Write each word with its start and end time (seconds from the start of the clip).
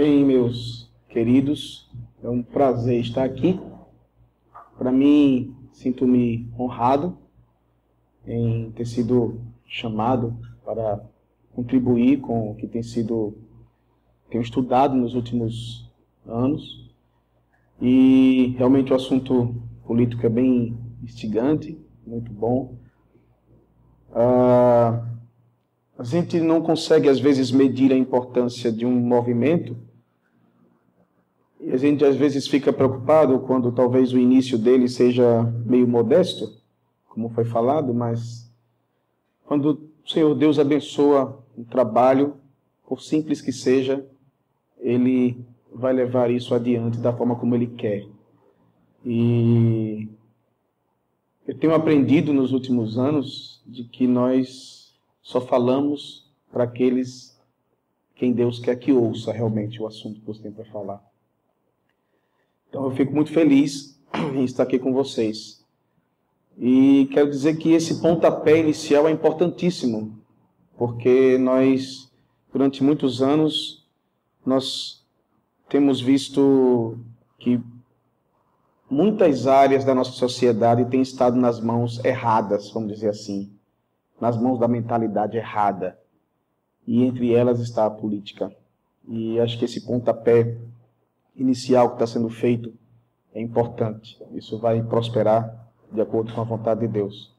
Bem, 0.00 0.24
meus 0.24 0.88
queridos, 1.08 1.90
é 2.22 2.28
um 2.28 2.40
prazer 2.40 3.00
estar 3.00 3.24
aqui. 3.24 3.58
Para 4.78 4.92
mim, 4.92 5.56
sinto-me 5.72 6.48
honrado 6.56 7.18
em 8.24 8.70
ter 8.76 8.86
sido 8.86 9.40
chamado 9.66 10.36
para 10.64 11.04
contribuir 11.52 12.20
com 12.20 12.52
o 12.52 12.54
que 12.54 12.68
tem 12.68 12.80
sido 12.80 13.38
tenho 14.30 14.40
estudado 14.40 14.94
nos 14.94 15.16
últimos 15.16 15.90
anos. 16.24 16.88
E 17.82 18.54
realmente 18.56 18.92
o 18.92 18.94
assunto 18.94 19.52
político 19.84 20.24
é 20.24 20.28
bem 20.28 20.78
instigante, 21.02 21.76
muito 22.06 22.30
bom. 22.30 22.76
Ah, 24.14 25.04
a 25.98 26.04
gente 26.04 26.38
não 26.38 26.62
consegue, 26.62 27.08
às 27.08 27.18
vezes, 27.18 27.50
medir 27.50 27.92
a 27.92 27.96
importância 27.96 28.70
de 28.70 28.86
um 28.86 28.92
movimento 28.92 29.87
e 31.60 31.72
a 31.72 31.76
gente 31.76 32.04
às 32.04 32.16
vezes 32.16 32.46
fica 32.46 32.72
preocupado 32.72 33.40
quando 33.40 33.72
talvez 33.72 34.12
o 34.12 34.18
início 34.18 34.56
dele 34.56 34.88
seja 34.88 35.42
meio 35.66 35.88
modesto, 35.88 36.56
como 37.08 37.28
foi 37.30 37.44
falado, 37.44 37.92
mas 37.92 38.48
quando 39.44 39.90
o 40.04 40.08
Senhor 40.08 40.34
Deus 40.34 40.58
abençoa 40.58 41.42
um 41.56 41.64
trabalho, 41.64 42.36
por 42.86 43.02
simples 43.02 43.40
que 43.40 43.52
seja, 43.52 44.06
ele 44.78 45.44
vai 45.72 45.92
levar 45.92 46.30
isso 46.30 46.54
adiante 46.54 46.98
da 46.98 47.12
forma 47.12 47.34
como 47.36 47.54
ele 47.54 47.66
quer. 47.66 48.06
E 49.04 50.08
eu 51.46 51.58
tenho 51.58 51.74
aprendido 51.74 52.32
nos 52.32 52.52
últimos 52.52 52.98
anos 52.98 53.62
de 53.66 53.84
que 53.84 54.06
nós 54.06 54.94
só 55.22 55.40
falamos 55.40 56.30
para 56.52 56.64
aqueles 56.64 57.38
quem 58.14 58.32
Deus 58.32 58.58
quer 58.58 58.76
que 58.76 58.92
ouça 58.92 59.32
realmente 59.32 59.80
o 59.80 59.86
assunto 59.86 60.20
que 60.20 60.26
você 60.26 60.42
tem 60.42 60.52
para 60.52 60.64
falar. 60.66 61.07
Então 62.68 62.84
eu 62.84 62.90
fico 62.92 63.14
muito 63.14 63.32
feliz 63.32 63.98
em 64.34 64.44
estar 64.44 64.62
aqui 64.62 64.78
com 64.78 64.92
vocês. 64.92 65.64
E 66.56 67.08
quero 67.12 67.30
dizer 67.30 67.56
que 67.56 67.72
esse 67.72 68.00
pontapé 68.00 68.58
inicial 68.58 69.06
é 69.06 69.12
importantíssimo, 69.12 70.18
porque 70.76 71.38
nós, 71.38 72.10
durante 72.52 72.82
muitos 72.82 73.22
anos, 73.22 73.86
nós 74.44 75.06
temos 75.68 76.00
visto 76.00 76.98
que 77.38 77.60
muitas 78.90 79.46
áreas 79.46 79.84
da 79.84 79.94
nossa 79.94 80.12
sociedade 80.12 80.84
têm 80.86 81.00
estado 81.00 81.36
nas 81.36 81.60
mãos 81.60 82.04
erradas, 82.04 82.70
vamos 82.70 82.92
dizer 82.92 83.10
assim, 83.10 83.52
nas 84.20 84.36
mãos 84.36 84.58
da 84.58 84.66
mentalidade 84.66 85.36
errada. 85.36 85.98
E 86.86 87.04
entre 87.04 87.32
elas 87.34 87.60
está 87.60 87.86
a 87.86 87.90
política. 87.90 88.50
E 89.06 89.38
acho 89.38 89.58
que 89.58 89.64
esse 89.64 89.86
pontapé 89.86 90.56
inicial 91.38 91.88
que 91.88 91.94
está 91.94 92.06
sendo 92.06 92.28
feito 92.28 92.74
é 93.32 93.40
importante. 93.40 94.20
Isso 94.32 94.58
vai 94.58 94.82
prosperar 94.82 95.68
de 95.90 96.00
acordo 96.00 96.32
com 96.34 96.40
a 96.40 96.44
vontade 96.44 96.80
de 96.80 96.88
Deus. 96.88 97.34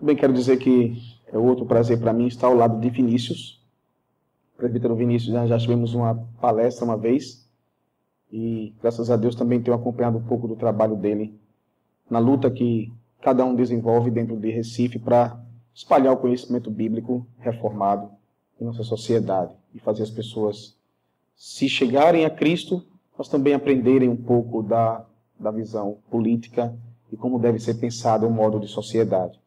Também 0.00 0.16
quero 0.16 0.32
dizer 0.32 0.56
que 0.56 0.96
é 1.26 1.38
outro 1.38 1.66
prazer 1.66 2.00
para 2.00 2.12
mim 2.12 2.26
estar 2.26 2.46
ao 2.46 2.54
lado 2.54 2.80
de 2.80 2.90
Vinícius. 2.90 3.62
O 4.54 4.58
presbítero 4.58 4.96
Vinícius, 4.96 5.32
já, 5.32 5.46
já 5.46 5.58
tivemos 5.58 5.94
uma 5.94 6.14
palestra 6.40 6.84
uma 6.84 6.96
vez 6.96 7.46
e 8.32 8.74
graças 8.80 9.10
a 9.10 9.16
Deus 9.16 9.34
também 9.34 9.60
tenho 9.60 9.76
acompanhado 9.76 10.18
um 10.18 10.22
pouco 10.22 10.48
do 10.48 10.56
trabalho 10.56 10.96
dele 10.96 11.38
na 12.10 12.18
luta 12.18 12.50
que 12.50 12.92
cada 13.20 13.44
um 13.44 13.54
desenvolve 13.54 14.10
dentro 14.10 14.36
de 14.36 14.50
Recife 14.50 14.98
para 14.98 15.40
espalhar 15.74 16.12
o 16.12 16.16
conhecimento 16.16 16.70
bíblico 16.70 17.26
reformado 17.38 18.10
em 18.60 18.64
nossa 18.64 18.82
sociedade 18.82 19.52
e 19.74 19.78
fazer 19.78 20.02
as 20.02 20.10
pessoas 20.10 20.76
se 21.36 21.68
chegarem 21.68 22.24
a 22.24 22.30
Cristo 22.30 22.84
mas 23.18 23.28
também 23.28 23.52
aprenderem 23.52 24.08
um 24.08 24.16
pouco 24.16 24.62
da, 24.62 25.04
da 25.38 25.50
visão 25.50 25.98
política 26.08 26.72
e 27.10 27.16
como 27.16 27.40
deve 27.40 27.58
ser 27.58 27.74
pensado 27.74 28.24
o 28.24 28.30
modo 28.30 28.60
de 28.60 28.68
sociedade. 28.68 29.40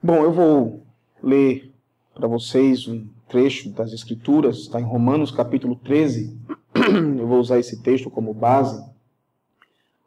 Bom, 0.00 0.22
eu 0.22 0.30
vou 0.30 0.86
ler 1.20 1.74
para 2.14 2.28
vocês 2.28 2.86
um 2.86 3.08
trecho 3.28 3.70
das 3.70 3.92
Escrituras, 3.92 4.58
está 4.58 4.80
em 4.80 4.84
Romanos 4.84 5.32
capítulo 5.32 5.74
13. 5.74 6.38
Eu 7.18 7.26
vou 7.26 7.40
usar 7.40 7.58
esse 7.58 7.82
texto 7.82 8.08
como 8.08 8.32
base. 8.32 8.86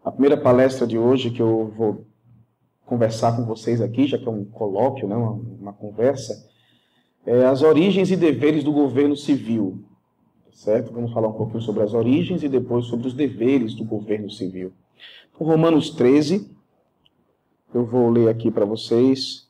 A 0.04 0.12
primeira 0.12 0.38
palestra 0.38 0.88
de 0.88 0.98
hoje 0.98 1.32
que 1.32 1.42
eu 1.42 1.74
vou 1.76 2.06
conversar 2.86 3.36
com 3.36 3.46
vocês 3.46 3.82
aqui, 3.82 4.08
já 4.08 4.18
que 4.18 4.28
é 4.28 4.32
um 4.32 4.46
colóquio, 4.46 5.08
né, 5.08 5.16
uma, 5.16 5.32
uma 5.32 5.74
conversa, 5.74 6.50
é 7.26 7.46
as 7.46 7.62
origens 7.62 8.10
e 8.10 8.16
deveres 8.16 8.64
do 8.64 8.72
governo 8.72 9.16
civil 9.18 9.84
certo? 10.54 10.92
Vamos 10.94 11.12
falar 11.12 11.28
um 11.28 11.34
pouquinho 11.34 11.62
sobre 11.62 11.84
as 11.84 11.94
origens 11.94 12.44
e 12.44 12.50
depois 12.50 12.86
sobre 12.86 13.08
os 13.08 13.14
deveres 13.14 13.74
do 13.74 13.84
governo 13.84 14.30
civil. 14.30 14.72
Então, 15.34 15.48
Romanos 15.48 15.90
13, 15.92 16.50
eu 17.74 17.86
vou 17.86 18.10
ler 18.10 18.30
aqui 18.30 18.52
para 18.52 18.66
vocês. 18.66 19.48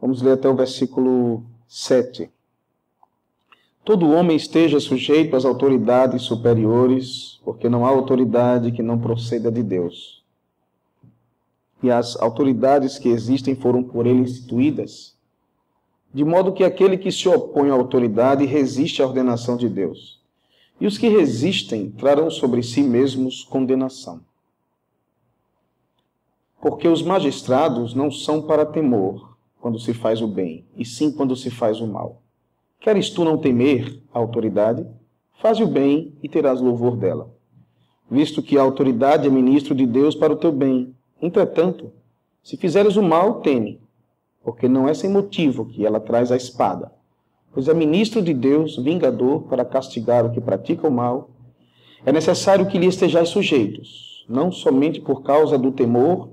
Vamos 0.00 0.22
ler 0.22 0.32
até 0.32 0.48
o 0.48 0.54
versículo 0.54 1.42
7. 1.66 2.30
Todo 3.84 4.10
homem 4.10 4.36
esteja 4.36 4.78
sujeito 4.78 5.34
às 5.34 5.44
autoridades 5.44 6.22
superiores, 6.22 7.40
porque 7.44 7.68
não 7.68 7.86
há 7.86 7.88
autoridade 7.88 8.70
que 8.70 8.82
não 8.82 8.98
proceda 8.98 9.50
de 9.50 9.62
Deus. 9.62 10.22
E 11.82 11.90
as 11.90 12.16
autoridades 12.16 12.98
que 12.98 13.08
existem 13.08 13.54
foram 13.54 13.82
por 13.82 14.06
ele 14.06 14.20
instituídas 14.20 15.17
de 16.12 16.24
modo 16.24 16.52
que 16.52 16.64
aquele 16.64 16.96
que 16.96 17.12
se 17.12 17.28
opõe 17.28 17.70
à 17.70 17.74
autoridade 17.74 18.44
resiste 18.46 19.02
à 19.02 19.06
ordenação 19.06 19.56
de 19.56 19.68
Deus. 19.68 20.20
E 20.80 20.86
os 20.86 20.96
que 20.96 21.08
resistem 21.08 21.90
trarão 21.90 22.30
sobre 22.30 22.62
si 22.62 22.82
mesmos 22.82 23.44
condenação. 23.44 24.20
Porque 26.60 26.88
os 26.88 27.02
magistrados 27.02 27.94
não 27.94 28.10
são 28.10 28.42
para 28.42 28.64
temor 28.64 29.36
quando 29.60 29.78
se 29.78 29.92
faz 29.92 30.22
o 30.22 30.26
bem, 30.26 30.64
e 30.76 30.84
sim 30.84 31.12
quando 31.12 31.36
se 31.36 31.50
faz 31.50 31.80
o 31.80 31.86
mal. 31.86 32.22
Queres 32.80 33.10
tu 33.10 33.24
não 33.24 33.36
temer 33.36 34.00
a 34.14 34.18
autoridade? 34.18 34.86
Faze 35.40 35.62
o 35.62 35.68
bem 35.68 36.14
e 36.22 36.28
terás 36.28 36.60
louvor 36.60 36.96
dela. 36.96 37.32
Visto 38.10 38.42
que 38.42 38.56
a 38.56 38.62
autoridade 38.62 39.26
é 39.26 39.30
ministro 39.30 39.74
de 39.74 39.84
Deus 39.84 40.14
para 40.14 40.32
o 40.32 40.36
teu 40.36 40.50
bem. 40.50 40.94
Entretanto, 41.20 41.92
se 42.42 42.56
fizeres 42.56 42.96
o 42.96 43.02
mal, 43.02 43.40
teme 43.40 43.80
porque 44.42 44.68
não 44.68 44.88
é 44.88 44.94
sem 44.94 45.10
motivo 45.10 45.66
que 45.66 45.84
ela 45.84 46.00
traz 46.00 46.32
a 46.32 46.36
espada, 46.36 46.92
pois 47.52 47.68
é 47.68 47.74
ministro 47.74 48.22
de 48.22 48.32
Deus, 48.32 48.76
vingador, 48.76 49.42
para 49.42 49.64
castigar 49.64 50.24
o 50.24 50.30
que 50.30 50.40
pratica 50.40 50.86
o 50.86 50.90
mal. 50.90 51.30
É 52.06 52.12
necessário 52.12 52.66
que 52.66 52.78
lhe 52.78 52.86
estejais 52.86 53.28
sujeitos, 53.28 54.24
não 54.28 54.52
somente 54.52 55.00
por 55.00 55.22
causa 55.22 55.58
do 55.58 55.72
temor 55.72 56.30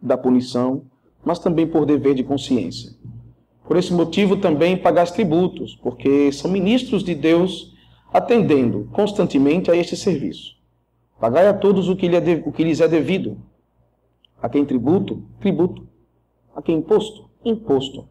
da 0.00 0.16
punição, 0.16 0.82
mas 1.24 1.38
também 1.38 1.66
por 1.66 1.84
dever 1.84 2.14
de 2.14 2.22
consciência. 2.22 2.92
Por 3.66 3.76
esse 3.76 3.92
motivo 3.92 4.36
também 4.36 4.76
pagais 4.76 5.10
tributos, 5.10 5.76
porque 5.76 6.30
são 6.32 6.50
ministros 6.50 7.02
de 7.02 7.14
Deus, 7.14 7.74
atendendo 8.12 8.88
constantemente 8.92 9.70
a 9.70 9.76
este 9.76 9.96
serviço. 9.96 10.56
Pagai 11.20 11.48
a 11.48 11.54
todos 11.54 11.88
o 11.88 11.96
que, 11.96 12.08
lhes 12.08 12.80
é 12.80 12.88
devido. 12.88 13.38
A 14.40 14.48
quem 14.48 14.64
tributo, 14.64 15.22
tributo 15.40 15.87
a 16.58 16.62
quem 16.62 16.78
imposto? 16.78 17.30
Imposto. 17.44 18.08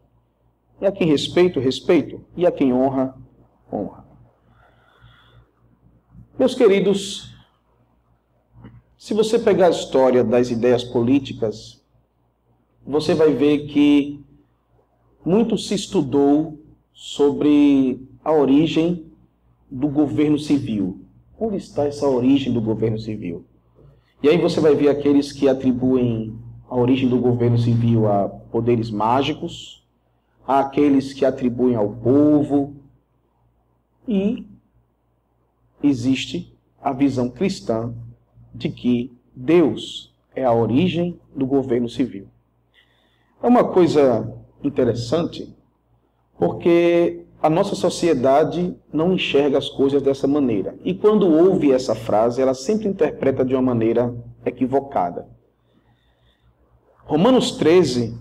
E 0.80 0.86
a 0.86 0.90
quem 0.90 1.06
respeito? 1.06 1.60
Respeito. 1.60 2.24
E 2.34 2.46
a 2.46 2.50
quem 2.50 2.72
honra? 2.72 3.14
Honra. 3.70 4.06
Meus 6.38 6.54
queridos, 6.54 7.34
se 8.96 9.12
você 9.12 9.38
pegar 9.38 9.66
a 9.66 9.70
história 9.70 10.24
das 10.24 10.50
ideias 10.50 10.82
políticas, 10.82 11.84
você 12.86 13.12
vai 13.12 13.34
ver 13.34 13.66
que 13.66 14.24
muito 15.22 15.58
se 15.58 15.74
estudou 15.74 16.58
sobre 16.94 18.08
a 18.24 18.32
origem 18.32 19.12
do 19.70 19.88
governo 19.88 20.38
civil. 20.38 21.02
Onde 21.38 21.58
está 21.58 21.84
essa 21.84 22.08
origem 22.08 22.50
do 22.50 22.62
governo 22.62 22.98
civil? 22.98 23.44
E 24.22 24.28
aí 24.28 24.38
você 24.38 24.58
vai 24.58 24.74
ver 24.74 24.88
aqueles 24.88 25.32
que 25.32 25.50
atribuem 25.50 26.47
a 26.68 26.76
origem 26.76 27.08
do 27.08 27.18
governo 27.18 27.58
civil 27.58 28.06
a 28.06 28.28
poderes 28.28 28.90
mágicos, 28.90 29.86
há 30.46 30.60
aqueles 30.60 31.12
que 31.12 31.24
atribuem 31.24 31.76
ao 31.76 31.88
povo, 31.88 32.74
e 34.06 34.46
existe 35.82 36.54
a 36.80 36.92
visão 36.92 37.28
cristã 37.28 37.92
de 38.54 38.68
que 38.68 39.12
Deus 39.34 40.14
é 40.34 40.44
a 40.44 40.52
origem 40.52 41.18
do 41.34 41.46
governo 41.46 41.88
civil. 41.88 42.26
É 43.42 43.46
uma 43.46 43.64
coisa 43.64 44.34
interessante, 44.62 45.54
porque 46.38 47.24
a 47.40 47.48
nossa 47.48 47.74
sociedade 47.74 48.74
não 48.92 49.12
enxerga 49.12 49.58
as 49.58 49.68
coisas 49.68 50.02
dessa 50.02 50.26
maneira. 50.26 50.74
E 50.84 50.92
quando 50.94 51.28
ouve 51.28 51.72
essa 51.72 51.94
frase, 51.94 52.42
ela 52.42 52.54
sempre 52.54 52.88
interpreta 52.88 53.44
de 53.44 53.54
uma 53.54 53.62
maneira 53.62 54.14
equivocada. 54.44 55.28
Romanos 57.08 57.52
13 57.52 58.18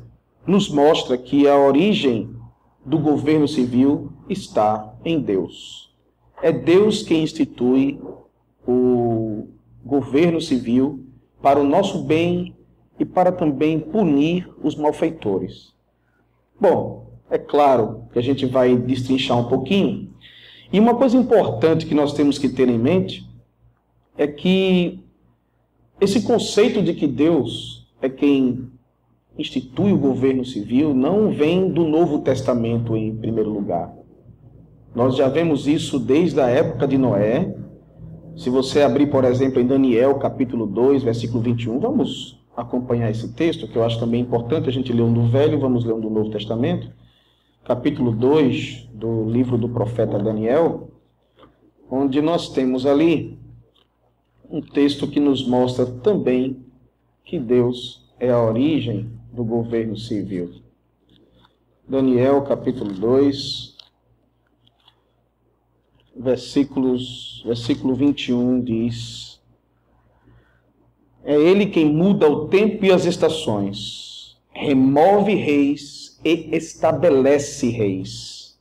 nos 0.48 0.69
mostra 0.69 1.18
que 1.18 1.45
a 1.45 1.57
origem 1.57 2.34
do 2.86 2.98
governo 2.98 3.45
civil 3.45 4.13
está 4.30 4.95
em 5.04 5.19
Deus. 5.19 5.94
é 6.42 6.54
Deus 6.54 7.04
quem 7.04 7.22
institui 7.22 8.00
o 8.66 9.50
governo 9.84 10.39
civil 10.39 11.06
para 11.42 11.60
o 11.60 11.66
nosso 11.66 12.01
bem 12.06 12.56
e 12.98 13.04
para 13.04 13.30
também 13.30 13.78
punir 13.78 14.50
os 14.63 14.74
malfeitores. 14.74 15.74
Bom, 16.57 17.12
é 17.30 17.38
claro 17.38 18.06
que 18.13 18.19
a 18.19 18.22
gente 18.22 18.45
vai 18.45 18.74
destrinchar 18.78 19.38
um 19.38 19.50
pouquinho. 19.50 20.13
E 20.72 20.80
uma 20.80 20.95
coisa 20.95 21.18
importante 21.18 21.86
que 21.86 21.94
nós 21.94 22.13
temos 22.13 22.39
que 22.39 22.48
ter 22.48 22.69
em 22.69 22.80
mente 22.80 23.30
é 24.18 24.28
que 24.28 25.04
esse 26.00 26.22
conceito 26.22 26.81
de 26.81 26.94
que 26.94 27.06
Deus 27.06 27.86
é 28.01 28.07
quem 28.07 28.72
institui 29.38 29.94
o 29.94 29.98
governo 29.98 30.44
civil 30.44 30.94
não 30.94 31.31
vem 31.31 31.69
do 31.69 31.84
Novo 31.84 32.19
Testamento 32.19 32.95
em 32.95 33.16
primeiro 33.16 33.50
lugar. 33.50 33.94
Nós 34.95 35.16
já 35.16 35.28
vemos 35.28 35.68
isso 35.68 36.00
desde 36.00 36.42
a 36.42 36.48
época 36.48 36.88
de 36.88 36.98
Noé. 36.98 37.56
Se 38.36 38.50
você 38.50 38.81
abrir, 38.81 39.07
por 39.07 39.24
exemplo, 39.24 39.62
em 39.62 39.68
Daniel, 39.68 40.16
capítulo 40.16 40.66
2, 40.66 41.04
versículo 41.04 41.42
21, 41.42 41.80
vamos 41.80 42.44
acompanhar 42.56 43.12
esse 43.12 43.31
texto, 43.34 43.68
que 43.68 43.75
eu 43.75 43.84
acho 43.84 44.00
também 44.00 44.22
importante 44.22 44.68
a 44.68 44.72
gente 44.72 44.92
ler 44.92 45.04
um 45.04 45.13
do 45.13 45.28
Velho, 45.28 45.60
vamos 45.60 45.86
ler 45.86 45.94
um 45.94 46.00
do 46.00 46.10
Novo 46.10 46.31
Testamento. 46.31 46.92
Capítulo 47.63 48.12
2 48.12 48.89
do 48.94 49.25
livro 49.30 49.57
do 49.57 49.69
profeta 49.69 50.18
Daniel, 50.18 50.89
onde 51.92 52.22
nós 52.22 52.50
temos 52.50 52.86
ali 52.86 53.38
um 54.50 54.62
texto 54.62 55.07
que 55.07 55.19
nos 55.19 55.48
mostra 55.48 55.86
também 55.86 56.66
que 57.24 57.38
Deus 57.38 58.10
é 58.19 58.31
a 58.31 58.42
origem 58.42 59.17
do 59.38 59.45
governo 59.45 59.95
civil. 59.95 60.51
Daniel, 61.88 62.42
capítulo 62.42 62.92
2, 62.92 63.78
versículos, 66.16 67.44
versículo 67.45 67.94
21 67.94 68.62
diz: 68.62 69.39
É 71.24 71.36
ele 71.36 71.68
quem 71.68 71.86
muda 71.86 72.28
o 72.28 72.48
tempo 72.48 72.84
e 72.84 72.92
as 72.92 73.06
estações, 73.06 74.36
remove 74.50 75.36
reis 75.36 76.19
e 76.25 76.50
estabelece 76.56 77.69
reis. 77.69 78.57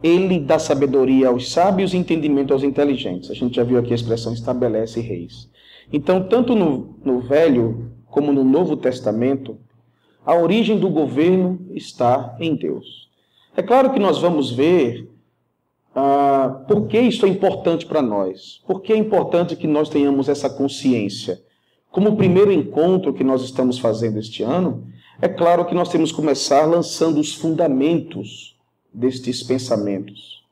Ele 0.00 0.38
dá 0.38 0.60
sabedoria 0.60 1.28
aos 1.28 1.50
sábios 1.50 1.92
e 1.92 1.96
entendimento 1.96 2.52
aos 2.52 2.62
inteligentes. 2.62 3.28
A 3.28 3.34
gente 3.34 3.56
já 3.56 3.64
viu 3.64 3.76
aqui 3.76 3.90
a 3.90 3.96
expressão 3.96 4.32
estabelece 4.32 5.00
reis. 5.00 5.50
Então, 5.92 6.28
tanto 6.28 6.54
no, 6.54 6.96
no 7.04 7.20
Velho 7.20 7.89
como 8.10 8.32
no 8.32 8.44
Novo 8.44 8.76
Testamento, 8.76 9.58
a 10.24 10.34
origem 10.34 10.78
do 10.78 10.88
governo 10.88 11.58
está 11.70 12.36
em 12.38 12.54
Deus. 12.54 13.08
É 13.56 13.62
claro 13.62 13.92
que 13.92 13.98
nós 13.98 14.18
vamos 14.18 14.50
ver 14.50 15.08
ah, 15.94 16.64
por 16.68 16.86
que 16.86 17.00
isso 17.00 17.26
é 17.26 17.28
importante 17.28 17.86
para 17.86 18.02
nós. 18.02 18.62
Por 18.66 18.80
que 18.80 18.92
é 18.92 18.96
importante 18.96 19.56
que 19.56 19.66
nós 19.66 19.88
tenhamos 19.88 20.28
essa 20.28 20.48
consciência. 20.48 21.40
Como 21.90 22.10
o 22.10 22.16
primeiro 22.16 22.52
encontro 22.52 23.12
que 23.12 23.24
nós 23.24 23.42
estamos 23.42 23.78
fazendo 23.78 24.18
este 24.18 24.42
ano, 24.42 24.86
é 25.20 25.28
claro 25.28 25.64
que 25.64 25.74
nós 25.74 25.88
temos 25.88 26.10
que 26.10 26.16
começar 26.16 26.64
lançando 26.64 27.18
os 27.18 27.34
fundamentos 27.34 28.56
destes 28.92 29.42
pensamentos. 29.42 30.44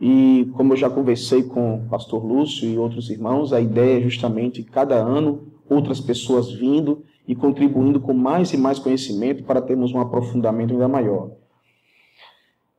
E 0.00 0.50
como 0.56 0.72
eu 0.72 0.76
já 0.76 0.90
conversei 0.90 1.44
com 1.44 1.76
o 1.76 1.88
pastor 1.88 2.24
Lúcio 2.24 2.68
e 2.68 2.76
outros 2.76 3.08
irmãos, 3.08 3.52
a 3.52 3.60
ideia 3.60 3.98
é 3.98 4.02
justamente 4.02 4.62
cada 4.64 4.96
ano 4.96 5.51
outras 5.72 6.00
pessoas 6.00 6.52
vindo 6.52 7.04
e 7.26 7.34
contribuindo 7.34 8.00
com 8.00 8.12
mais 8.12 8.52
e 8.52 8.56
mais 8.56 8.78
conhecimento 8.78 9.44
para 9.44 9.62
termos 9.62 9.92
um 9.92 10.00
aprofundamento 10.00 10.72
ainda 10.72 10.88
maior. 10.88 11.30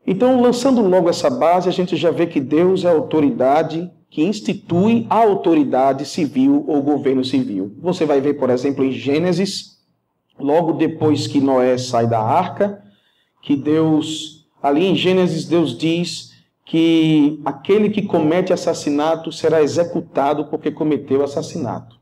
Então, 0.06 0.42
lançando 0.42 0.82
logo 0.82 1.10
essa 1.10 1.30
base, 1.30 1.70
a 1.70 1.72
gente 1.72 1.96
já 1.96 2.12
vê 2.12 2.28
que 2.28 2.40
Deus 2.40 2.84
é 2.84 2.90
a 2.90 2.92
autoridade 2.92 3.90
que 4.14 4.22
institui 4.22 5.08
a 5.10 5.16
autoridade 5.16 6.06
civil 6.06 6.64
ou 6.68 6.84
governo 6.84 7.26
civil. 7.26 7.76
Você 7.80 8.06
vai 8.06 8.22
ver, 8.22 8.36
por 8.36 8.52
exemplo, 8.52 8.86
em 8.86 8.92
Gênesis, 8.92 9.80
logo 10.40 10.74
depois 10.74 11.26
que 11.26 11.42
Noé 11.42 11.80
sai 11.80 12.06
da 12.06 12.22
arca, 12.22 12.84
que 13.42 13.56
Deus, 13.56 14.48
ali 14.62 14.86
em 14.86 14.96
Gênesis, 14.96 15.46
Deus 15.46 15.76
diz 15.76 16.32
que 16.64 17.42
aquele 17.44 17.90
que 17.90 18.04
comete 18.04 18.54
assassinato 18.54 19.32
será 19.32 19.64
executado 19.64 20.46
porque 20.46 20.70
cometeu 20.70 21.24
assassinato. 21.24 22.00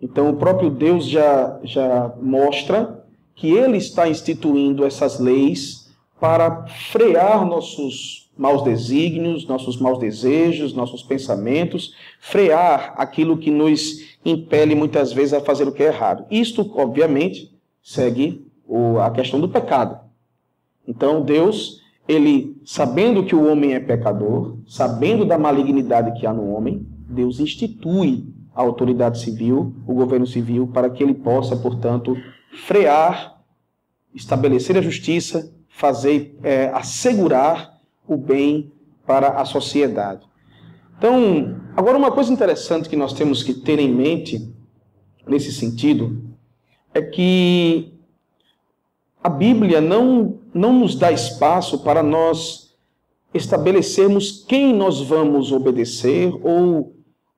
Então, 0.00 0.30
o 0.30 0.36
próprio 0.36 0.70
Deus 0.70 1.06
já, 1.06 1.60
já 1.62 2.12
mostra 2.20 3.04
que 3.34 3.50
ele 3.50 3.76
está 3.76 4.08
instituindo 4.08 4.84
essas 4.84 5.18
leis 5.18 5.90
para 6.18 6.66
frear 6.66 7.44
nossos 7.46 8.30
maus 8.36 8.62
desígnios, 8.62 9.46
nossos 9.46 9.78
maus 9.78 9.98
desejos, 9.98 10.72
nossos 10.72 11.02
pensamentos, 11.02 11.94
frear 12.18 12.94
aquilo 12.96 13.36
que 13.36 13.50
nos 13.50 14.16
impele 14.24 14.74
muitas 14.74 15.12
vezes 15.12 15.34
a 15.34 15.40
fazer 15.40 15.68
o 15.68 15.72
que 15.72 15.82
é 15.82 15.86
errado. 15.86 16.24
Isto, 16.30 16.70
obviamente, 16.74 17.54
segue 17.82 18.46
a 19.02 19.10
questão 19.10 19.40
do 19.40 19.48
pecado. 19.48 19.98
Então, 20.86 21.22
Deus, 21.22 21.82
ele, 22.08 22.56
sabendo 22.64 23.24
que 23.24 23.34
o 23.34 23.50
homem 23.50 23.74
é 23.74 23.80
pecador, 23.80 24.56
sabendo 24.66 25.24
da 25.24 25.38
malignidade 25.38 26.18
que 26.18 26.26
há 26.26 26.32
no 26.32 26.54
homem, 26.54 26.86
Deus 27.08 27.40
institui 27.40 28.24
a 28.54 28.60
autoridade 28.60 29.20
civil, 29.20 29.74
o 29.86 29.94
governo 29.94 30.26
civil, 30.26 30.66
para 30.66 30.90
que 30.90 31.02
ele 31.02 31.14
possa, 31.14 31.56
portanto, 31.56 32.16
frear, 32.66 33.40
estabelecer 34.14 34.76
a 34.76 34.82
justiça, 34.82 35.52
fazer, 35.68 36.36
é, 36.42 36.66
assegurar 36.74 37.80
o 38.06 38.16
bem 38.16 38.72
para 39.06 39.40
a 39.40 39.44
sociedade. 39.44 40.26
Então, 40.98 41.60
agora 41.76 41.96
uma 41.96 42.10
coisa 42.10 42.32
interessante 42.32 42.88
que 42.88 42.96
nós 42.96 43.12
temos 43.12 43.42
que 43.42 43.54
ter 43.54 43.78
em 43.78 43.92
mente 43.92 44.52
nesse 45.26 45.52
sentido 45.52 46.22
é 46.92 47.00
que 47.00 47.94
a 49.22 49.28
Bíblia 49.28 49.80
não, 49.80 50.38
não 50.52 50.72
nos 50.72 50.94
dá 50.94 51.12
espaço 51.12 51.78
para 51.82 52.02
nós 52.02 52.74
estabelecermos 53.32 54.44
quem 54.46 54.74
nós 54.74 55.00
vamos 55.00 55.52
obedecer 55.52 56.32
ou 56.42 56.94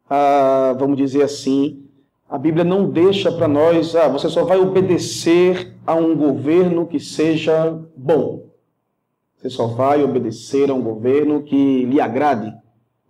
ah, 0.09 0.75
vamos 0.79 0.97
dizer 0.97 1.23
assim, 1.23 1.85
a 2.29 2.39
Bíblia 2.39 2.65
não 2.65 2.89
deixa 2.89 3.31
para 3.31 3.47
nós, 3.47 3.95
ah, 3.95 4.09
você 4.09 4.29
só 4.29 4.45
vai 4.45 4.59
obedecer 4.59 5.75
a 5.87 5.95
um 5.95 6.17
governo 6.17 6.87
que 6.87 6.99
seja 6.99 7.79
bom. 7.97 8.47
Você 9.37 9.51
só 9.51 9.67
vai 9.67 10.03
obedecer 10.03 10.71
a 10.71 10.75
um 10.75 10.81
governo 10.81 11.43
que 11.43 11.85
lhe 11.85 12.01
agrade. 12.01 12.53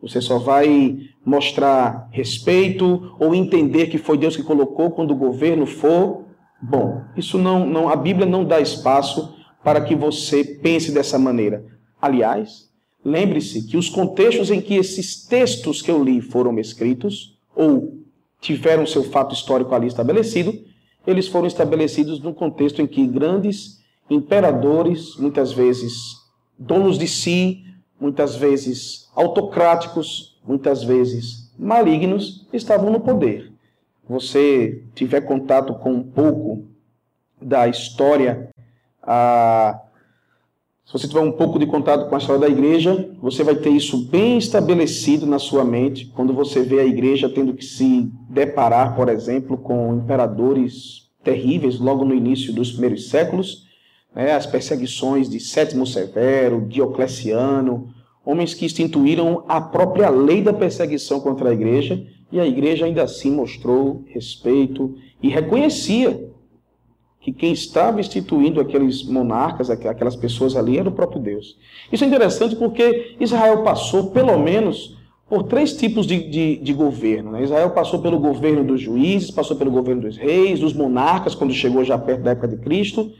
Você 0.00 0.20
só 0.20 0.38
vai 0.38 0.98
mostrar 1.24 2.08
respeito 2.10 3.14
ou 3.20 3.34
entender 3.34 3.86
que 3.86 3.98
foi 3.98 4.18
Deus 4.18 4.34
que 4.34 4.42
colocou 4.42 4.90
quando 4.90 5.12
o 5.12 5.16
governo 5.16 5.66
for 5.66 6.24
bom. 6.60 7.02
Isso 7.16 7.38
não, 7.38 7.66
não 7.66 7.88
a 7.88 7.94
Bíblia 7.94 8.26
não 8.26 8.44
dá 8.44 8.60
espaço 8.60 9.36
para 9.62 9.80
que 9.80 9.94
você 9.94 10.42
pense 10.42 10.90
dessa 10.90 11.18
maneira. 11.18 11.64
Aliás, 12.00 12.71
Lembre-se 13.04 13.64
que 13.66 13.76
os 13.76 13.88
contextos 13.88 14.50
em 14.50 14.60
que 14.60 14.76
esses 14.76 15.24
textos 15.26 15.82
que 15.82 15.90
eu 15.90 16.02
li 16.02 16.20
foram 16.20 16.58
escritos, 16.58 17.36
ou 17.54 17.98
tiveram 18.40 18.86
seu 18.86 19.02
fato 19.04 19.34
histórico 19.34 19.74
ali 19.74 19.86
estabelecido, 19.86 20.56
eles 21.06 21.26
foram 21.26 21.46
estabelecidos 21.46 22.20
num 22.20 22.32
contexto 22.32 22.80
em 22.80 22.86
que 22.86 23.06
grandes 23.06 23.82
imperadores, 24.08 25.16
muitas 25.16 25.52
vezes 25.52 25.94
donos 26.58 26.98
de 26.98 27.08
si, 27.08 27.64
muitas 28.00 28.36
vezes 28.36 29.10
autocráticos, 29.14 30.40
muitas 30.46 30.82
vezes 30.84 31.52
malignos, 31.58 32.46
estavam 32.52 32.90
no 32.90 33.00
poder. 33.00 33.52
Você 34.08 34.84
tiver 34.94 35.22
contato 35.22 35.74
com 35.74 35.92
um 35.92 36.02
pouco 36.02 36.64
da 37.40 37.68
história 37.68 38.50
a 39.02 39.80
se 40.84 40.92
você 40.92 41.06
tiver 41.06 41.20
um 41.20 41.32
pouco 41.32 41.58
de 41.58 41.66
contato 41.66 42.08
com 42.08 42.14
a 42.14 42.18
história 42.18 42.40
da 42.40 42.48
igreja, 42.48 43.08
você 43.20 43.44
vai 43.44 43.54
ter 43.54 43.70
isso 43.70 43.96
bem 44.08 44.36
estabelecido 44.36 45.26
na 45.26 45.38
sua 45.38 45.64
mente 45.64 46.06
quando 46.06 46.34
você 46.34 46.62
vê 46.62 46.80
a 46.80 46.84
igreja 46.84 47.28
tendo 47.28 47.54
que 47.54 47.64
se 47.64 48.10
deparar, 48.28 48.96
por 48.96 49.08
exemplo, 49.08 49.56
com 49.56 49.94
imperadores 49.94 51.08
terríveis 51.22 51.78
logo 51.78 52.04
no 52.04 52.14
início 52.14 52.52
dos 52.52 52.72
primeiros 52.72 53.08
séculos, 53.08 53.64
né, 54.14 54.32
as 54.32 54.44
perseguições 54.44 55.30
de 55.30 55.38
Sétimo 55.38 55.86
Severo, 55.86 56.66
Diocleciano, 56.68 57.88
homens 58.26 58.52
que 58.52 58.66
instituíram 58.66 59.44
a 59.48 59.60
própria 59.60 60.10
lei 60.10 60.42
da 60.42 60.52
perseguição 60.52 61.20
contra 61.20 61.50
a 61.50 61.54
igreja, 61.54 62.04
e 62.30 62.40
a 62.40 62.46
igreja 62.46 62.86
ainda 62.86 63.02
assim 63.02 63.30
mostrou 63.30 64.04
respeito 64.06 64.94
e 65.22 65.28
reconhecia 65.28 66.31
que 67.22 67.32
quem 67.32 67.52
estava 67.52 68.00
instituindo 68.00 68.60
aqueles 68.60 69.04
monarcas, 69.04 69.70
aquelas 69.70 70.16
pessoas 70.16 70.56
ali, 70.56 70.76
era 70.76 70.88
o 70.88 70.92
próprio 70.92 71.22
Deus. 71.22 71.56
Isso 71.90 72.02
é 72.02 72.06
interessante 72.06 72.56
porque 72.56 73.14
Israel 73.20 73.62
passou, 73.62 74.10
pelo 74.10 74.36
menos, 74.36 74.98
por 75.28 75.44
três 75.44 75.72
tipos 75.72 76.04
de, 76.04 76.28
de, 76.28 76.56
de 76.56 76.72
governo. 76.72 77.30
Né? 77.30 77.44
Israel 77.44 77.70
passou 77.70 78.00
pelo 78.00 78.18
governo 78.18 78.64
dos 78.64 78.80
juízes, 78.80 79.30
passou 79.30 79.56
pelo 79.56 79.70
governo 79.70 80.02
dos 80.02 80.16
reis, 80.16 80.58
dos 80.58 80.74
monarcas, 80.74 81.34
quando 81.34 81.54
chegou 81.54 81.84
já 81.84 81.96
perto 81.96 82.22
da 82.22 82.32
época 82.32 82.48
de 82.48 82.56
Cristo. 82.56 83.12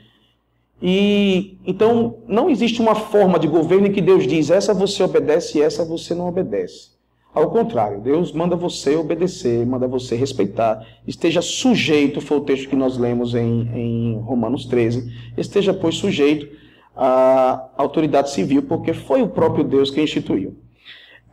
E 0.81 1.57
então 1.65 2.17
não 2.27 2.49
existe 2.49 2.81
uma 2.81 2.93
forma 2.93 3.39
de 3.39 3.47
governo 3.47 3.87
em 3.87 3.91
que 3.93 4.01
Deus 4.01 4.27
diz 4.27 4.51
essa 4.51 4.73
você 4.73 5.01
obedece 5.01 5.57
e 5.57 5.61
essa 5.61 5.85
você 5.85 6.13
não 6.13 6.27
obedece. 6.27 6.92
Ao 7.33 7.49
contrário, 7.49 7.99
Deus 7.99 8.31
manda 8.31 8.55
você 8.55 8.95
obedecer, 8.95 9.65
manda 9.65 9.87
você 9.87 10.15
respeitar, 10.15 10.85
esteja 11.07 11.41
sujeito, 11.41 12.21
foi 12.21 12.37
o 12.37 12.41
texto 12.41 12.69
que 12.69 12.75
nós 12.75 12.95
lemos 12.95 13.33
em, 13.33 13.69
em 13.73 14.19
Romanos 14.19 14.65
13, 14.65 15.11
esteja, 15.35 15.73
pois, 15.73 15.95
sujeito 15.95 16.47
à 16.95 17.71
autoridade 17.75 18.29
civil, 18.29 18.61
porque 18.63 18.93
foi 18.93 19.23
o 19.23 19.27
próprio 19.27 19.63
Deus 19.63 19.89
que 19.89 19.99
instituiu. 19.99 20.55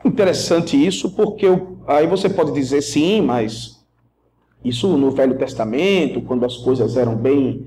Interessante 0.03 0.75
isso, 0.75 1.11
porque 1.11 1.47
aí 1.87 2.07
você 2.07 2.31
pode 2.31 2.53
dizer 2.53 2.81
sim, 2.81 3.21
mas 3.21 3.85
isso 4.65 4.97
no 4.97 5.11
Velho 5.11 5.37
Testamento, 5.37 6.23
quando 6.23 6.47
as 6.47 6.57
coisas 6.57 6.97
eram 6.97 7.15
bem 7.15 7.67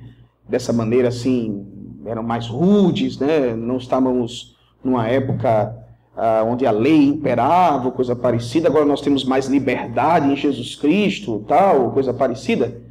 dessa 0.49 0.73
maneira 0.73 1.09
assim, 1.09 1.67
eram 2.03 2.23
mais 2.23 2.47
rudes, 2.47 3.19
né? 3.19 3.55
não 3.55 3.77
estávamos 3.77 4.55
numa 4.83 5.07
época 5.07 5.82
ah, 6.15 6.43
onde 6.45 6.65
a 6.65 6.71
lei 6.71 7.07
imperava, 7.07 7.91
coisa 7.91 8.15
parecida, 8.15 8.67
agora 8.67 8.85
nós 8.85 9.01
temos 9.01 9.23
mais 9.23 9.47
liberdade 9.47 10.31
em 10.31 10.35
Jesus 10.35 10.75
Cristo, 10.75 11.43
tal, 11.47 11.91
coisa 11.91 12.13
parecida. 12.13 12.81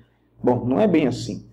Bom, 0.42 0.64
não 0.64 0.80
é 0.80 0.86
bem 0.86 1.06
assim. 1.06 1.44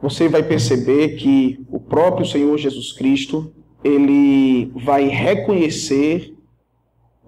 Você 0.00 0.28
vai 0.28 0.42
perceber 0.42 1.16
que 1.16 1.64
o 1.70 1.80
próprio 1.80 2.26
Senhor 2.26 2.56
Jesus 2.58 2.92
Cristo, 2.92 3.52
ele 3.82 4.70
vai 4.76 5.08
reconhecer 5.08 6.34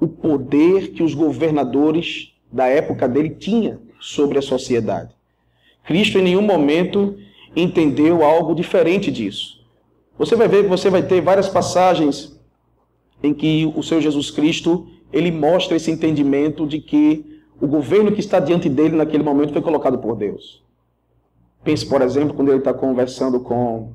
o 0.01 0.07
poder 0.07 0.93
que 0.93 1.03
os 1.03 1.15
governadores 1.15 2.35
da 2.53 2.67
época 2.67 3.09
dele 3.09 3.31
tinham 3.31 3.81
sobre 4.01 4.39
a 4.39 4.43
sociedade. 4.43 5.11
Cristo 5.85 6.19
em 6.19 6.23
nenhum 6.23 6.43
momento 6.43 7.17
entendeu 7.57 8.23
algo 8.23 8.55
diferente 8.55 9.11
disso. 9.11 9.59
Você 10.19 10.37
vai 10.37 10.47
ver 10.47 10.65
que 10.65 10.69
você 10.69 10.91
vai 10.91 11.03
ter 11.03 11.21
várias 11.21 11.49
passagens 11.49 12.38
em 13.23 13.35
que 13.35 13.71
o 13.75 13.83
Senhor 13.83 14.01
Jesus 14.01 14.31
Cristo 14.31 14.87
ele 15.13 15.31
mostra 15.31 15.77
esse 15.77 15.91
entendimento 15.91 16.67
de 16.67 16.81
que 16.81 17.43
o 17.61 17.67
governo 17.67 18.13
que 18.13 18.21
está 18.21 18.39
diante 18.39 18.69
dele 18.69 18.97
naquele 18.97 19.23
momento 19.23 19.53
foi 19.53 19.63
colocado 19.63 19.99
por 19.99 20.17
Deus. 20.17 20.63
Pense, 21.65 21.85
por 21.87 22.03
exemplo, 22.03 22.35
quando 22.35 22.51
ele 22.51 22.59
está 22.59 22.73
conversando 22.73 23.41
com 23.41 23.93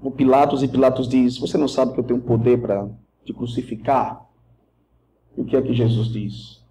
o 0.00 0.10
Pilatos 0.10 0.62
e 0.62 0.68
Pilatos 0.68 1.08
diz: 1.08 1.38
Você 1.38 1.58
não 1.58 1.66
sabe 1.66 1.92
que 1.92 2.00
eu 2.00 2.04
tenho 2.04 2.20
poder 2.20 2.60
para 2.60 2.88
te 3.24 3.32
crucificar? 3.32 4.24
E 5.36 5.40
o 5.40 5.44
que 5.44 5.56
é 5.56 5.62
que 5.62 5.74
Jesus 5.74 6.08
diz? 6.08 6.64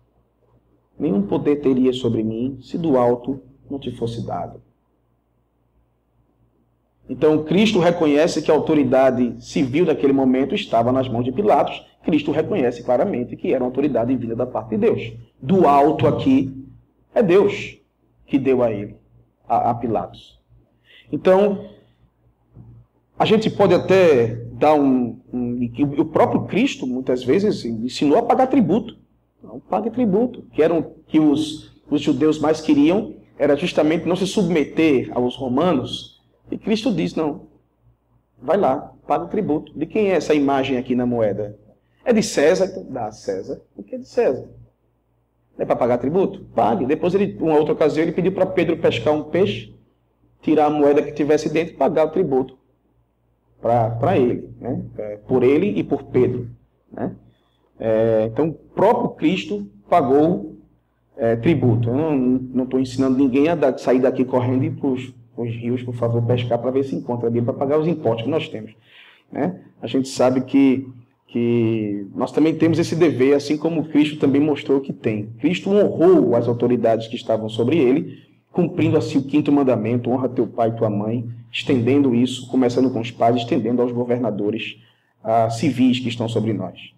Nenhum 0.98 1.22
poder 1.24 1.58
teria 1.58 1.94
sobre 1.94 2.24
mim 2.24 2.58
se 2.62 2.78
do 2.78 2.98
alto 2.98 3.40
não 3.70 3.78
te 3.78 3.92
fosse 3.92 4.26
dado. 4.26 4.62
Então, 7.10 7.44
Cristo 7.46 7.80
reconhece 7.80 8.42
que 8.42 8.52
a 8.52 8.54
autoridade 8.54 9.36
civil 9.40 9.86
daquele 9.86 10.12
momento 10.12 10.54
estava 10.54 10.92
nas 10.92 11.08
mãos 11.08 11.24
de 11.24 11.32
Pilatos. 11.32 11.86
Cristo 12.04 12.32
reconhece 12.32 12.84
claramente 12.84 13.36
que 13.36 13.54
era 13.54 13.64
uma 13.64 13.70
autoridade 13.70 14.16
vinda 14.16 14.36
da 14.36 14.46
parte 14.46 14.72
de 14.72 14.78
Deus. 14.78 15.14
Do 15.42 15.68
alto 15.68 16.06
aqui 16.06 16.66
é 17.16 17.24
Deus 17.24 17.78
que 18.26 18.38
deu 18.38 18.62
a 18.62 18.72
ele, 18.72 18.96
a, 19.48 19.72
a 19.72 19.76
Pilatos. 19.76 20.38
Então, 21.12 21.70
a 23.18 23.26
gente 23.26 23.50
pode 23.50 23.74
até 23.74 24.36
dar 24.54 24.74
um, 24.74 25.20
um. 25.34 25.70
O 25.98 26.06
próprio 26.06 26.44
Cristo, 26.44 26.86
muitas 26.86 27.24
vezes, 27.24 27.64
ensinou 27.64 28.18
a 28.18 28.24
pagar 28.24 28.48
tributo. 28.48 28.98
Não 29.42 29.60
pague 29.60 29.90
tributo. 29.90 30.44
Que 30.52 30.62
eram 30.62 30.94
que 31.08 31.20
os, 31.20 31.72
os 31.90 32.02
judeus 32.02 32.38
mais 32.38 32.60
queriam 32.60 33.16
era 33.40 33.56
justamente 33.56 34.06
não 34.06 34.16
se 34.16 34.28
submeter 34.28 35.10
aos 35.14 35.36
romanos 35.36 36.17
e 36.52 36.58
Cristo 36.58 36.94
diz: 36.94 37.16
não, 37.16 37.48
vai 38.42 38.58
lá, 38.58 38.94
paga 39.08 39.26
o 39.26 39.30
tributo. 39.30 39.78
De 39.78 39.86
quem 39.86 40.10
é 40.10 40.16
essa 40.16 40.34
imagem 40.34 40.78
aqui 40.78 40.96
na 40.96 41.06
moeda? 41.06 41.58
É 42.06 42.14
de 42.14 42.24
César, 42.24 42.66
então 42.66 42.86
dá 42.90 43.08
a 43.08 43.12
César. 43.12 43.62
O 43.76 43.84
que 43.84 43.96
é 43.96 43.98
de 43.98 44.08
César? 44.08 44.48
É 45.58 45.66
para 45.66 45.76
pagar 45.76 45.98
tributo? 45.98 46.46
Pague. 46.54 46.86
Depois, 46.86 47.14
ele, 47.16 47.36
uma 47.42 47.58
outra 47.58 47.74
ocasião, 47.74 48.04
ele 48.04 48.12
pediu 48.12 48.32
para 48.32 48.46
Pedro 48.46 48.78
pescar 48.78 49.14
um 49.14 49.24
peixe, 49.24 49.74
tirar 50.42 50.68
a 50.68 50.70
moeda 50.70 51.02
que 51.02 51.12
tivesse 51.12 51.50
dentro 51.50 51.74
e 51.74 51.78
pagar 51.78 52.06
o 52.06 52.12
tributo 52.12 52.58
para 53.60 54.18
ele, 54.18 54.50
né? 54.60 54.84
É, 54.98 55.18
por 55.28 55.44
ele 55.44 55.68
e 55.80 55.84
por 55.84 56.04
Pedro. 56.04 56.48
Né? 56.92 57.16
É, 57.80 58.30
então, 58.32 58.50
o 58.50 58.54
próprio 58.54 59.10
Cristo 59.12 59.68
pagou 59.90 60.56
é, 61.18 61.36
tributo. 61.36 61.90
Eu 61.90 61.96
não 61.96 62.64
estou 62.64 62.80
ensinando 62.80 63.18
ninguém 63.18 63.50
a 63.50 63.56
dar, 63.56 63.78
sair 63.80 64.00
daqui 64.00 64.24
correndo 64.24 64.64
e 64.64 64.70
para 64.70 64.90
os 65.38 65.50
rios, 65.50 65.84
por 65.84 65.94
favor, 65.94 66.22
pescar 66.24 66.58
para 66.60 66.72
ver 66.72 66.84
se 66.84 66.96
encontra 66.96 67.28
ali 67.28 67.42
para 67.42 67.54
pagar 67.54 67.80
os 67.80 67.88
impostos 67.88 68.24
que 68.24 68.30
nós 68.30 68.50
temos. 68.50 68.74
Né? 69.32 69.60
A 69.82 69.88
gente 69.88 70.10
sabe 70.10 70.42
que, 70.42 70.88
que 71.28 72.08
nós 72.16 72.32
também 72.32 72.56
temos 72.56 72.80
esse 72.80 72.96
dever, 72.96 73.36
assim 73.36 73.58
como 73.58 73.86
Cristo 73.86 74.18
também 74.18 74.42
mostrou 74.42 74.82
que 74.82 74.92
tem. 74.92 75.30
Cristo 75.40 75.70
honrou 75.70 76.36
as 76.36 76.48
autoridades 76.48 77.08
que 77.08 77.16
estavam 77.16 77.48
sobre 77.48 77.78
ele, 77.78 78.24
cumprindo 78.52 78.98
assim 78.98 79.20
o 79.20 79.24
quinto 79.24 79.52
mandamento: 79.52 80.10
honra 80.10 80.28
teu 80.28 80.48
pai 80.48 80.70
e 80.70 80.78
tua 80.78 80.90
mãe, 80.90 81.30
estendendo 81.52 82.16
isso, 82.16 82.48
começando 82.50 82.90
com 82.90 83.00
os 83.00 83.12
pais, 83.12 83.36
estendendo 83.36 83.82
aos 83.82 83.92
governadores 83.92 84.78
civis 85.52 86.00
que 86.00 86.08
estão 86.08 86.28
sobre 86.28 86.54
nós. 86.54 86.94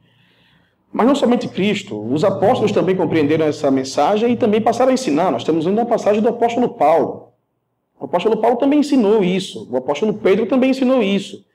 Mas 0.91 1.05
não 1.05 1.15
somente 1.15 1.47
Cristo, 1.47 2.01
os 2.11 2.23
apóstolos 2.23 2.71
também 2.71 2.95
compreenderam 2.95 3.45
essa 3.45 3.69
mensagem 3.69 4.33
e 4.33 4.35
também 4.35 4.59
passaram 4.59 4.91
a 4.91 4.93
ensinar. 4.93 5.31
Nós 5.31 5.43
temos 5.43 5.67
ainda 5.67 5.81
uma 5.81 5.87
passagem 5.87 6.21
do 6.21 6.29
apóstolo 6.29 6.69
Paulo, 6.69 7.28
o 7.99 8.05
apóstolo 8.05 8.37
Paulo 8.37 8.57
também 8.57 8.79
ensinou 8.79 9.23
isso. 9.23 9.67
O 9.69 9.77
apóstolo 9.77 10.13
Pedro 10.13 10.45
também 10.45 10.71
ensinou 10.71 11.03
isso. 11.03 11.45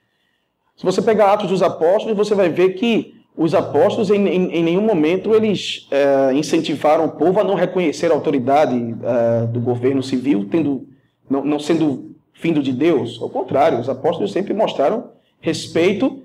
Se 0.75 0.85
você 0.85 1.01
pegar 1.01 1.33
Atos 1.33 1.49
dos 1.49 1.63
Apóstolos, 1.63 2.15
você 2.15 2.35
vai 2.35 2.49
ver 2.49 2.75
que 2.75 3.15
os 3.37 3.53
apóstolos, 3.53 4.09
em, 4.09 4.27
em, 4.27 4.51
em 4.51 4.63
nenhum 4.63 4.81
momento, 4.81 5.33
eles 5.33 5.87
é, 5.91 6.33
incentivaram 6.33 7.05
o 7.05 7.11
povo 7.11 7.39
a 7.39 7.43
não 7.43 7.55
reconhecer 7.55 8.11
a 8.11 8.13
autoridade 8.13 8.75
é, 8.75 9.47
do 9.47 9.59
governo 9.59 10.01
civil, 10.01 10.47
tendo, 10.49 10.87
não, 11.29 11.43
não 11.43 11.59
sendo 11.59 12.15
findo 12.33 12.61
de 12.61 12.71
Deus. 12.71 13.19
Ao 13.21 13.29
contrário, 13.29 13.79
os 13.79 13.89
apóstolos 13.89 14.31
sempre 14.31 14.53
mostraram 14.53 15.09
respeito. 15.41 16.23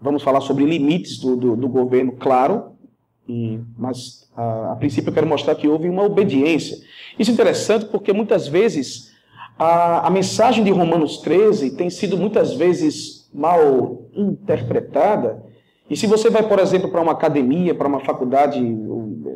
Vamos 0.00 0.22
falar 0.22 0.40
sobre 0.40 0.64
limites 0.64 1.18
do, 1.18 1.36
do, 1.36 1.56
do 1.56 1.68
governo, 1.68 2.12
claro, 2.12 2.72
e, 3.28 3.60
mas 3.78 4.28
a, 4.36 4.72
a 4.72 4.76
princípio 4.76 5.10
eu 5.10 5.14
quero 5.14 5.26
mostrar 5.26 5.54
que 5.54 5.68
houve 5.68 5.88
uma 5.88 6.02
obediência. 6.02 6.76
Isso 7.18 7.30
é 7.30 7.34
interessante 7.34 7.84
porque 7.86 8.12
muitas 8.12 8.48
vezes 8.48 9.11
a, 9.62 10.08
a 10.08 10.10
mensagem 10.10 10.64
de 10.64 10.72
Romanos 10.72 11.18
13 11.18 11.76
tem 11.76 11.88
sido 11.88 12.16
muitas 12.16 12.54
vezes 12.54 13.30
mal 13.32 14.08
interpretada. 14.12 15.40
E 15.88 15.96
se 15.96 16.04
você 16.06 16.28
vai, 16.28 16.42
por 16.42 16.58
exemplo, 16.58 16.90
para 16.90 17.00
uma 17.00 17.12
academia, 17.12 17.72
para 17.72 17.86
uma 17.86 18.00
faculdade 18.00 18.60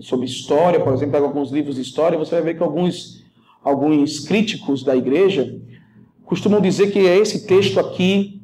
sobre 0.00 0.26
história, 0.26 0.80
por 0.80 0.92
exemplo, 0.92 1.12
pega 1.12 1.26
alguns 1.26 1.52
livros 1.52 1.76
de 1.76 1.83
história, 1.83 2.18
você 2.18 2.35
vai 2.35 2.42
ver 2.42 2.56
que 2.56 2.62
alguns, 2.62 3.25
alguns 3.62 4.18
críticos 4.18 4.83
da 4.83 4.97
igreja 4.97 5.61
costumam 6.25 6.61
dizer 6.61 6.90
que 6.90 6.99
é 6.99 7.16
esse 7.16 7.47
texto 7.47 7.78
aqui 7.78 8.42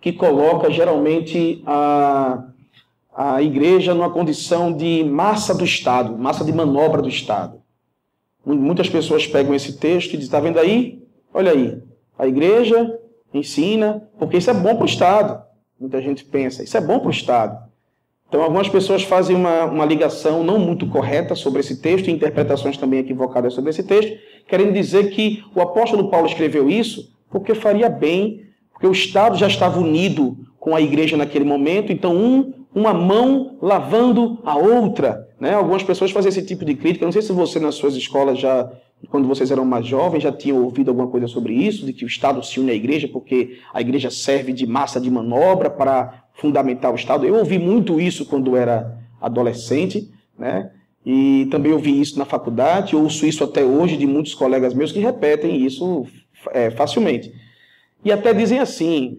que 0.00 0.14
coloca 0.14 0.70
geralmente 0.70 1.62
a, 1.66 2.44
a 3.14 3.42
igreja 3.42 3.92
numa 3.92 4.08
condição 4.08 4.72
de 4.72 5.04
massa 5.04 5.54
do 5.54 5.66
Estado, 5.66 6.16
massa 6.16 6.42
de 6.42 6.52
manobra 6.52 7.02
do 7.02 7.10
Estado. 7.10 7.60
Muitas 8.42 8.88
pessoas 8.88 9.26
pegam 9.26 9.54
esse 9.54 9.74
texto 9.76 10.14
e 10.14 10.16
dizem: 10.16 10.24
está 10.24 10.40
vendo 10.40 10.58
aí? 10.58 10.99
Olha 11.32 11.52
aí, 11.52 11.82
a 12.18 12.26
igreja 12.26 12.98
ensina, 13.32 14.08
porque 14.18 14.36
isso 14.36 14.50
é 14.50 14.54
bom 14.54 14.74
para 14.74 14.82
o 14.82 14.86
Estado. 14.86 15.42
Muita 15.78 16.02
gente 16.02 16.24
pensa, 16.24 16.62
isso 16.62 16.76
é 16.76 16.80
bom 16.80 16.98
para 16.98 17.08
o 17.08 17.12
Estado. 17.12 17.70
Então, 18.28 18.42
algumas 18.42 18.68
pessoas 18.68 19.02
fazem 19.02 19.34
uma, 19.34 19.64
uma 19.64 19.84
ligação 19.84 20.44
não 20.44 20.58
muito 20.58 20.86
correta 20.86 21.34
sobre 21.34 21.60
esse 21.60 21.80
texto, 21.80 22.08
e 22.08 22.12
interpretações 22.12 22.76
também 22.76 23.00
equivocadas 23.00 23.54
sobre 23.54 23.70
esse 23.70 23.82
texto, 23.82 24.16
querendo 24.46 24.72
dizer 24.72 25.10
que 25.10 25.42
o 25.54 25.60
apóstolo 25.60 26.08
Paulo 26.08 26.26
escreveu 26.26 26.70
isso 26.70 27.12
porque 27.28 27.54
faria 27.54 27.88
bem, 27.88 28.44
porque 28.72 28.86
o 28.86 28.92
Estado 28.92 29.36
já 29.36 29.46
estava 29.46 29.80
unido 29.80 30.36
com 30.60 30.76
a 30.76 30.80
igreja 30.80 31.16
naquele 31.16 31.44
momento, 31.44 31.92
então 31.92 32.14
um, 32.14 32.52
uma 32.74 32.92
mão 32.92 33.56
lavando 33.60 34.38
a 34.44 34.56
outra. 34.56 35.28
Né? 35.40 35.54
Algumas 35.54 35.82
pessoas 35.82 36.10
fazem 36.10 36.28
esse 36.28 36.44
tipo 36.44 36.64
de 36.64 36.74
crítica. 36.74 37.04
Não 37.04 37.12
sei 37.12 37.22
se 37.22 37.32
você 37.32 37.58
nas 37.58 37.74
suas 37.74 37.96
escolas 37.96 38.38
já 38.38 38.70
quando 39.08 39.26
vocês 39.26 39.50
eram 39.50 39.64
mais 39.64 39.86
jovens, 39.86 40.22
já 40.22 40.32
tinham 40.32 40.62
ouvido 40.62 40.90
alguma 40.90 41.08
coisa 41.08 41.26
sobre 41.26 41.54
isso, 41.54 41.86
de 41.86 41.92
que 41.92 42.04
o 42.04 42.08
Estado 42.08 42.44
se 42.44 42.60
une 42.60 42.70
à 42.70 42.74
igreja 42.74 43.08
porque 43.08 43.58
a 43.72 43.80
igreja 43.80 44.10
serve 44.10 44.52
de 44.52 44.66
massa 44.66 45.00
de 45.00 45.10
manobra 45.10 45.70
para 45.70 46.24
fundamentar 46.34 46.92
o 46.92 46.96
Estado. 46.96 47.26
Eu 47.26 47.36
ouvi 47.36 47.58
muito 47.58 48.00
isso 48.00 48.26
quando 48.26 48.56
era 48.56 48.98
adolescente, 49.20 50.10
né? 50.38 50.70
E 51.04 51.48
também 51.50 51.72
ouvi 51.72 51.98
isso 51.98 52.18
na 52.18 52.26
faculdade, 52.26 52.94
ouço 52.94 53.26
isso 53.26 53.42
até 53.42 53.64
hoje 53.64 53.96
de 53.96 54.06
muitos 54.06 54.34
colegas 54.34 54.74
meus 54.74 54.92
que 54.92 54.98
repetem 54.98 55.64
isso 55.64 56.06
é, 56.52 56.70
facilmente. 56.70 57.32
E 58.04 58.12
até 58.12 58.34
dizem 58.34 58.58
assim: 58.58 59.18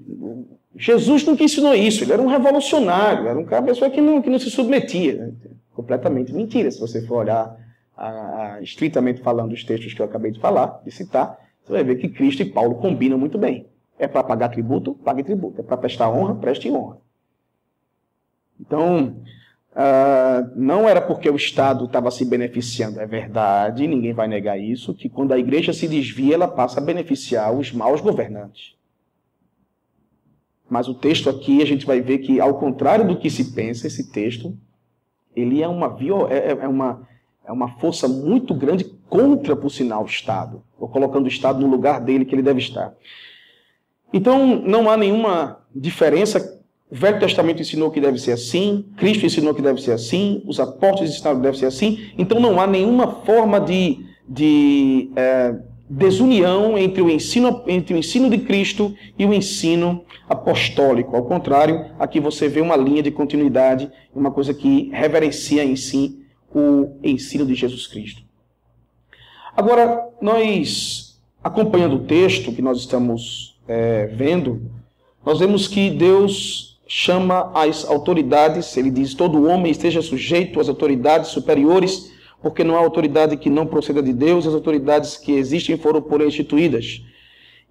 Jesus 0.76 1.26
nunca 1.26 1.44
ensinou 1.44 1.74
isso, 1.74 2.04
ele 2.04 2.14
era 2.14 2.22
um 2.22 2.28
revolucionário, 2.28 3.28
era 3.28 3.40
uma 3.40 3.62
pessoa 3.64 3.90
que 3.90 4.00
não, 4.00 4.22
que 4.22 4.30
não 4.30 4.38
se 4.38 4.50
submetia. 4.52 5.16
Né? 5.16 5.32
Completamente 5.74 6.32
mentira, 6.34 6.70
se 6.70 6.80
você 6.80 7.02
for 7.06 7.18
olhar 7.18 7.56
a, 7.96 8.56
a, 8.56 8.62
estritamente 8.62 9.22
falando 9.22 9.54
os 9.54 9.64
textos 9.64 9.94
que 9.94 10.02
eu 10.02 10.06
acabei 10.06 10.32
de 10.32 10.40
falar, 10.40 10.82
de 10.84 10.92
citar, 10.92 11.38
você 11.64 11.74
vai 11.74 11.84
ver 11.84 11.96
que 11.96 12.10
Cristo 12.10 12.42
e 12.42 12.46
Paulo 12.46 12.76
combinam 12.76 13.18
muito 13.18 13.38
bem. 13.38 13.68
É 13.98 14.08
para 14.08 14.24
pagar 14.24 14.50
tributo? 14.50 14.96
Pague 14.96 15.24
tributo. 15.24 15.62
É 15.62 15.64
para 15.64 15.78
prestar 15.78 16.10
honra? 16.10 16.36
Preste 16.36 16.70
honra. 16.72 16.98
Então, 18.60 19.18
uh, 19.74 20.52
não 20.56 20.88
era 20.88 21.02
porque 21.02 21.30
o 21.30 21.36
Estado 21.36 21.86
estava 21.86 22.10
se 22.10 22.26
beneficiando. 22.26 23.00
É 23.00 23.06
verdade, 23.06 23.88
ninguém 23.88 24.14
vai 24.14 24.28
negar 24.28 24.60
isso, 24.60 24.94
que 24.94 25.10
quando 25.10 25.34
a 25.34 25.40
igreja 25.40 25.72
se 25.74 25.88
desvia, 25.88 26.36
ela 26.36 26.48
passa 26.48 26.80
a 26.80 26.84
beneficiar 26.84 27.54
os 27.54 27.72
maus 27.72 28.02
governantes. 28.02 28.76
Mas 30.70 30.88
o 30.88 30.94
texto 30.94 31.30
aqui, 31.30 31.62
a 31.62 31.66
gente 31.66 31.86
vai 31.86 32.00
ver 32.00 32.20
que, 32.20 32.40
ao 32.40 32.58
contrário 32.58 33.06
do 33.06 33.18
que 33.18 33.30
se 33.30 33.54
pensa, 33.54 33.88
esse 33.88 34.10
texto, 34.12 34.58
ele 35.36 35.62
é 35.62 35.68
uma, 35.68 35.98
é, 36.30 36.38
é, 36.38 36.52
é 36.52 36.68
uma, 36.68 37.08
é 37.46 37.52
uma 37.52 37.70
força 37.80 38.08
muito 38.08 38.54
grande 38.54 38.86
contra, 39.10 39.56
por 39.56 39.70
sinal, 39.70 40.04
o 40.04 40.08
Estado, 40.08 40.64
ou 40.80 40.88
colocando 40.88 41.26
o 41.26 41.30
Estado 41.30 41.60
no 41.60 41.68
lugar 41.68 42.00
dele 42.00 42.26
que 42.26 42.36
ele 42.36 42.42
deve 42.42 42.60
estar. 42.60 42.94
Então, 44.14 44.62
não 44.66 44.90
há 44.90 44.96
nenhuma 44.96 45.60
diferença. 45.76 46.62
O 46.90 46.96
Velho 46.96 47.20
Testamento 47.20 47.62
ensinou 47.62 47.90
que 47.90 48.02
deve 48.02 48.20
ser 48.20 48.34
assim, 48.34 48.86
Cristo 48.98 49.26
ensinou 49.26 49.54
que 49.54 49.62
deve 49.62 49.82
ser 49.82 49.94
assim, 49.94 50.44
os 50.46 50.60
apóstolos 50.60 51.12
ensinaram 51.12 51.38
que 51.38 51.44
deve 51.44 51.58
ser 51.58 51.66
assim. 51.66 52.12
Então, 52.18 52.40
não 52.40 52.60
há 52.60 52.68
nenhuma 52.68 53.08
forma 53.26 53.60
de, 53.60 54.06
de 54.28 55.10
é, 55.16 55.56
desunião 55.90 56.78
entre 56.78 57.02
o, 57.02 57.10
ensino, 57.10 57.64
entre 57.68 57.94
o 57.94 57.98
ensino 57.98 58.30
de 58.30 58.40
Cristo 58.40 58.94
e 59.18 59.26
o 59.26 59.34
ensino 59.34 60.04
apostólico. 60.30 61.16
Ao 61.16 61.24
contrário, 61.24 61.86
aqui 61.98 62.20
você 62.20 62.48
vê 62.48 62.62
uma 62.62 62.76
linha 62.76 63.02
de 63.02 63.12
continuidade, 63.12 63.90
uma 64.14 64.32
coisa 64.32 64.54
que 64.54 64.90
reverencia 64.94 65.64
em 65.64 65.76
si 65.76 66.21
o 66.54 66.98
ensino 67.04 67.46
de 67.46 67.56
Jesus 67.56 67.88
Cristo. 67.88 68.22
Agora, 69.56 70.10
nós, 70.22 71.20
acompanhando 71.44 71.96
o 71.96 72.06
texto 72.06 72.52
que 72.52 72.62
nós 72.62 72.80
estamos 72.80 73.60
é, 73.68 74.08
vendo, 74.08 74.72
nós 75.26 75.40
vemos 75.40 75.68
que 75.68 75.90
Deus 75.90 76.80
chama 76.88 77.52
as 77.54 77.86
autoridades, 77.86 78.76
ele 78.76 78.90
diz: 78.90 79.14
todo 79.14 79.46
homem 79.46 79.72
esteja 79.72 80.02
sujeito 80.02 80.60
às 80.60 80.68
autoridades 80.68 81.30
superiores, 81.30 82.12
porque 82.42 82.64
não 82.64 82.76
há 82.76 82.80
autoridade 82.80 83.38
que 83.38 83.50
não 83.50 83.66
proceda 83.68 84.02
de 84.02 84.14
Deus, 84.14 84.48
as 84.48 84.54
autoridades 84.54 85.16
que 85.16 85.32
existem 85.32 85.78
foram 85.78 86.02
por 86.02 86.22
instituídas. 86.22 87.02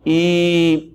E 0.07 0.93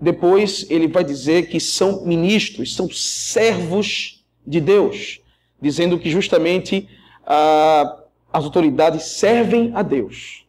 depois 0.00 0.66
ele 0.70 0.88
vai 0.88 1.04
dizer 1.04 1.48
que 1.48 1.60
são 1.60 2.04
ministros, 2.04 2.74
são 2.74 2.88
servos 2.90 4.24
de 4.46 4.60
Deus, 4.60 5.20
dizendo 5.60 5.98
que 5.98 6.10
justamente 6.10 6.88
ah, 7.30 8.04
as 8.32 8.44
autoridades 8.44 9.02
servem 9.18 9.70
a 9.74 9.82
Deus. 9.82 10.46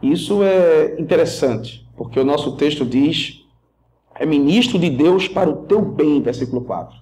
Isso 0.00 0.44
é 0.44 1.00
interessante, 1.00 1.84
porque 1.96 2.20
o 2.20 2.24
nosso 2.24 2.56
texto 2.56 2.84
diz: 2.84 3.44
é 4.14 4.24
ministro 4.24 4.78
de 4.78 4.88
Deus 4.88 5.26
para 5.26 5.50
o 5.50 5.66
teu 5.66 5.82
bem, 5.82 6.22
versículo 6.22 6.62
4. 6.62 6.96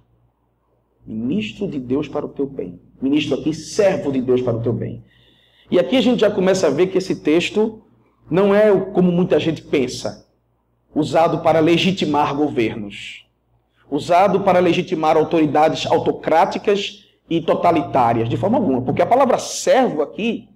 Ministro 1.05 1.69
de 1.69 1.79
Deus 1.79 2.09
para 2.09 2.25
o 2.25 2.29
teu 2.29 2.47
bem. 2.47 2.81
Ministro 3.01 3.39
aqui, 3.39 3.53
servo 3.53 4.11
de 4.11 4.23
Deus 4.23 4.41
para 4.41 4.57
o 4.57 4.63
teu 4.63 4.73
bem. 4.73 5.05
E 5.71 5.79
aqui 5.79 5.97
a 5.97 6.01
gente 6.01 6.21
já 6.21 6.31
começa 6.31 6.69
a 6.69 6.71
ver 6.71 6.87
que 6.87 6.99
esse 6.99 7.17
texto 7.17 7.83
não 8.31 8.55
é 8.55 8.73
como 8.93 9.11
muita 9.13 9.39
gente 9.39 9.63
pensa, 9.63 10.27
usado 10.95 11.43
para 11.43 11.61
legitimar 11.61 12.35
governos, 12.35 13.22
usado 13.93 14.41
para 14.41 14.59
legitimar 14.59 15.19
autoridades 15.19 15.85
autocráticas 15.85 17.05
e 17.29 17.43
totalitárias, 17.43 18.27
de 18.27 18.39
forma 18.39 18.57
alguma, 18.57 18.81
porque 18.81 19.03
a 19.03 19.07
palavra 19.07 19.39
servo 19.39 20.01
aqui 20.01 20.49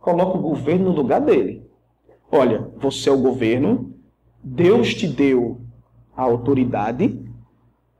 coloca 0.00 0.38
o 0.38 0.40
governo 0.40 0.86
no 0.86 0.96
lugar 0.96 1.20
dele. 1.20 1.68
Olha, 2.32 2.70
você 2.78 3.10
é 3.10 3.12
o 3.12 3.20
governo, 3.20 3.94
Deus 4.42 4.94
te 4.94 5.06
deu 5.06 5.60
a 6.16 6.22
autoridade, 6.22 7.22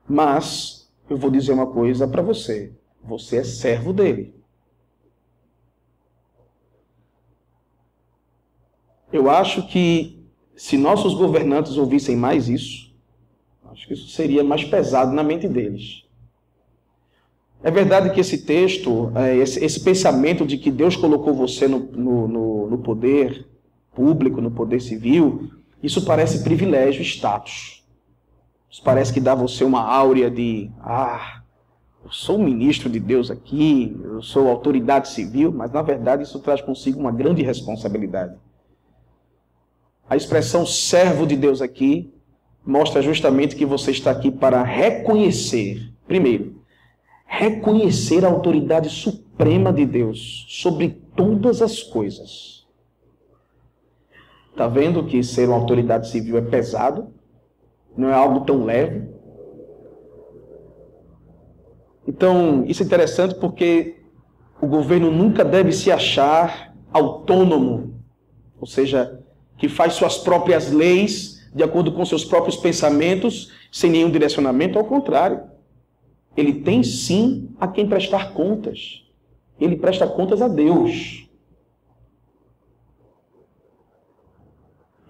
mas 0.09 0.91
eu 1.11 1.19
vou 1.19 1.31
dizer 1.31 1.53
uma 1.53 1.67
coisa 1.67 2.09
para 2.09 2.23
você: 2.23 2.73
você 3.05 3.37
é 3.37 3.45
servo 3.45 3.93
dele. 3.93 4.35
Eu 9.13 9.29
acho 9.29 9.67
que 9.67 10.27
se 10.57 10.79
nossos 10.79 11.13
governantes 11.13 11.77
ouvissem 11.77 12.17
mais 12.17 12.49
isso, 12.49 12.88
acho 13.79 13.87
que 13.87 13.95
isso 13.95 14.09
seria 14.09 14.43
mais 14.43 14.65
pesado 14.65 15.15
na 15.15 15.23
mente 15.23 15.47
deles. 15.47 16.03
É 17.63 17.71
verdade 17.71 18.11
que 18.11 18.21
esse 18.21 18.45
texto, 18.45 19.13
é, 19.15 19.37
esse, 19.37 19.81
pensamento 19.81 20.45
de 20.45 20.59
que 20.59 20.71
Deus 20.71 20.97
colocou 20.97 21.33
você 21.33 21.69
no, 21.69 21.79
no, 21.79 22.71
no 22.71 22.79
poder, 22.79 23.49
público, 23.95 24.41
no 24.41 24.51
poder 24.51 24.81
civil, 24.81 25.51
isso 25.83 26.05
parece 26.05 26.43
privilégio, 26.43 27.03
status. 27.03 27.85
Isso 28.69 28.83
parece 28.83 29.13
que 29.13 29.21
dá 29.21 29.35
você 29.35 29.65
uma 29.65 29.83
áurea 29.83 30.31
de, 30.31 30.71
ah, 30.81 31.43
eu 32.05 32.11
sou 32.11 32.39
um 32.39 32.45
ministro 32.45 32.91
de 32.91 32.99
Deus 32.99 33.31
aqui, 33.31 33.97
eu 34.05 34.23
sou 34.23 34.49
autoridade 34.49 35.09
civil, 35.09 35.53
mas 35.53 35.73
na 35.73 35.83
verdade 35.83 36.25
isso 36.25 36.41
traz 36.41 36.61
consigo 36.61 36.99
uma 36.99 37.13
grande 37.13 37.43
responsabilidade. 37.43 38.37
A 40.09 40.17
expressão 40.17 40.67
servo 40.67 41.27
de 41.27 41.37
Deus 41.37 41.61
aqui 41.61 42.13
mostra 42.65 43.01
justamente 43.03 43.57
que 43.57 43.65
você 43.65 43.91
está 43.91 44.11
aqui 44.11 44.31
para 44.31 44.63
reconhecer, 44.63 45.93
primeiro, 46.07 46.63
reconhecer 47.27 48.25
a 48.25 48.29
autoridade 48.29 48.89
suprema 48.89 49.73
de 49.73 49.85
Deus 49.87 50.47
sobre 50.49 51.01
todas 51.15 51.63
as 51.63 51.83
coisas. 51.83 52.67
Está 54.51 54.67
vendo 54.67 55.05
que 55.05 55.23
ser 55.23 55.49
uma 55.49 55.57
autoridade 55.57 56.09
civil 56.09 56.37
é 56.37 56.43
pesado? 56.43 57.13
Não 57.97 58.09
é 58.09 58.15
algo 58.15 58.45
tão 58.45 58.65
leve? 58.65 59.09
Então, 62.07 62.65
isso 62.67 62.83
é 62.83 62.87
interessante 62.87 63.35
porque 63.35 63.97
o 64.61 64.67
governo 64.67 65.11
nunca 65.11 65.45
deve 65.45 65.73
se 65.73 65.93
achar 65.93 66.75
autônomo, 66.93 67.95
ou 68.59 68.67
seja, 68.67 69.23
que 69.57 69.69
faz 69.69 69.93
suas 69.93 70.19
próprias 70.19 70.73
leis 70.73 71.38
de 71.55 71.63
acordo 71.63 71.93
com 71.93 72.05
seus 72.05 72.25
próprios 72.25 72.57
pensamentos, 72.57 73.53
sem 73.71 73.91
nenhum 73.91 74.11
direcionamento, 74.11 74.79
ao 74.79 74.85
contrário. 74.85 75.43
Ele 76.37 76.55
tem 76.63 76.83
sim 76.83 77.51
a 77.59 77.67
quem 77.67 77.89
prestar 77.89 78.33
contas. 78.33 79.05
Ele 79.61 79.77
presta 79.77 80.07
contas 80.07 80.41
a 80.41 80.49
Deus. 80.49 81.29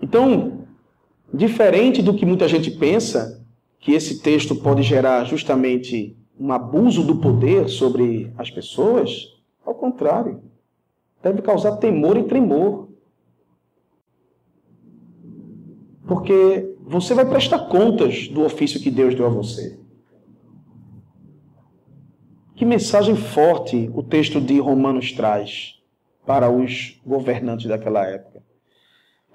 Então, 0.00 0.66
diferente 1.32 2.00
do 2.00 2.14
que 2.14 2.24
muita 2.24 2.48
gente 2.48 2.70
pensa, 2.70 3.44
que 3.80 3.92
esse 3.92 4.20
texto 4.20 4.56
pode 4.56 4.82
gerar 4.82 5.24
justamente 5.24 6.16
um 6.38 6.52
abuso 6.52 7.02
do 7.02 7.16
poder 7.16 7.68
sobre 7.68 8.32
as 8.36 8.50
pessoas, 8.50 9.36
ao 9.64 9.74
contrário, 9.74 10.42
deve 11.22 11.42
causar 11.42 11.76
temor 11.76 12.16
e 12.16 12.24
tremor. 12.24 12.87
Porque 16.08 16.74
você 16.80 17.12
vai 17.12 17.26
prestar 17.26 17.68
contas 17.68 18.28
do 18.28 18.42
ofício 18.42 18.80
que 18.80 18.90
Deus 18.90 19.14
deu 19.14 19.26
a 19.26 19.28
você. 19.28 19.78
Que 22.56 22.64
mensagem 22.64 23.14
forte 23.14 23.90
o 23.94 24.02
texto 24.02 24.40
de 24.40 24.58
Romanos 24.58 25.12
traz 25.12 25.78
para 26.26 26.50
os 26.50 26.98
governantes 27.06 27.66
daquela 27.66 28.06
época. 28.06 28.42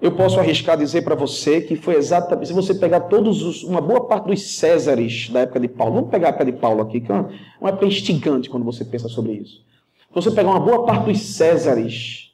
Eu 0.00 0.12
posso 0.16 0.38
arriscar 0.38 0.76
dizer 0.76 1.02
para 1.02 1.14
você 1.14 1.60
que 1.60 1.76
foi 1.76 1.94
exatamente. 1.94 2.48
Se 2.48 2.52
você 2.52 2.74
pegar 2.74 3.02
todos 3.02 3.42
os. 3.42 3.62
uma 3.62 3.80
boa 3.80 4.06
parte 4.06 4.26
dos 4.26 4.56
Césares 4.56 5.30
da 5.30 5.40
época 5.40 5.60
de 5.60 5.68
Paulo, 5.68 5.94
vamos 5.94 6.10
pegar 6.10 6.26
a 6.26 6.30
época 6.30 6.44
de 6.44 6.52
Paulo 6.52 6.82
aqui, 6.82 7.00
que 7.00 7.10
é 7.10 7.14
uma, 7.14 7.30
uma 7.60 7.70
época 7.70 7.86
instigante 7.86 8.50
quando 8.50 8.64
você 8.64 8.84
pensa 8.84 9.08
sobre 9.08 9.32
isso. 9.32 9.64
Se 10.08 10.14
você 10.14 10.30
pegar 10.32 10.50
uma 10.50 10.60
boa 10.60 10.84
parte 10.84 11.06
dos 11.06 11.20
Césares 11.20 12.32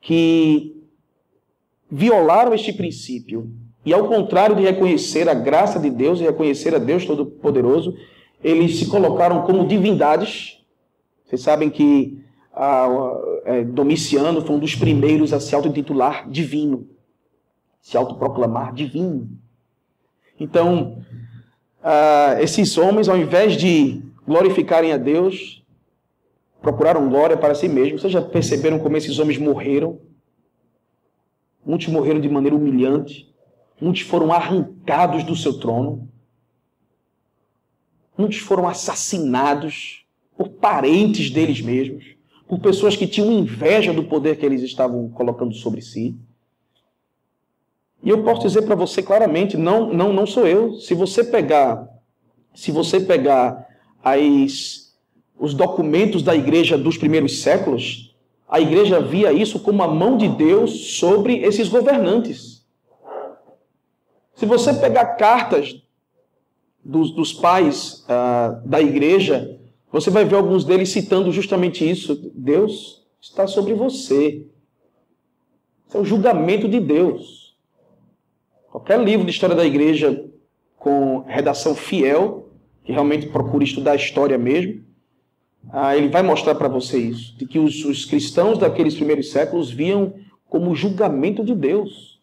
que 0.00 0.73
violaram 1.94 2.52
este 2.52 2.72
princípio, 2.72 3.48
e 3.86 3.94
ao 3.94 4.08
contrário 4.08 4.56
de 4.56 4.62
reconhecer 4.62 5.28
a 5.28 5.34
graça 5.34 5.78
de 5.78 5.88
Deus 5.88 6.18
e 6.18 6.24
reconhecer 6.24 6.74
a 6.74 6.78
Deus 6.78 7.06
Todo-Poderoso, 7.06 7.94
eles 8.42 8.78
se 8.78 8.86
colocaram 8.86 9.42
como 9.42 9.68
divindades. 9.68 10.58
Vocês 11.24 11.40
sabem 11.40 11.70
que 11.70 12.18
ah, 12.52 12.88
é, 13.44 13.62
Domiciano 13.62 14.44
foi 14.44 14.56
um 14.56 14.58
dos 14.58 14.74
primeiros 14.74 15.32
a 15.32 15.38
se 15.38 15.54
autotitular 15.54 16.28
divino, 16.28 16.88
se 17.80 17.96
autoproclamar 17.96 18.74
divino. 18.74 19.28
Então, 20.40 20.98
esses 22.40 22.76
homens, 22.76 23.08
ao 23.08 23.16
invés 23.16 23.56
de 23.56 24.02
glorificarem 24.26 24.92
a 24.92 24.96
Deus, 24.96 25.62
procuraram 26.60 27.08
glória 27.08 27.36
para 27.36 27.54
si 27.54 27.68
mesmos. 27.68 28.00
Vocês 28.00 28.12
já 28.12 28.20
perceberam 28.20 28.80
como 28.80 28.96
esses 28.96 29.18
homens 29.20 29.38
morreram? 29.38 30.00
Muitos 31.64 31.88
morreram 31.88 32.20
de 32.20 32.28
maneira 32.28 32.56
humilhante. 32.56 33.32
Muitos 33.80 34.02
foram 34.02 34.32
arrancados 34.32 35.24
do 35.24 35.34
seu 35.34 35.58
trono. 35.58 36.08
Muitos 38.16 38.38
foram 38.38 38.68
assassinados 38.68 40.04
por 40.36 40.48
parentes 40.48 41.30
deles 41.30 41.60
mesmos 41.60 42.14
por 42.46 42.58
pessoas 42.60 42.96
que 42.96 43.06
tinham 43.06 43.32
inveja 43.32 43.92
do 43.92 44.04
poder 44.04 44.36
que 44.36 44.44
eles 44.44 44.62
estavam 44.62 45.08
colocando 45.08 45.54
sobre 45.54 45.80
si. 45.80 46.14
E 48.02 48.10
eu 48.10 48.22
posso 48.22 48.42
dizer 48.42 48.62
para 48.62 48.74
você 48.74 49.02
claramente, 49.02 49.56
não, 49.56 49.92
não, 49.92 50.12
não 50.12 50.26
sou 50.26 50.46
eu. 50.46 50.74
Se 50.74 50.94
você 50.94 51.24
pegar, 51.24 51.88
se 52.54 52.70
você 52.70 53.00
pegar 53.00 53.66
as, 54.02 54.94
os 55.38 55.54
documentos 55.54 56.22
da 56.22 56.36
igreja 56.36 56.76
dos 56.76 56.98
primeiros 56.98 57.40
séculos, 57.40 58.03
a 58.48 58.60
igreja 58.60 59.00
via 59.00 59.32
isso 59.32 59.58
como 59.60 59.82
a 59.82 59.88
mão 59.88 60.16
de 60.16 60.28
Deus 60.28 60.98
sobre 60.98 61.38
esses 61.38 61.68
governantes. 61.68 62.64
Se 64.34 64.46
você 64.46 64.74
pegar 64.74 65.16
cartas 65.16 65.82
dos, 66.84 67.10
dos 67.12 67.32
pais 67.32 68.04
uh, 68.04 68.68
da 68.68 68.80
igreja, 68.80 69.58
você 69.90 70.10
vai 70.10 70.24
ver 70.24 70.36
alguns 70.36 70.64
deles 70.64 70.90
citando 70.90 71.30
justamente 71.30 71.88
isso. 71.88 72.30
Deus 72.34 73.06
está 73.20 73.46
sobre 73.46 73.74
você. 73.74 74.46
Isso 75.88 75.96
é 75.96 76.00
o 76.00 76.04
julgamento 76.04 76.68
de 76.68 76.80
Deus. 76.80 77.56
Qualquer 78.70 79.00
livro 79.00 79.24
de 79.24 79.30
história 79.30 79.54
da 79.54 79.64
igreja 79.64 80.28
com 80.76 81.20
redação 81.20 81.74
fiel, 81.74 82.50
que 82.84 82.92
realmente 82.92 83.28
procure 83.28 83.64
estudar 83.64 83.92
a 83.92 83.96
história 83.96 84.36
mesmo, 84.36 84.84
ah, 85.72 85.96
ele 85.96 86.08
vai 86.08 86.22
mostrar 86.22 86.54
para 86.54 86.68
você 86.68 86.98
isso, 86.98 87.36
de 87.36 87.46
que 87.46 87.58
os, 87.58 87.84
os 87.84 88.04
cristãos 88.04 88.58
daqueles 88.58 88.94
primeiros 88.94 89.30
séculos 89.30 89.70
viam 89.70 90.14
como 90.48 90.74
julgamento 90.74 91.44
de 91.44 91.54
Deus. 91.54 92.20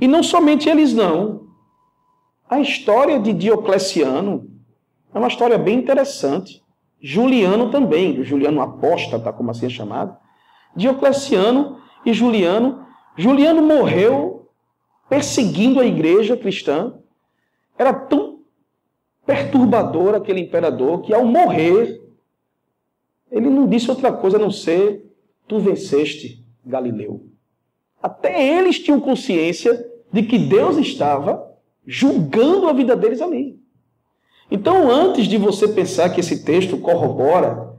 E 0.00 0.06
não 0.06 0.22
somente 0.22 0.68
eles 0.68 0.94
não. 0.94 1.48
A 2.48 2.60
história 2.60 3.18
de 3.20 3.32
Diocleciano 3.32 4.50
é 5.12 5.18
uma 5.18 5.28
história 5.28 5.58
bem 5.58 5.78
interessante. 5.78 6.62
Juliano 7.00 7.70
também, 7.70 8.22
Juliano 8.22 8.60
apóstata, 8.60 9.32
como 9.32 9.50
assim 9.50 9.66
é 9.66 9.70
chamado. 9.70 10.16
Diocleciano 10.74 11.78
e 12.04 12.12
Juliano. 12.12 12.86
Juliano 13.16 13.62
morreu 13.62 14.48
perseguindo 15.08 15.80
a 15.80 15.86
igreja 15.86 16.36
cristã. 16.36 16.94
Era 17.76 17.92
tão 17.92 18.29
perturbador 19.30 20.16
aquele 20.16 20.40
imperador 20.40 21.02
que, 21.02 21.14
ao 21.14 21.24
morrer, 21.24 22.02
ele 23.30 23.48
não 23.48 23.68
disse 23.68 23.88
outra 23.88 24.12
coisa 24.12 24.36
a 24.36 24.40
não 24.40 24.50
ser: 24.50 25.08
Tu 25.46 25.60
venceste, 25.60 26.44
Galileu. 26.66 27.22
Até 28.02 28.58
eles 28.58 28.80
tinham 28.80 28.98
consciência 28.98 29.86
de 30.12 30.24
que 30.24 30.36
Deus 30.36 30.76
estava 30.76 31.48
julgando 31.86 32.66
a 32.66 32.72
vida 32.72 32.96
deles 32.96 33.22
ali. 33.22 33.60
Então, 34.50 34.90
antes 34.90 35.28
de 35.28 35.38
você 35.38 35.68
pensar 35.68 36.10
que 36.10 36.18
esse 36.18 36.44
texto 36.44 36.76
corrobora, 36.78 37.74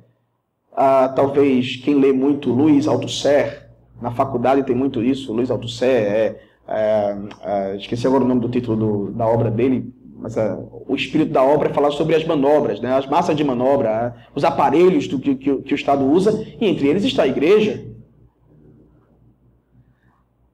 ah, 0.74 1.10
talvez 1.10 1.76
quem 1.76 1.96
lê 1.96 2.14
muito 2.14 2.50
Luiz 2.50 2.88
Althusser, 2.88 3.70
na 4.02 4.12
faculdade 4.12 4.64
tem 4.64 4.76
muito 4.76 5.04
isso, 5.04 5.34
Luiz 5.34 5.52
Althusser 5.52 5.90
é 5.90 6.42
é, 6.68 7.18
é, 7.42 7.76
esqueci 7.76 8.08
agora 8.08 8.24
o 8.24 8.28
nome 8.28 8.40
do 8.40 8.50
título 8.50 8.78
do, 8.78 9.12
da 9.12 9.28
obra 9.28 9.52
dele, 9.52 9.94
mas 10.22 10.38
é, 10.38 10.56
o 10.88 10.96
espírito 10.96 11.32
da 11.32 11.42
obra 11.42 11.70
é 11.70 11.74
falar 11.74 11.90
sobre 11.92 12.16
as 12.16 12.24
manobras, 12.24 12.80
né, 12.80 12.94
as 12.94 13.08
massas 13.08 13.36
de 13.36 13.44
manobra, 13.44 13.90
é, 13.90 14.26
os 14.36 14.44
aparelhos 14.44 15.08
do, 15.08 15.18
que, 15.18 15.34
que, 15.36 15.56
que 15.64 15.74
o 15.74 15.76
Estado 15.76 16.06
usa, 16.06 16.46
e 16.60 16.68
entre 16.68 16.88
eles 16.88 17.04
está 17.04 17.24
a 17.24 17.28
igreja. 17.28 17.84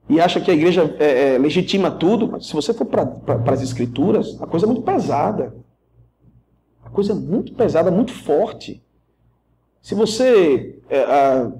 E 0.08 0.18
acha 0.18 0.40
que 0.40 0.50
a 0.50 0.54
igreja 0.54 0.96
é, 0.98 1.34
é, 1.34 1.38
legitima 1.38 1.90
tudo, 1.90 2.28
mas 2.28 2.46
se 2.46 2.54
você 2.54 2.72
for 2.72 2.86
para 2.86 3.52
as 3.52 3.60
escrituras, 3.60 4.40
a 4.40 4.46
coisa 4.46 4.64
é 4.64 4.68
muito 4.68 4.80
pesada. 4.80 5.54
A 6.82 6.88
coisa 6.88 7.12
é 7.12 7.14
muito 7.14 7.52
pesada, 7.52 7.90
muito 7.90 8.12
forte. 8.12 8.82
Se 9.82 9.94
você 9.94 10.80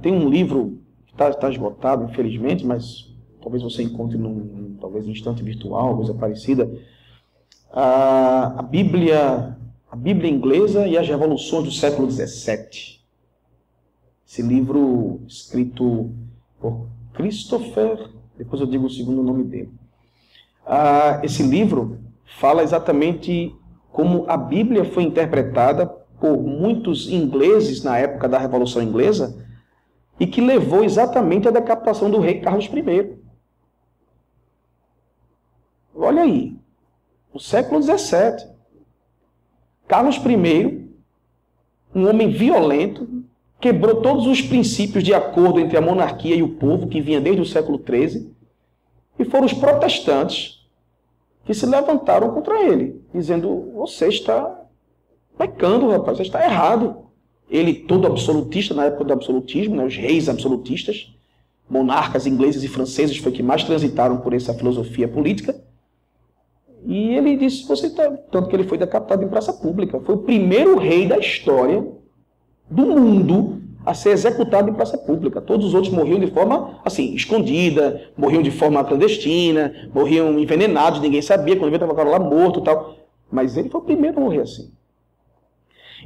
tem 0.01 0.15
um 0.15 0.31
livro 0.31 0.79
que 1.05 1.13
está 1.13 1.31
tá 1.35 1.51
esgotado, 1.51 2.05
infelizmente, 2.05 2.65
mas 2.65 3.15
talvez 3.43 3.63
você 3.63 3.83
encontre 3.83 4.17
num, 4.17 4.79
talvez 4.81 5.07
um 5.07 5.11
instante 5.11 5.43
virtual, 5.43 5.97
coisa 5.97 6.15
parecida, 6.15 6.71
a, 7.73 8.55
a 8.59 8.63
Bíblia, 8.63 9.57
a 9.91 9.97
Bíblia 9.97 10.31
inglesa 10.31 10.87
e 10.87 10.97
as 10.97 11.09
revoluções 11.09 11.65
do 11.65 11.71
século 11.71 12.11
XVII. 12.11 12.99
Esse 14.27 14.43
livro 14.43 15.23
escrito 15.27 16.11
por 16.61 16.87
Christopher, 17.15 18.11
depois 18.37 18.61
eu 18.61 18.67
digo 18.67 18.87
o 18.87 18.91
segundo 18.91 19.23
nome 19.23 19.45
dele. 19.45 19.73
Ah, 20.67 21.21
esse 21.23 21.43
livro 21.43 21.99
fala 22.39 22.63
exatamente 22.63 23.55
como 23.91 24.27
a 24.29 24.37
Bíblia 24.37 24.85
foi 24.85 25.03
interpretada 25.03 25.87
por 25.87 26.37
muitos 26.43 27.09
ingleses 27.11 27.83
na 27.83 27.97
época 27.99 28.29
da 28.29 28.39
Revolução 28.39 28.83
Inglesa 28.83 29.45
e 30.21 30.27
que 30.27 30.41
levou 30.41 30.85
exatamente 30.85 31.49
à 31.49 31.51
decapitação 31.51 32.11
do 32.11 32.21
rei 32.21 32.41
Carlos 32.41 32.67
I. 32.67 33.19
Olha 35.95 36.23
aí, 36.23 36.57
o 37.39 37.41
século 37.41 37.81
XVII. 37.81 38.51
Carlos 39.87 40.17
I, 40.17 40.89
um 41.95 42.09
homem 42.09 42.31
violento, 42.31 43.25
quebrou 43.61 44.03
todos 44.03 44.27
os 44.27 44.43
princípios 44.43 45.05
de 45.05 45.15
acordo 45.15 45.61
entre 45.61 45.79
a 45.79 45.81
monarquia 45.81 46.35
e 46.35 46.43
o 46.43 46.57
povo, 46.57 46.89
que 46.89 47.01
vinha 47.01 47.21
desde 47.21 47.41
o 47.41 47.47
século 47.47 47.79
XIII, 47.79 48.35
e 49.21 49.25
foram 49.25 49.47
os 49.47 49.53
protestantes 49.53 50.69
que 51.45 51.55
se 51.55 51.65
levantaram 51.65 52.35
contra 52.35 52.61
ele, 52.61 53.01
dizendo: 53.15 53.71
Você 53.77 54.09
está 54.09 54.65
pecando, 55.39 55.91
rapaz, 55.91 56.17
você 56.17 56.25
está 56.25 56.45
errado. 56.45 57.05
Ele, 57.49 57.73
todo 57.73 58.09
absolutista, 58.09 58.75
na 58.75 58.87
época 58.87 59.05
do 59.05 59.13
absolutismo, 59.13 59.77
né, 59.77 59.85
os 59.85 59.97
reis 59.97 60.29
absolutistas, 60.29 61.15
monarcas 61.71 62.27
ingleses 62.27 62.65
e 62.65 62.69
franceses 62.69 63.17
foi 63.17 63.31
que 63.31 63.45
mais 63.45 63.63
transitaram 63.63 64.19
por 64.19 64.35
essa 64.35 64.53
filosofia 64.53 65.07
política. 65.07 65.68
E 66.85 67.15
ele 67.15 67.37
disse: 67.37 67.67
Você 67.67 67.91
tá... 67.91 68.11
Tanto 68.31 68.49
que 68.49 68.57
ele 68.57 68.65
foi 68.65 68.79
decapitado 68.79 69.23
em 69.23 69.29
praça 69.29 69.53
pública. 69.53 70.01
Foi 70.01 70.15
o 70.15 70.19
primeiro 70.19 70.79
rei 70.79 71.07
da 71.07 71.19
história 71.19 71.87
do 72.71 72.87
mundo 72.87 73.63
a 73.85 73.95
ser 73.95 74.11
executado 74.11 74.69
em 74.69 74.75
praça 74.75 74.99
pública. 74.99 75.41
Todos 75.41 75.67
os 75.67 75.75
outros 75.75 75.93
morriam 75.93 76.19
de 76.19 76.27
forma 76.27 76.79
assim, 76.85 77.15
escondida, 77.15 78.11
morriam 78.17 78.43
de 78.43 78.51
forma 78.51 78.85
clandestina, 78.85 79.91
morriam 79.95 80.39
envenenados, 80.39 81.01
ninguém 81.01 81.23
sabia, 81.23 81.57
quando 81.57 81.71
veio 81.71 81.83
estava 81.83 82.03
lá 82.05 82.19
morto 82.19 82.61
tal. 82.61 82.97
Mas 83.31 83.57
ele 83.57 83.71
foi 83.71 83.81
o 83.81 83.85
primeiro 83.85 84.19
a 84.19 84.21
morrer 84.21 84.41
assim. 84.41 84.71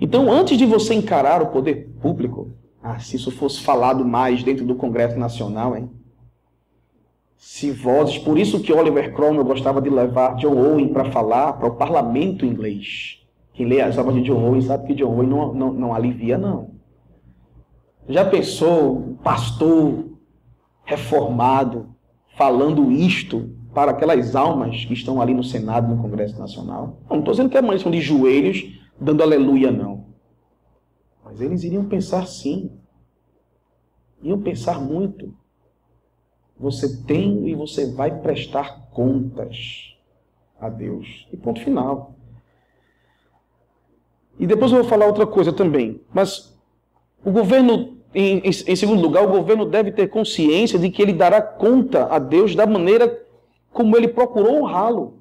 Então, 0.01 0.31
antes 0.31 0.57
de 0.57 0.65
você 0.65 0.95
encarar 0.95 1.43
o 1.43 1.49
poder 1.49 1.89
público, 2.01 2.51
ah, 2.83 2.99
se 2.99 3.17
isso 3.17 3.31
fosse 3.31 3.61
falado 3.61 4.05
mais 4.05 4.43
dentro 4.43 4.65
do 4.65 4.75
Congresso 4.75 5.19
Nacional, 5.19 5.77
hein? 5.77 5.91
Se 7.43 7.73
vozes. 7.73 8.19
Por 8.19 8.39
isso 8.39 8.61
que 8.61 8.73
Oliver 8.73 9.13
Cromwell 9.13 9.45
gostava 9.45 9.83
de 9.83 9.91
levar 9.91 10.37
John 10.37 10.57
Owen 10.57 10.93
para 10.93 11.11
falar 11.11 11.55
para 11.55 11.67
o 11.67 11.75
parlamento 11.75 12.47
inglês. 12.47 13.21
Quem 13.53 13.67
lê 13.67 13.81
as 13.81 13.99
obras 13.99 14.15
de 14.15 14.23
John 14.23 14.49
Owen 14.49 14.63
sabe 14.63 14.87
que 14.87 14.95
John 14.95 15.17
Owen 15.17 15.29
não, 15.29 15.53
não, 15.53 15.73
não 15.73 15.93
alivia, 15.93 16.39
não. 16.39 16.71
Já 18.09 18.25
pensou 18.25 18.97
um 18.97 19.15
pastor 19.17 20.05
reformado 20.85 21.93
falando 22.37 22.93
isto 22.93 23.51
para 23.75 23.91
aquelas 23.91 24.37
almas 24.37 24.85
que 24.85 24.95
estão 24.95 25.21
ali 25.21 25.35
no 25.35 25.43
Senado, 25.43 25.93
no 25.93 26.01
Congresso 26.01 26.39
Nacional? 26.39 27.01
Não 27.11 27.19
estou 27.19 27.33
dizendo 27.33 27.51
que 27.51 27.59
é 27.59 27.75
estão 27.75 27.91
de 27.91 28.01
joelhos 28.01 28.81
dando 29.01 29.21
aleluia, 29.21 29.73
não. 29.73 30.07
Mas 31.25 31.41
eles 31.41 31.65
iriam 31.65 31.87
pensar 31.87 32.25
sim. 32.29 32.71
Iam 34.23 34.41
pensar 34.41 34.81
muito. 34.81 35.42
Você 36.63 36.97
tem 37.03 37.49
e 37.49 37.57
você 37.57 37.91
vai 37.91 38.21
prestar 38.21 38.89
contas 38.93 39.97
a 40.61 40.69
Deus. 40.69 41.27
E 41.33 41.37
ponto 41.37 41.61
final. 41.61 42.15
E 44.39 44.47
depois 44.47 44.71
eu 44.71 44.79
vou 44.79 44.89
falar 44.89 45.07
outra 45.07 45.27
coisa 45.27 45.53
também. 45.53 46.01
Mas 46.15 46.57
o 47.25 47.33
governo, 47.33 47.99
em, 48.15 48.39
em, 48.39 48.49
em, 48.49 48.77
segundo 48.77 49.03
lugar, 49.03 49.25
o 49.25 49.31
governo 49.33 49.67
deve 49.67 49.91
ter 49.91 50.07
consciência 50.09 50.79
de 50.79 50.89
que 50.89 51.03
ele 51.03 51.13
dará 51.13 51.43
conta 51.43 52.07
a 52.07 52.21
Deus 52.21 52.55
da 52.55 52.65
maneira 52.65 53.27
como 53.73 53.97
ele 53.97 54.07
procurou 54.07 54.63
honrá-lo. 54.63 55.19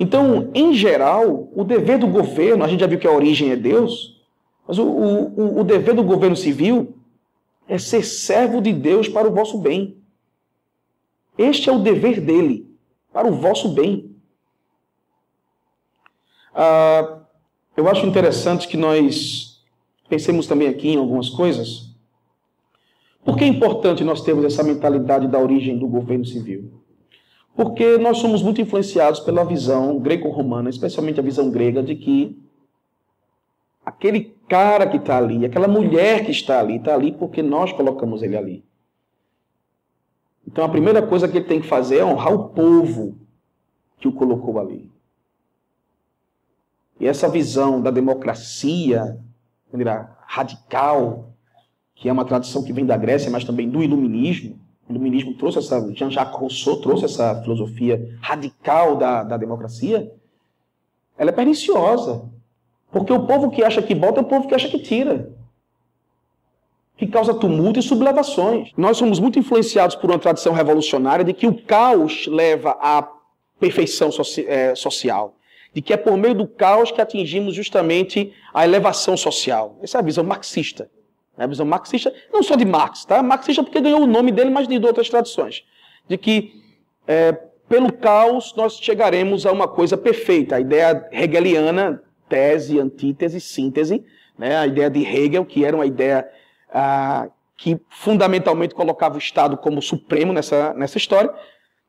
Então, 0.00 0.50
em 0.52 0.74
geral, 0.74 1.48
o 1.54 1.62
dever 1.62 1.96
do 1.96 2.08
governo, 2.08 2.64
a 2.64 2.66
gente 2.66 2.80
já 2.80 2.88
viu 2.88 2.98
que 2.98 3.06
a 3.06 3.12
origem 3.12 3.52
é 3.52 3.56
Deus, 3.56 4.20
mas 4.66 4.78
o, 4.78 4.84
o, 4.84 5.60
o 5.60 5.64
dever 5.64 5.94
do 5.94 6.02
governo 6.02 6.34
civil 6.34 6.96
é 7.70 7.78
ser 7.78 8.04
servo 8.04 8.60
de 8.60 8.72
Deus 8.72 9.08
para 9.08 9.28
o 9.28 9.32
vosso 9.32 9.56
bem. 9.56 9.96
Este 11.38 11.70
é 11.70 11.72
o 11.72 11.78
dever 11.78 12.20
dele, 12.20 12.68
para 13.12 13.28
o 13.28 13.32
vosso 13.32 13.68
bem. 13.68 14.10
Ah, 16.52 17.20
eu 17.76 17.88
acho 17.88 18.04
interessante 18.04 18.66
que 18.66 18.76
nós 18.76 19.64
pensemos 20.08 20.48
também 20.48 20.66
aqui 20.66 20.88
em 20.88 20.96
algumas 20.96 21.30
coisas. 21.30 21.94
Por 23.24 23.36
que 23.36 23.44
é 23.44 23.46
importante 23.46 24.02
nós 24.02 24.20
termos 24.20 24.44
essa 24.44 24.64
mentalidade 24.64 25.28
da 25.28 25.38
origem 25.38 25.78
do 25.78 25.86
governo 25.86 26.24
civil? 26.24 26.72
Porque 27.54 27.98
nós 27.98 28.18
somos 28.18 28.42
muito 28.42 28.60
influenciados 28.60 29.20
pela 29.20 29.44
visão 29.44 30.00
greco-romana, 30.00 30.70
especialmente 30.70 31.20
a 31.20 31.22
visão 31.22 31.48
grega, 31.52 31.84
de 31.84 31.94
que 31.94 32.36
aquele 33.86 34.34
cara 34.50 34.88
que 34.88 34.96
está 34.96 35.16
ali, 35.16 35.46
aquela 35.46 35.68
mulher 35.68 36.24
que 36.24 36.32
está 36.32 36.58
ali, 36.58 36.76
está 36.76 36.92
ali 36.92 37.12
porque 37.12 37.40
nós 37.40 37.72
colocamos 37.72 38.20
ele 38.20 38.36
ali. 38.36 38.64
Então 40.44 40.64
a 40.64 40.68
primeira 40.68 41.00
coisa 41.00 41.28
que 41.28 41.38
ele 41.38 41.46
tem 41.46 41.60
que 41.60 41.68
fazer 41.68 41.98
é 41.98 42.04
honrar 42.04 42.34
o 42.34 42.48
povo 42.48 43.16
que 43.98 44.08
o 44.08 44.12
colocou 44.12 44.58
ali. 44.58 44.90
E 46.98 47.06
essa 47.06 47.28
visão 47.28 47.80
da 47.80 47.92
democracia 47.92 49.16
radical, 50.26 51.30
que 51.94 52.08
é 52.08 52.12
uma 52.12 52.24
tradição 52.24 52.64
que 52.64 52.72
vem 52.72 52.84
da 52.84 52.96
Grécia, 52.96 53.30
mas 53.30 53.44
também 53.44 53.70
do 53.70 53.84
iluminismo, 53.84 54.58
o 54.88 54.92
iluminismo 54.92 55.34
trouxe 55.34 55.58
essa, 55.58 55.80
Jean-Jacques 55.94 56.36
Rousseau 56.36 56.80
trouxe 56.80 57.04
essa 57.04 57.40
filosofia 57.42 58.18
radical 58.20 58.96
da, 58.96 59.22
da 59.22 59.36
democracia, 59.36 60.12
ela 61.16 61.30
é 61.30 61.32
perniciosa. 61.32 62.28
Porque 62.90 63.12
o 63.12 63.26
povo 63.26 63.50
que 63.50 63.62
acha 63.62 63.80
que 63.80 63.94
bota 63.94 64.20
é 64.20 64.22
o 64.22 64.26
povo 64.26 64.48
que 64.48 64.54
acha 64.54 64.68
que 64.68 64.78
tira. 64.78 65.30
Que 66.96 67.06
causa 67.06 67.32
tumulto 67.32 67.78
e 67.78 67.82
sublevações. 67.82 68.70
Nós 68.76 68.96
somos 68.96 69.18
muito 69.18 69.38
influenciados 69.38 69.96
por 69.96 70.10
uma 70.10 70.18
tradição 70.18 70.52
revolucionária 70.52 71.24
de 71.24 71.32
que 71.32 71.46
o 71.46 71.62
caos 71.62 72.26
leva 72.26 72.76
à 72.80 73.08
perfeição 73.58 74.10
soci 74.10 74.44
é, 74.46 74.74
social. 74.74 75.36
De 75.72 75.80
que 75.80 75.92
é 75.92 75.96
por 75.96 76.16
meio 76.16 76.34
do 76.34 76.46
caos 76.46 76.90
que 76.90 77.00
atingimos 77.00 77.54
justamente 77.54 78.32
a 78.52 78.64
elevação 78.64 79.16
social. 79.16 79.78
Essa 79.82 79.98
é 79.98 80.00
a 80.00 80.04
visão 80.04 80.24
marxista. 80.24 80.90
É 81.38 81.44
a 81.44 81.46
visão 81.46 81.64
marxista, 81.64 82.12
não 82.30 82.42
só 82.42 82.54
de 82.54 82.66
Marx, 82.66 83.06
tá? 83.06 83.22
Marxista 83.22 83.62
porque 83.62 83.80
ganhou 83.80 84.02
o 84.02 84.06
nome 84.06 84.30
dele, 84.30 84.50
mas 84.50 84.68
de 84.68 84.76
outras 84.84 85.08
tradições. 85.08 85.64
De 86.06 86.18
que 86.18 86.52
é, 87.08 87.32
pelo 87.66 87.92
caos 87.92 88.52
nós 88.56 88.78
chegaremos 88.78 89.46
a 89.46 89.52
uma 89.52 89.66
coisa 89.66 89.96
perfeita. 89.96 90.56
A 90.56 90.60
ideia 90.60 91.08
hegeliana, 91.10 92.02
tese, 92.30 92.78
antítese, 92.78 93.40
síntese, 93.40 94.02
né? 94.38 94.56
a 94.56 94.66
ideia 94.66 94.88
de 94.88 95.04
Hegel, 95.04 95.44
que 95.44 95.64
era 95.64 95.76
uma 95.76 95.84
ideia 95.84 96.26
ah, 96.72 97.28
que 97.56 97.78
fundamentalmente 97.90 98.74
colocava 98.74 99.16
o 99.16 99.18
Estado 99.18 99.56
como 99.58 99.82
supremo 99.82 100.32
nessa, 100.32 100.72
nessa 100.72 100.96
história. 100.96 101.30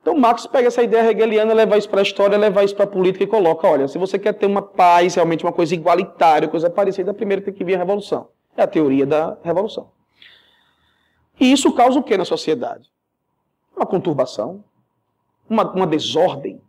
Então 0.02 0.18
Marx 0.18 0.48
pega 0.48 0.68
essa 0.68 0.82
ideia 0.82 1.12
hegeliana, 1.12 1.54
leva 1.54 1.78
isso 1.78 1.88
para 1.88 2.02
a 2.02 2.04
história, 2.04 2.38
leva 2.38 2.64
isso 2.64 2.76
para 2.76 2.86
a 2.86 2.88
política 2.88 3.24
e 3.24 3.28
coloca, 3.28 3.68
olha, 3.68 3.88
se 3.88 3.98
você 4.00 4.18
quer 4.18 4.34
ter 4.34 4.48
uma 4.48 4.62
paz, 4.62 5.16
realmente 5.16 5.46
uma 5.46 5.54
coisa 5.54 5.76
igualitária, 5.76 6.48
coisa 6.48 6.70
parecida, 6.70 7.14
primeiro 7.14 7.44
tem 7.44 7.54
que 7.54 7.64
vir 7.64 7.76
a 7.76 7.78
revolução. 7.78 8.28
É 8.58 8.64
a 8.64 8.68
teoria 8.68 9.06
da 9.06 9.38
revolução. 9.44 9.90
E 11.40 11.52
isso 11.52 11.72
causa 11.74 12.00
o 12.00 12.04
que 12.04 12.18
na 12.18 12.26
sociedade? 12.26 12.90
Uma 13.76 13.86
conturbação, 13.86 14.64
uma, 15.50 15.64
uma 15.72 15.88
desordem, 15.88 16.60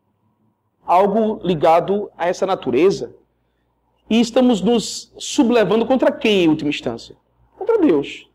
algo 0.86 1.40
ligado 1.42 2.10
a 2.16 2.28
essa 2.28 2.46
natureza. 2.46 3.14
E 4.12 4.20
estamos 4.20 4.60
nos 4.60 5.10
sublevando 5.16 5.86
contra 5.86 6.12
quem, 6.12 6.44
em 6.44 6.48
última 6.48 6.68
instância? 6.68 7.16
Contra 7.56 7.78
Deus. 7.78 8.28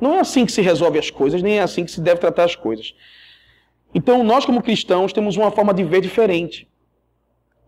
Não 0.00 0.14
é 0.14 0.20
assim 0.20 0.46
que 0.46 0.50
se 0.50 0.62
resolve 0.62 0.98
as 0.98 1.10
coisas, 1.10 1.42
nem 1.42 1.58
é 1.58 1.62
assim 1.62 1.84
que 1.84 1.90
se 1.90 2.00
deve 2.00 2.18
tratar 2.18 2.44
as 2.44 2.56
coisas. 2.56 2.94
Então, 3.94 4.24
nós, 4.24 4.46
como 4.46 4.62
cristãos, 4.62 5.12
temos 5.12 5.36
uma 5.36 5.50
forma 5.50 5.74
de 5.74 5.84
ver 5.84 6.00
diferente. 6.00 6.66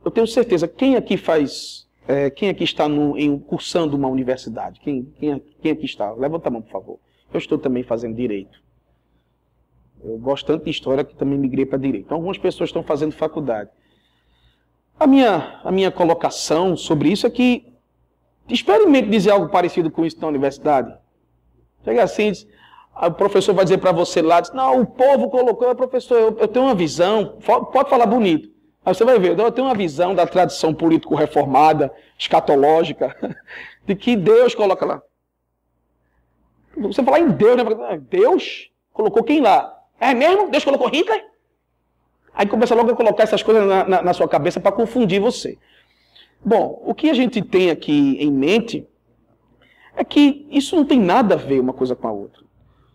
Eu 0.03 0.11
tenho 0.11 0.27
certeza, 0.27 0.67
quem 0.67 0.97
aqui 0.97 1.19
faz 1.19 1.87
é, 2.09 2.31
quem 2.31 2.49
aqui 2.49 2.65
está 2.65 2.89
no, 2.89 3.19
em, 3.19 3.39
cursando 3.39 3.99
uma 3.99 4.09
universidade? 4.09 4.81
Quem, 4.81 5.05
quem, 5.19 5.43
quem 5.61 5.73
aqui 5.73 5.85
está? 5.85 6.11
Levanta 6.11 6.49
a 6.49 6.53
mão, 6.53 6.63
por 6.63 6.71
favor. 6.73 6.99
Eu 7.35 7.37
estou 7.37 7.59
também 7.59 7.83
fazendo 7.83 8.17
direito. 8.17 8.63
Eu 10.03 10.17
gosto 10.17 10.47
tanto 10.47 10.65
de 10.65 10.71
história 10.71 11.05
que 11.05 11.15
também 11.15 11.39
migrei 11.39 11.67
para 11.67 11.77
direito. 11.77 12.07
Então, 12.07 12.17
algumas 12.17 12.39
pessoas 12.39 12.71
estão 12.71 12.83
fazendo 12.83 13.13
faculdade. 13.13 13.69
A 14.99 15.07
minha, 15.07 15.61
a 15.65 15.73
minha 15.73 15.91
colocação 15.91 16.77
sobre 16.77 17.11
isso 17.11 17.27
é 17.27 17.31
que 17.31 17.73
experimente 18.49 19.09
dizer 19.09 19.31
algo 19.31 19.49
parecido 19.49 19.91
com 19.91 20.05
isso 20.05 20.21
na 20.21 20.29
universidade. 20.29 20.95
Chega 21.85 22.03
assim, 22.03 22.33
diz, 22.33 22.47
o 22.95 23.11
professor 23.11 23.55
vai 23.55 23.65
dizer 23.65 23.79
para 23.79 23.93
você 23.93 24.23
lá, 24.23 24.41
diz, 24.41 24.53
não, 24.53 24.81
o 24.81 24.87
povo 24.87 25.29
colocou, 25.29 25.75
professor, 25.75 26.19
eu, 26.19 26.39
eu 26.39 26.49
tenho 26.49 26.67
uma 26.67 26.75
visão, 26.75 27.39
pode 27.73 27.91
falar 27.91 28.07
bonito. 28.07 28.49
Aí 28.85 28.95
você 28.95 29.05
vai 29.05 29.19
ver, 29.19 29.39
eu 29.39 29.51
tenho 29.51 29.67
uma 29.67 29.75
visão 29.75 30.15
da 30.15 30.27
tradição 30.27 30.75
político-reformada, 30.75 31.93
escatológica, 32.19 33.17
de 33.85 33.95
que 33.95 34.15
Deus 34.15 34.55
coloca 34.55 34.85
lá. 34.85 35.03
Você 36.77 37.03
falar 37.03 37.21
em 37.21 37.31
Deus, 37.31 37.57
né? 37.57 37.63
Ah, 37.89 37.97
Deus 37.97 38.71
colocou 38.93 39.23
quem 39.23 39.41
lá? 39.41 39.75
É 39.99 40.13
mesmo? 40.13 40.51
Deus 40.51 40.65
colocou 40.65 40.89
Hitler? 40.89 41.25
Aí 42.35 42.47
começa 42.47 42.75
logo 42.75 42.91
a 42.91 42.97
colocar 42.97 43.23
essas 43.23 43.43
coisas 43.43 43.67
na, 43.67 43.89
na, 43.89 44.03
na 44.03 44.13
sua 44.13 44.29
cabeça 44.29 44.61
para 44.61 44.73
confundir 44.73 45.21
você. 45.21 45.57
Bom, 46.45 46.83
o 46.85 46.95
que 46.95 47.09
a 47.09 47.15
gente 47.15 47.41
tem 47.41 47.71
aqui 47.71 48.17
em 48.21 48.31
mente 48.31 48.87
é 49.97 50.05
que 50.05 50.47
isso 50.51 50.75
não 50.75 50.85
tem 50.85 51.01
nada 51.01 51.35
a 51.35 51.39
ver 51.39 51.61
uma 51.61 51.73
coisa 51.73 51.95
com 51.95 52.09
a 52.09 52.13
outra. 52.13 52.43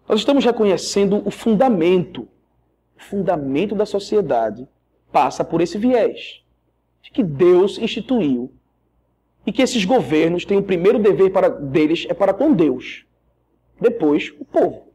Nós 0.08 0.19
estamos 0.19 0.43
reconhecendo 0.43 1.21
o 1.25 1.32
fundamento, 1.32 2.28
o 2.97 3.02
fundamento 3.02 3.73
da 3.75 3.86
sociedade 3.86 4.67
passa 5.12 5.43
por 5.43 5.62
esse 5.62 5.78
viés 5.78 6.43
de 7.02 7.12
que 7.12 7.23
Deus 7.23 7.78
instituiu 7.78 8.52
e 9.45 9.52
que 9.52 9.62
esses 9.62 9.86
governos 9.86 10.45
têm 10.45 10.58
o 10.58 10.63
primeiro 10.63 10.99
dever 10.99 11.32
para, 11.32 11.47
deles 11.47 12.06
é 12.10 12.13
para 12.13 12.34
com 12.34 12.54
Deus, 12.54 13.06
depois 13.80 14.34
o 14.39 14.45
povo. 14.45 14.89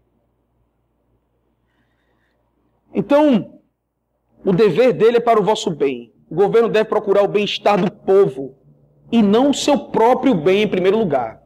Então, 2.92 3.54
o 4.44 4.52
dever 4.52 4.92
dele 4.92 5.16
é 5.16 5.20
para 5.20 5.40
o 5.40 5.44
vosso 5.44 5.70
bem. 5.70 6.12
O 6.30 6.35
governo 6.35 6.68
deve 6.68 6.88
procurar 6.88 7.22
o 7.22 7.28
bem-estar 7.28 7.80
do 7.83 7.90
povo 7.90 8.57
e 9.11 9.22
não 9.22 9.50
o 9.50 9.54
seu 9.54 9.78
próprio 9.78 10.35
bem 10.35 10.62
em 10.62 10.68
primeiro 10.68 10.98
lugar. 10.98 11.42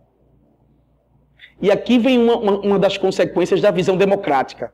E 1.61 1.71
aqui 1.71 1.99
vem 1.99 2.19
uma, 2.19 2.37
uma, 2.37 2.59
uma 2.61 2.79
das 2.79 2.97
consequências 2.97 3.61
da 3.61 3.71
visão 3.71 3.97
democrática 3.97 4.73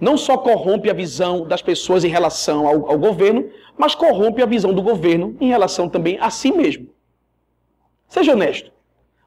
não 0.00 0.16
só 0.16 0.36
corrompe 0.36 0.90
a 0.90 0.94
visão 0.94 1.46
das 1.46 1.62
pessoas 1.62 2.04
em 2.04 2.08
relação 2.08 2.66
ao, 2.66 2.90
ao, 2.90 2.98
governo, 2.98 3.50
mas 3.76 3.94
corrompe 3.94 4.42
a 4.42 4.46
visão 4.46 4.72
do 4.72 4.82
governo 4.82 5.36
em 5.40 5.48
relação 5.48 5.88
também 5.88 6.18
a 6.20 6.30
si 6.30 6.52
mesmo. 6.52 6.88
Seja 8.08 8.32
honesto. 8.32 8.70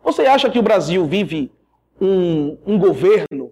Você 0.04 0.24
acha 0.24 0.50
que 0.50 0.60
o 0.60 0.64
Brasil 0.64 1.06
vive 1.06 1.52
um, 2.00 2.58
um 2.66 2.80
governo 2.80 3.52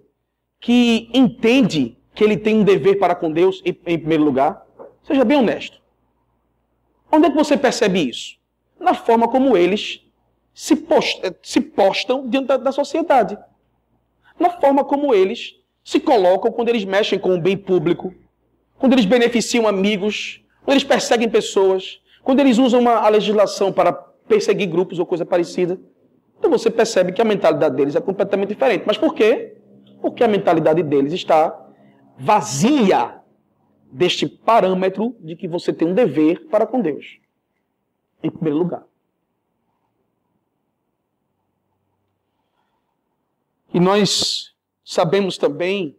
que 0.60 1.10
entende 1.12 1.98
que 2.14 2.24
ele 2.24 2.36
tem 2.36 2.56
um 2.56 2.64
dever 2.64 2.98
para 2.98 3.14
com 3.14 3.30
Deus 3.30 3.60
em, 3.64 3.76
em 3.86 3.98
primeiro 3.98 4.24
lugar? 4.24 4.66
Seja 5.08 5.24
bem 5.24 5.38
honesto. 5.38 5.80
Onde 7.10 7.26
é 7.28 7.30
que 7.30 7.36
você 7.36 7.56
percebe 7.56 8.06
isso? 8.06 8.36
Na 8.78 8.92
forma 8.92 9.26
como 9.26 9.56
eles 9.56 10.02
se, 10.52 10.76
post, 10.76 11.22
se 11.42 11.62
postam 11.62 12.28
diante 12.28 12.48
da, 12.48 12.58
da 12.58 12.70
sociedade. 12.70 13.38
Na 14.38 14.50
forma 14.50 14.84
como 14.84 15.14
eles 15.14 15.54
se 15.82 15.98
colocam 15.98 16.52
quando 16.52 16.68
eles 16.68 16.84
mexem 16.84 17.18
com 17.18 17.34
o 17.34 17.40
bem 17.40 17.56
público, 17.56 18.12
quando 18.78 18.92
eles 18.92 19.06
beneficiam 19.06 19.66
amigos, 19.66 20.44
quando 20.62 20.72
eles 20.72 20.84
perseguem 20.84 21.30
pessoas, 21.30 22.02
quando 22.22 22.40
eles 22.40 22.58
usam 22.58 22.80
uma, 22.80 22.96
a 22.96 23.08
legislação 23.08 23.72
para 23.72 23.90
perseguir 23.94 24.68
grupos 24.68 24.98
ou 24.98 25.06
coisa 25.06 25.24
parecida. 25.24 25.80
Então 26.38 26.50
você 26.50 26.70
percebe 26.70 27.12
que 27.12 27.22
a 27.22 27.24
mentalidade 27.24 27.74
deles 27.74 27.96
é 27.96 28.00
completamente 28.00 28.50
diferente. 28.50 28.84
Mas 28.86 28.98
por 28.98 29.14
quê? 29.14 29.56
Porque 30.02 30.22
a 30.22 30.28
mentalidade 30.28 30.82
deles 30.82 31.14
está 31.14 31.58
vazia 32.18 33.18
deste 33.90 34.26
parâmetro 34.26 35.16
de 35.20 35.36
que 35.36 35.48
você 35.48 35.72
tem 35.72 35.88
um 35.88 35.94
dever 35.94 36.46
para 36.48 36.66
com 36.66 36.80
Deus. 36.80 37.18
Em 38.22 38.30
primeiro 38.30 38.58
lugar. 38.58 38.84
E 43.72 43.78
nós 43.78 44.54
Sabemos 44.90 45.36
também, 45.36 45.94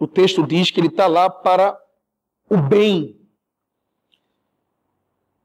o 0.00 0.06
texto 0.06 0.46
diz 0.46 0.70
que 0.70 0.80
ele 0.80 0.86
está 0.86 1.06
lá 1.06 1.28
para 1.28 1.78
o 2.48 2.56
bem, 2.56 3.20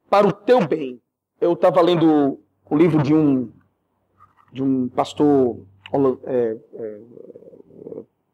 para 0.09 0.25
o 0.25 0.31
teu 0.31 0.65
bem. 0.65 1.01
Eu 1.41 1.51
estava 1.51 1.81
lendo 1.81 2.39
o 2.69 2.77
livro 2.77 3.03
de 3.03 3.13
um, 3.13 3.51
de 4.53 4.63
um 4.63 4.87
pastor 4.87 5.59
é, 6.23 6.57
é, 6.75 6.99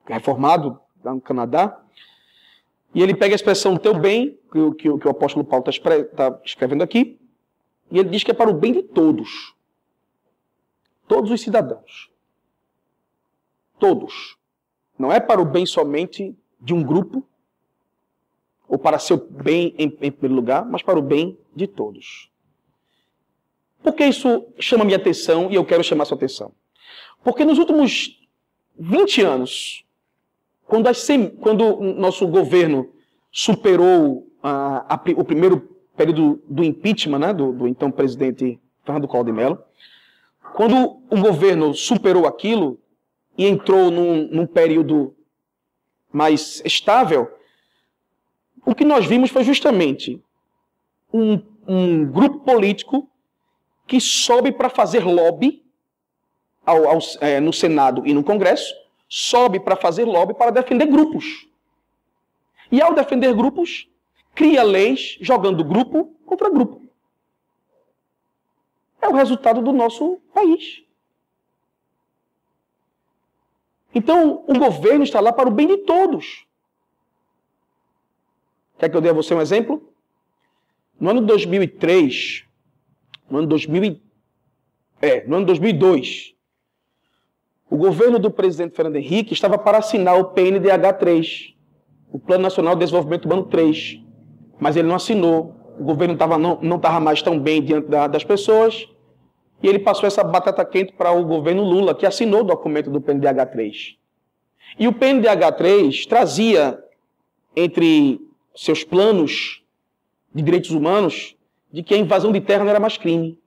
reformado 0.06 0.80
lá 1.04 1.16
no 1.16 1.22
Canadá, 1.22 1.84
e 2.96 3.04
ele 3.04 3.14
pega 3.14 3.34
a 3.34 3.36
expressão 3.36 3.76
teu 3.76 3.94
bem, 3.94 4.40
que, 4.50 4.72
que, 4.76 4.98
que 4.98 5.08
o 5.08 5.12
apóstolo 5.12 5.44
Paulo 5.44 5.66
está 5.70 6.04
tá 6.06 6.42
escrevendo 6.46 6.82
aqui, 6.82 7.20
e 7.92 8.00
ele 8.00 8.08
diz 8.10 8.24
que 8.24 8.32
é 8.32 8.34
para 8.34 8.50
o 8.50 8.54
bem 8.54 8.72
de 8.72 8.82
todos. 8.82 9.54
Todos 11.06 11.30
os 11.30 11.42
cidadãos. 11.42 12.10
Todos. 13.78 14.38
Não 14.98 15.12
é 15.12 15.20
para 15.20 15.42
o 15.42 15.46
bem 15.46 15.66
somente 15.66 16.34
de 16.60 16.74
um 16.74 16.82
grupo, 16.82 17.28
ou 18.66 18.80
para 18.80 18.98
seu 18.98 19.18
bem 19.18 19.76
em, 19.78 19.86
em 20.02 20.12
primeiro 20.12 20.34
lugar, 20.34 20.66
mas 20.66 20.82
para 20.82 20.98
o 20.98 21.02
bem 21.02 21.38
de 21.54 21.68
todos. 21.68 22.32
Por 23.84 23.94
que 23.94 24.06
isso 24.06 24.48
chama 24.58 24.86
minha 24.86 24.98
atenção 24.98 25.52
e 25.52 25.56
eu 25.56 25.66
quero 25.66 25.84
chamar 25.84 26.06
sua 26.06 26.16
atenção? 26.16 26.54
Porque 27.24 27.44
nos 27.44 27.60
últimos 27.60 28.26
20 28.80 29.22
anos, 29.22 29.85
quando, 30.67 30.89
quando 31.41 31.63
o 31.63 31.93
nosso 31.93 32.28
governo 32.28 32.89
superou 33.32 34.28
a, 34.41 34.95
a, 34.95 35.01
o 35.15 35.23
primeiro 35.23 35.75
período 35.95 36.41
do 36.49 36.63
impeachment, 36.63 37.19
né, 37.19 37.34
do, 37.34 37.51
do 37.51 37.67
então 37.67 37.91
presidente 37.91 38.60
Fernando 38.84 39.08
Collor 39.08 39.25
de 39.25 39.32
Mello, 39.32 39.63
quando 40.54 41.01
o 41.10 41.21
governo 41.21 41.73
superou 41.73 42.25
aquilo, 42.25 42.80
e 43.38 43.45
entrou 43.45 43.91
num, 43.91 44.28
num 44.30 44.47
período 44.47 45.15
mais 46.12 46.62
estável, 46.63 47.30
o 48.65 48.73
que 48.73 48.86
nós 48.86 49.06
vimos 49.06 49.30
foi 49.30 49.43
justamente 49.43 50.21
um, 51.13 51.41
um 51.67 52.06
grupo 52.06 52.39
político 52.39 53.10
que 53.86 53.99
sobe 53.99 54.51
para 54.51 54.69
fazer 54.69 55.04
lobby 55.04 55.63
ao, 56.65 56.88
ao, 56.88 56.99
é, 57.21 57.39
no 57.39 57.54
Senado 57.54 58.08
e 58.08 58.13
no 58.13 58.23
Congresso, 58.23 58.73
sobe 59.08 59.60
para 59.60 59.76
fazer 59.76 60.06
lobby 60.06 60.34
para 60.34 60.52
defender 60.52 60.88
grupos. 60.88 61.48
E 62.72 62.82
ao 62.82 62.94
defender 62.94 63.34
grupos, 63.34 63.88
cria 64.34 64.63
leis 64.63 65.18
jogando 65.22 65.63
grupo 65.63 66.13
contra 66.26 66.50
grupo. 66.50 66.82
É 69.02 69.08
o 69.08 69.13
resultado 69.13 69.62
do 69.62 69.72
nosso 69.72 70.20
país. 70.34 70.84
Então, 73.94 74.44
o 74.46 74.60
governo 74.60 75.04
está 75.04 75.22
lá 75.22 75.32
para 75.32 75.48
o 75.48 75.52
bem 75.52 75.68
de 75.68 75.78
todos. 75.78 76.46
Quer 78.78 78.89
que 78.89 78.98
eu 78.98 79.02
dê 79.02 79.10
a 79.10 79.13
você 79.13 79.34
um 79.34 79.41
exemplo? 79.41 79.89
No 81.00 81.12
ano 81.12 81.22
2003, 81.22 82.46
no 83.30 83.38
ano 83.38 83.48
2000, 83.48 84.02
é, 85.02 85.26
no 85.26 85.38
ano 85.38 85.46
2002, 85.46 86.35
o 87.69 87.78
governo 87.78 88.19
do 88.19 88.30
presidente 88.30 88.75
Fernando 88.75 88.97
Henrique 88.97 89.34
estava 89.34 89.58
para 89.58 89.80
assinar 89.80 90.19
o 90.19 90.25
PNDH 90.25 90.93
3, 90.99 91.54
o 92.12 92.19
Plano 92.19 92.43
Nacional 92.43 92.75
de 92.75 92.80
Desenvolvimento 92.80 93.25
Humano 93.25 93.43
3, 93.43 93.99
mas 94.60 94.75
ele 94.75 94.88
não 94.88 94.95
assinou. 94.95 95.56
O 95.78 95.84
governo 95.84 96.15
tava, 96.15 96.38
não 96.38 96.78
estava 96.78 96.99
mais 97.01 97.21
tão 97.21 97.38
bem 97.38 97.62
diante 97.62 97.89
da, 97.89 98.08
das 98.08 98.23
pessoas 98.23 98.88
e 99.62 99.67
ele 99.67 99.80
passou 99.80 100.06
essa 100.08 100.23
batata 100.23 100.63
quente 100.63 100.93
para 100.93 101.12
o 101.12 101.25
governo 101.25 101.63
Lula, 101.63 101.95
que 101.95 102.06
assinou 102.06 102.41
o 102.41 102.45
documento 102.45 102.89
do 102.89 103.01
PNDH 103.01 103.45
3. 103.51 103.97
E 104.80 104.88
o 104.88 104.93
PNDH 104.93 105.51
3 105.58 106.06
trazia 106.06 106.80
entre 107.56 108.21
seus 108.56 108.84
planos 108.84 109.63
de 110.34 110.41
direitos 110.43 110.71
humanos 110.71 111.36
de 111.71 111.82
que 111.84 111.93
a 111.93 111.97
invasão 111.97 112.32
de 112.32 112.41
terra 112.41 112.63
não 112.63 112.69
era 112.69 112.80
mais 112.80 112.97
crime. 112.97 113.39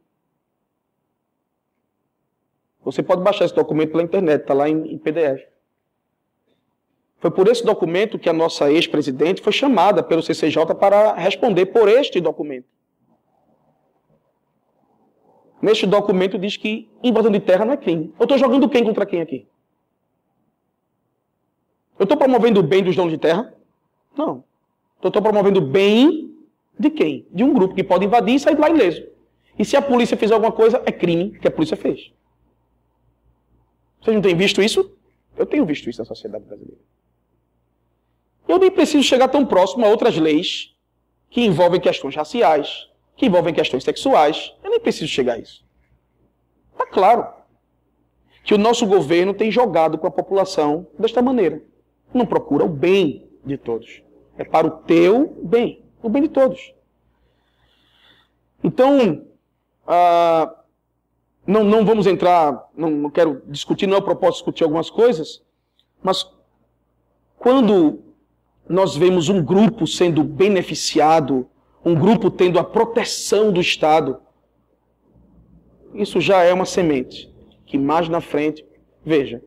Você 2.89 3.03
pode 3.03 3.21
baixar 3.23 3.45
esse 3.45 3.55
documento 3.55 3.91
pela 3.91 4.03
internet, 4.03 4.41
está 4.41 4.55
lá 4.55 4.67
em, 4.67 4.95
em 4.95 4.97
PDF. 4.97 5.43
Foi 7.19 7.31
por 7.31 7.47
esse 7.47 7.63
documento 7.63 8.19
que 8.19 8.31
a 8.31 8.33
nossa 8.33 8.73
ex-presidente 8.73 9.43
foi 9.43 9.53
chamada 9.53 10.03
pelo 10.03 10.23
CCJ 10.23 10.75
para 10.75 11.13
responder 11.13 11.67
por 11.67 11.87
este 11.87 12.19
documento. 12.19 12.65
Neste 15.61 15.85
documento 15.85 16.39
diz 16.39 16.57
que 16.57 16.89
invasão 17.03 17.31
de 17.31 17.41
terra 17.41 17.67
não 17.67 17.75
é 17.75 17.77
crime. 17.77 18.15
Eu 18.19 18.23
estou 18.23 18.39
jogando 18.39 18.67
quem 18.71 18.83
contra 18.83 19.05
quem 19.05 19.21
aqui? 19.21 19.47
Eu 21.99 22.05
estou 22.05 22.17
promovendo 22.17 22.61
o 22.61 22.63
bem 22.63 22.83
dos 22.83 22.97
donos 22.97 23.13
de 23.13 23.19
terra? 23.19 23.53
Não. 24.17 24.43
Eu 25.03 25.09
estou 25.09 25.21
promovendo 25.21 25.59
o 25.59 25.63
bem 25.63 26.35
de 26.79 26.89
quem? 26.89 27.27
De 27.31 27.45
um 27.45 27.53
grupo 27.53 27.75
que 27.75 27.85
pode 27.85 28.07
invadir 28.07 28.37
e 28.37 28.41
sair 28.41 28.55
de 28.55 28.63
lá 28.63 28.71
ileso. 28.71 29.07
E 29.59 29.65
se 29.65 29.77
a 29.77 29.83
polícia 29.83 30.17
fizer 30.17 30.33
alguma 30.33 30.53
coisa, 30.53 30.83
é 30.87 30.93
crime 30.93 31.39
que 31.39 31.47
a 31.47 31.51
polícia 31.51 31.77
fez. 31.77 32.17
Vocês 34.01 34.15
não 34.15 34.23
têm 34.23 34.37
visto 34.37 34.63
isso? 34.63 34.97
Eu 35.37 35.47
tenho 35.47 35.65
visto 35.65 35.89
isso 35.89 36.01
na 36.01 36.05
sociedade 36.05 36.45
brasileira. 36.45 36.81
Eu 38.47 38.59
nem 38.59 38.71
preciso 38.71 39.05
chegar 39.05 39.29
tão 39.29 39.45
próximo 39.45 39.85
a 39.85 39.89
outras 39.89 40.17
leis 40.17 40.75
que 41.31 41.43
envolvem 41.43 41.81
questões 41.81 42.17
raciais, 42.17 42.89
que 43.17 43.27
envolvem 43.27 43.53
questões 43.53 43.85
sexuais. 43.85 44.55
Eu 44.65 44.71
nem 44.71 44.81
preciso 44.81 45.09
chegar 45.09 45.35
a 45.35 45.39
isso. 45.39 45.65
Está 46.73 46.87
claro 46.87 47.27
que 48.43 48.55
o 48.55 48.59
nosso 48.59 48.87
governo 48.87 49.35
tem 49.35 49.51
jogado 49.51 49.99
com 49.99 50.07
a 50.07 50.11
população 50.11 50.87
desta 50.99 51.21
maneira. 51.21 51.63
Não 52.15 52.25
procura 52.25 52.65
o 52.65 52.69
bem 52.69 53.29
de 53.45 53.59
todos. 53.59 54.03
É 54.39 54.45
para 54.45 54.67
o 54.67 54.71
teu 54.71 55.39
bem, 55.43 55.85
o 56.03 56.09
bem 56.09 56.23
de 56.23 56.29
todos. 56.29 56.73
Então, 58.65 59.27
ah, 59.87 60.58
não, 61.49 61.65
não 61.65 61.83
vamos 61.83 62.07
entrar, 62.07 62.69
não, 62.77 62.91
não 62.91 63.11
quero 63.11 63.43
discutir, 63.47 63.87
não 63.87 63.97
é 63.97 64.01
o 64.01 64.03
propósito 64.03 64.41
discutir 64.41 64.65
algumas 64.65 64.91
coisas, 64.91 65.43
mas 66.03 66.31
quando 67.39 68.01
nós 68.69 68.95
vemos 68.95 69.31
um 69.31 69.43
grupo 69.43 69.87
sendo 69.87 70.23
beneficiado, 70.23 71.49
um 71.83 71.95
grupo 71.95 72.31
tendo 72.31 72.59
a 72.59 72.65
proteção 72.65 73.51
do 73.51 73.63
Estado, 73.63 74.21
isso 75.95 76.21
já 76.21 76.43
é 76.43 76.53
uma 76.53 76.67
semente 76.67 77.33
que 77.65 77.79
mais 77.79 78.11
na 78.11 78.21
frente, 78.21 78.63
veja, 79.03 79.43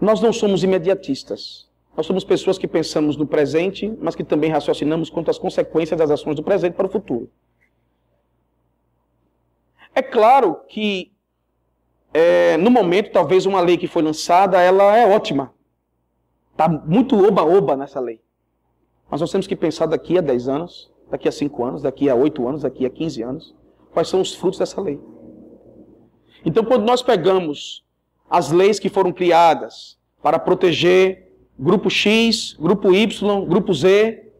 nós 0.00 0.20
não 0.20 0.32
somos 0.32 0.64
imediatistas. 0.64 1.68
Nós 1.96 2.06
somos 2.06 2.24
pessoas 2.24 2.58
que 2.58 2.66
pensamos 2.66 3.16
no 3.16 3.26
presente, 3.26 3.92
mas 4.00 4.16
que 4.16 4.24
também 4.24 4.50
raciocinamos 4.50 5.10
quanto 5.10 5.30
às 5.30 5.38
consequências 5.38 5.98
das 5.98 6.10
ações 6.10 6.34
do 6.34 6.42
presente 6.42 6.74
para 6.74 6.86
o 6.86 6.90
futuro. 6.90 7.30
É 9.94 10.02
claro 10.02 10.60
que, 10.68 11.12
é, 12.12 12.56
no 12.56 12.70
momento, 12.70 13.12
talvez 13.12 13.46
uma 13.46 13.60
lei 13.60 13.76
que 13.76 13.86
foi 13.86 14.02
lançada, 14.02 14.60
ela 14.60 14.96
é 14.96 15.06
ótima. 15.08 15.52
Está 16.52 16.68
muito 16.68 17.16
oba-oba 17.16 17.76
nessa 17.76 18.00
lei. 18.00 18.20
Mas 19.10 19.20
nós 19.20 19.30
temos 19.30 19.46
que 19.46 19.56
pensar 19.56 19.86
daqui 19.86 20.16
a 20.18 20.20
10 20.20 20.48
anos, 20.48 20.92
daqui 21.10 21.28
a 21.28 21.32
5 21.32 21.64
anos, 21.64 21.82
daqui 21.82 22.08
a 22.08 22.14
8 22.14 22.46
anos, 22.46 22.62
daqui 22.62 22.86
a 22.86 22.90
15 22.90 23.22
anos, 23.22 23.54
quais 23.92 24.08
são 24.08 24.20
os 24.20 24.34
frutos 24.34 24.58
dessa 24.58 24.80
lei. 24.80 25.00
Então, 26.44 26.64
quando 26.64 26.84
nós 26.84 27.02
pegamos 27.02 27.84
as 28.28 28.52
leis 28.52 28.78
que 28.78 28.88
foram 28.88 29.12
criadas 29.12 29.98
para 30.22 30.38
proteger 30.38 31.32
grupo 31.58 31.90
X, 31.90 32.56
grupo 32.58 32.94
Y, 32.94 33.44
grupo 33.46 33.74
Z, 33.74 34.32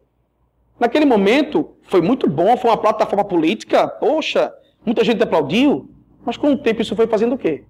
naquele 0.79 1.05
momento 1.05 1.75
foi 1.83 2.01
muito 2.01 2.27
bom, 2.29 2.55
foi 2.55 2.71
uma 2.71 2.77
plataforma 2.77 3.25
política, 3.25 3.87
poxa, 3.87 4.53
Muita 4.85 5.03
gente 5.03 5.21
aplaudiu, 5.21 5.89
mas 6.25 6.37
com 6.37 6.53
o 6.53 6.57
tempo 6.57 6.81
isso 6.81 6.95
foi 6.95 7.07
fazendo 7.07 7.35
o 7.35 7.37
quê? 7.37 7.63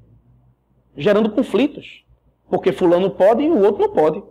Gerando 0.95 1.31
conflitos. 1.31 2.03
Porque 2.49 2.71
fulano 2.71 3.09
pode 3.11 3.43
e 3.43 3.49
o 3.49 3.61
outro 3.61 3.81
não 3.81 3.93
pode. 3.93 4.21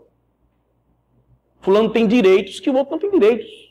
Fulano 1.61 1.91
tem 1.91 2.07
direitos 2.07 2.61
que 2.61 2.71
o 2.71 2.75
outro 2.75 2.93
não 2.93 2.99
tem 2.99 3.11
direitos. 3.11 3.71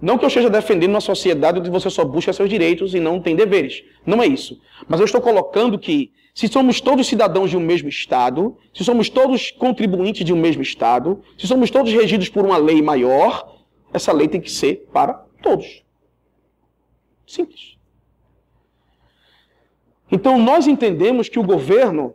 Não 0.00 0.18
que 0.18 0.24
eu 0.24 0.28
esteja 0.28 0.50
defendendo 0.50 0.90
uma 0.90 1.00
sociedade 1.00 1.60
onde 1.60 1.70
você 1.70 1.88
só 1.88 2.04
busca 2.04 2.32
seus 2.32 2.50
direitos 2.50 2.94
e 2.94 3.00
não 3.00 3.20
tem 3.20 3.34
deveres. 3.34 3.82
Não 4.04 4.22
é 4.22 4.26
isso. 4.26 4.60
Mas 4.86 5.00
eu 5.00 5.06
estou 5.06 5.20
colocando 5.20 5.78
que, 5.78 6.12
se 6.34 6.48
somos 6.48 6.80
todos 6.80 7.06
cidadãos 7.06 7.50
de 7.50 7.56
um 7.56 7.60
mesmo 7.60 7.88
Estado, 7.88 8.56
se 8.74 8.84
somos 8.84 9.08
todos 9.08 9.50
contribuintes 9.52 10.24
de 10.24 10.32
um 10.32 10.36
mesmo 10.36 10.62
Estado, 10.62 11.22
se 11.38 11.46
somos 11.46 11.70
todos 11.70 11.92
regidos 11.92 12.28
por 12.28 12.44
uma 12.44 12.56
lei 12.56 12.82
maior, 12.82 13.60
essa 13.92 14.12
lei 14.12 14.28
tem 14.28 14.40
que 14.40 14.50
ser 14.50 14.88
para 14.92 15.14
todos. 15.40 15.82
Simples. 17.26 17.73
Então 20.10 20.38
nós 20.38 20.66
entendemos 20.66 21.28
que 21.28 21.38
o 21.38 21.42
governo, 21.42 22.14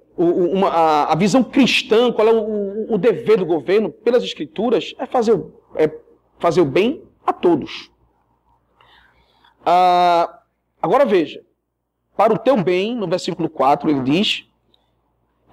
a, 0.72 1.16
visão 1.16 1.44
cristã, 1.44 2.12
qual 2.12 2.28
é 2.28 2.32
o, 2.32 2.94
o, 2.94 2.98
dever 2.98 3.38
do 3.38 3.46
governo, 3.46 3.92
pelas 3.92 4.24
escrituras, 4.24 4.94
é 4.98 5.06
fazer, 5.06 5.44
é 5.76 5.92
fazer 6.38 6.62
o 6.62 6.66
bem 6.66 7.04
a 7.26 7.34
todos. 7.34 7.92
Ah, 9.66 10.42
agora 10.82 11.06
veja, 11.06 11.44
para 12.16 12.34
o 12.34 12.38
teu 12.38 12.62
bem, 12.62 12.96
no 12.96 13.08
versículo 13.08 13.50
4 13.50 13.90
ele 13.90 14.02
diz, 14.02 14.46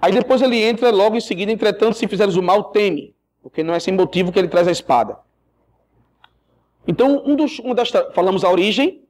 aí 0.01 0.11
depois 0.11 0.41
ele 0.41 0.61
entra 0.61 0.91
logo 0.91 1.15
em 1.15 1.21
seguida, 1.21 1.51
entretanto, 1.51 1.97
se 1.97 2.07
fizeres 2.07 2.35
o 2.35 2.43
mal, 2.43 2.65
teme, 2.65 3.15
porque 3.41 3.63
não 3.63 3.73
é 3.73 3.79
sem 3.79 3.93
motivo 3.93 4.31
que 4.31 4.39
ele 4.39 4.47
traz 4.47 4.67
a 4.67 4.71
espada. 4.71 5.17
Então, 6.87 7.21
um 7.25 7.35
dos, 7.35 7.59
uma 7.59 7.75
das, 7.75 7.91
falamos 8.13 8.43
a 8.43 8.49
origem, 8.49 9.06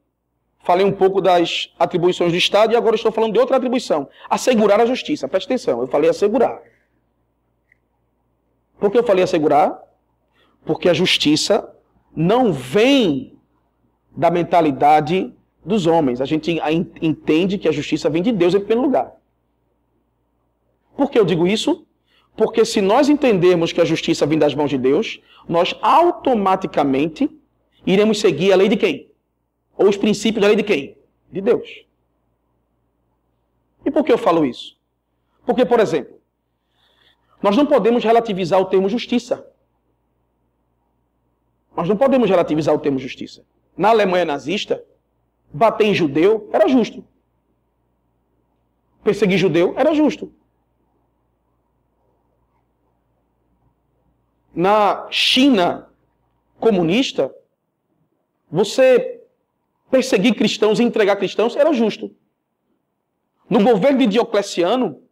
Falei 0.60 0.84
um 0.84 0.92
pouco 0.92 1.20
das 1.20 1.72
atribuições 1.78 2.32
do 2.32 2.38
Estado 2.38 2.72
e 2.72 2.76
agora 2.76 2.96
estou 2.96 3.12
falando 3.12 3.32
de 3.32 3.38
outra 3.38 3.56
atribuição. 3.56 4.08
Assegurar 4.28 4.80
a 4.80 4.86
justiça. 4.86 5.28
Preste 5.28 5.46
atenção, 5.46 5.80
eu 5.80 5.86
falei 5.86 6.10
assegurar. 6.10 6.60
Por 8.78 8.90
que 8.90 8.98
eu 8.98 9.04
falei 9.04 9.24
assegurar? 9.24 9.80
Porque 10.64 10.88
a 10.88 10.94
justiça 10.94 11.74
não 12.14 12.52
vem 12.52 13.38
da 14.14 14.30
mentalidade 14.30 15.32
dos 15.64 15.86
homens. 15.86 16.20
A 16.20 16.24
gente 16.24 16.60
entende 17.00 17.58
que 17.58 17.68
a 17.68 17.72
justiça 17.72 18.10
vem 18.10 18.22
de 18.22 18.32
Deus 18.32 18.54
em 18.54 18.58
primeiro 18.58 18.82
lugar. 18.82 19.12
Por 20.96 21.10
que 21.10 21.18
eu 21.18 21.24
digo 21.24 21.46
isso? 21.46 21.86
Porque 22.36 22.64
se 22.64 22.80
nós 22.80 23.08
entendermos 23.08 23.72
que 23.72 23.80
a 23.80 23.84
justiça 23.84 24.26
vem 24.26 24.38
das 24.38 24.54
mãos 24.54 24.70
de 24.70 24.78
Deus, 24.78 25.20
nós 25.48 25.74
automaticamente 25.80 27.30
iremos 27.86 28.20
seguir 28.20 28.52
a 28.52 28.56
lei 28.56 28.68
de 28.68 28.76
quem? 28.76 29.08
Ou 29.78 29.88
os 29.88 29.96
princípios 29.96 30.42
da 30.42 30.48
lei 30.48 30.56
de 30.56 30.62
quem? 30.62 30.98
De 31.32 31.40
Deus. 31.40 31.86
E 33.86 33.90
por 33.90 34.04
que 34.04 34.12
eu 34.12 34.18
falo 34.18 34.44
isso? 34.44 34.76
Porque, 35.46 35.64
por 35.64 35.80
exemplo, 35.80 36.20
nós 37.42 37.56
não 37.56 37.64
podemos 37.64 38.04
relativizar 38.04 38.60
o 38.60 38.66
termo 38.66 38.88
justiça. 38.88 39.50
Nós 41.74 41.88
não 41.88 41.96
podemos 41.96 42.28
relativizar 42.28 42.74
o 42.74 42.78
termo 42.78 42.98
justiça. 42.98 43.46
Na 43.76 43.90
Alemanha 43.90 44.24
nazista, 44.24 44.84
bater 45.50 45.86
em 45.86 45.94
judeu 45.94 46.50
era 46.52 46.68
justo. 46.68 47.02
Perseguir 49.02 49.38
judeu 49.38 49.72
era 49.78 49.94
justo. 49.94 50.30
na 54.58 55.06
China 55.08 55.88
comunista, 56.58 57.32
você 58.50 59.17
perseguir 59.90 60.34
cristãos 60.34 60.78
e 60.78 60.82
entregar 60.82 61.16
cristãos 61.16 61.56
era 61.56 61.72
justo. 61.72 62.14
No 63.48 63.62
governo 63.62 63.98
de 63.98 64.06
Diocleciano, 64.06 65.02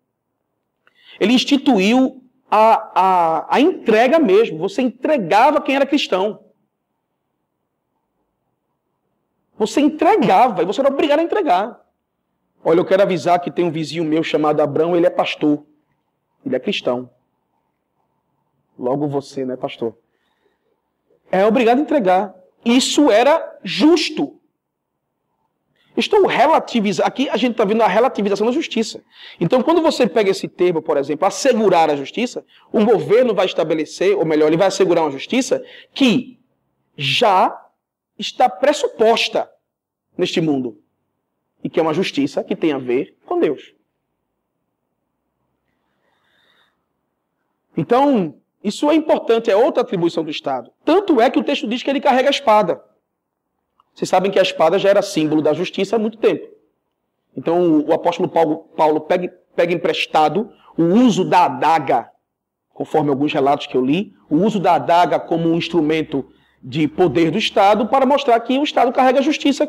ele 1.18 1.32
instituiu 1.32 2.22
a, 2.50 2.92
a, 2.94 3.56
a 3.56 3.60
entrega 3.60 4.18
mesmo. 4.18 4.58
Você 4.58 4.82
entregava 4.82 5.60
quem 5.60 5.76
era 5.76 5.86
cristão. 5.86 6.44
Você 9.58 9.80
entregava 9.80 10.62
e 10.62 10.66
você 10.66 10.80
era 10.80 10.92
obrigado 10.92 11.20
a 11.20 11.22
entregar. 11.22 11.80
Olha, 12.62 12.80
eu 12.80 12.84
quero 12.84 13.02
avisar 13.02 13.40
que 13.40 13.50
tem 13.50 13.64
um 13.64 13.70
vizinho 13.70 14.04
meu 14.04 14.22
chamado 14.22 14.60
Abrão, 14.60 14.96
ele 14.96 15.06
é 15.06 15.10
pastor. 15.10 15.64
Ele 16.44 16.54
é 16.54 16.60
cristão. 16.60 17.10
Logo 18.78 19.08
você, 19.08 19.44
né, 19.44 19.56
pastor? 19.56 19.96
É 21.30 21.46
obrigado 21.46 21.78
a 21.78 21.82
entregar. 21.82 22.34
Isso 22.64 23.10
era 23.10 23.58
justo. 23.64 24.35
Estou 25.96 26.26
relativizando. 26.26 27.06
Aqui 27.06 27.28
a 27.28 27.36
gente 27.36 27.52
está 27.52 27.64
vendo 27.64 27.82
a 27.82 27.88
relativização 27.88 28.46
da 28.46 28.52
justiça. 28.52 29.02
Então, 29.40 29.62
quando 29.62 29.80
você 29.80 30.06
pega 30.06 30.30
esse 30.30 30.46
termo, 30.46 30.82
por 30.82 30.96
exemplo, 30.96 31.26
assegurar 31.26 31.88
a 31.88 31.96
justiça, 31.96 32.44
o 32.70 32.84
governo 32.84 33.34
vai 33.34 33.46
estabelecer, 33.46 34.16
ou 34.16 34.24
melhor, 34.24 34.48
ele 34.48 34.56
vai 34.56 34.66
assegurar 34.66 35.04
uma 35.04 35.10
justiça 35.10 35.64
que 35.94 36.38
já 36.96 37.66
está 38.18 38.48
pressuposta 38.48 39.50
neste 40.16 40.40
mundo. 40.40 40.78
E 41.64 41.70
que 41.70 41.80
é 41.80 41.82
uma 41.82 41.94
justiça 41.94 42.44
que 42.44 42.54
tem 42.54 42.72
a 42.72 42.78
ver 42.78 43.16
com 43.24 43.40
Deus. 43.40 43.74
Então, 47.76 48.36
isso 48.62 48.90
é 48.90 48.94
importante, 48.94 49.50
é 49.50 49.56
outra 49.56 49.82
atribuição 49.82 50.24
do 50.24 50.30
Estado. 50.30 50.72
Tanto 50.84 51.20
é 51.20 51.30
que 51.30 51.38
o 51.38 51.44
texto 51.44 51.66
diz 51.66 51.82
que 51.82 51.88
ele 51.88 52.00
carrega 52.00 52.28
a 52.28 52.30
espada. 52.30 52.82
Vocês 53.96 54.10
sabem 54.10 54.30
que 54.30 54.38
a 54.38 54.42
espada 54.42 54.78
já 54.78 54.90
era 54.90 55.00
símbolo 55.00 55.40
da 55.40 55.54
justiça 55.54 55.96
há 55.96 55.98
muito 55.98 56.18
tempo. 56.18 56.46
Então 57.34 57.80
o 57.80 57.94
apóstolo 57.94 58.28
Paulo, 58.28 58.68
Paulo 58.76 59.00
pega, 59.00 59.26
pega 59.54 59.72
emprestado 59.72 60.52
o 60.76 60.84
uso 60.84 61.24
da 61.24 61.46
adaga, 61.46 62.10
conforme 62.74 63.08
alguns 63.08 63.32
relatos 63.32 63.66
que 63.66 63.74
eu 63.74 63.82
li, 63.82 64.12
o 64.28 64.36
uso 64.36 64.60
da 64.60 64.74
adaga 64.74 65.18
como 65.18 65.48
um 65.48 65.56
instrumento 65.56 66.30
de 66.62 66.86
poder 66.86 67.30
do 67.30 67.38
Estado 67.38 67.88
para 67.88 68.04
mostrar 68.04 68.38
que 68.40 68.58
o 68.58 68.64
Estado 68.64 68.92
carrega 68.92 69.20
a 69.20 69.22
justiça, 69.22 69.66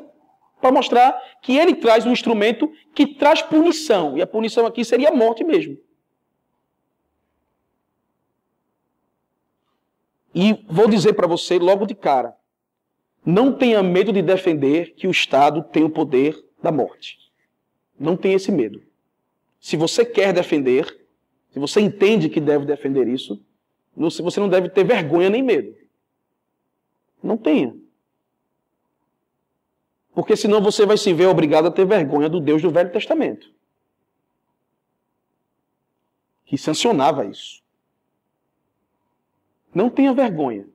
para 0.59 0.73
mostrar 0.73 1.17
que 1.41 1.57
ele 1.57 1.75
traz 1.75 2.05
um 2.05 2.11
instrumento 2.11 2.69
que 2.93 3.07
traz 3.07 3.41
punição. 3.41 4.17
E 4.17 4.21
a 4.21 4.27
punição 4.27 4.65
aqui 4.65 4.83
seria 4.83 5.07
a 5.07 5.15
morte 5.15 5.41
mesmo. 5.45 5.77
E 10.35 10.65
vou 10.67 10.89
dizer 10.89 11.13
para 11.13 11.27
você 11.27 11.57
logo 11.57 11.85
de 11.85 11.95
cara: 11.95 12.35
não 13.29 13.51
tenha 13.51 13.83
medo 13.83 14.13
de 14.13 14.21
defender 14.21 14.93
que 14.95 15.05
o 15.05 15.11
Estado 15.11 15.61
tem 15.61 15.83
o 15.83 15.89
poder 15.89 16.41
da 16.63 16.71
morte. 16.71 17.19
Não 17.99 18.15
tenha 18.15 18.37
esse 18.37 18.49
medo. 18.49 18.81
Se 19.59 19.75
você 19.75 20.05
quer 20.05 20.31
defender, 20.31 21.05
se 21.51 21.59
você 21.59 21.81
entende 21.81 22.29
que 22.29 22.39
deve 22.39 22.65
defender 22.65 23.05
isso, 23.05 23.45
você 23.97 24.39
não 24.39 24.47
deve 24.47 24.69
ter 24.69 24.85
vergonha 24.85 25.29
nem 25.29 25.43
medo. 25.43 25.75
Não 27.21 27.35
tenha. 27.35 27.75
Porque 30.13 30.37
senão 30.37 30.61
você 30.61 30.85
vai 30.85 30.95
se 30.95 31.11
ver 31.11 31.25
obrigado 31.25 31.67
a 31.67 31.71
ter 31.71 31.85
vergonha 31.85 32.29
do 32.29 32.39
Deus 32.39 32.61
do 32.61 32.71
Velho 32.71 32.93
Testamento. 32.93 33.53
Que 36.45 36.57
sancionava 36.57 37.25
isso. 37.25 37.61
Não 39.75 39.89
tenha 39.89 40.13
vergonha. 40.13 40.65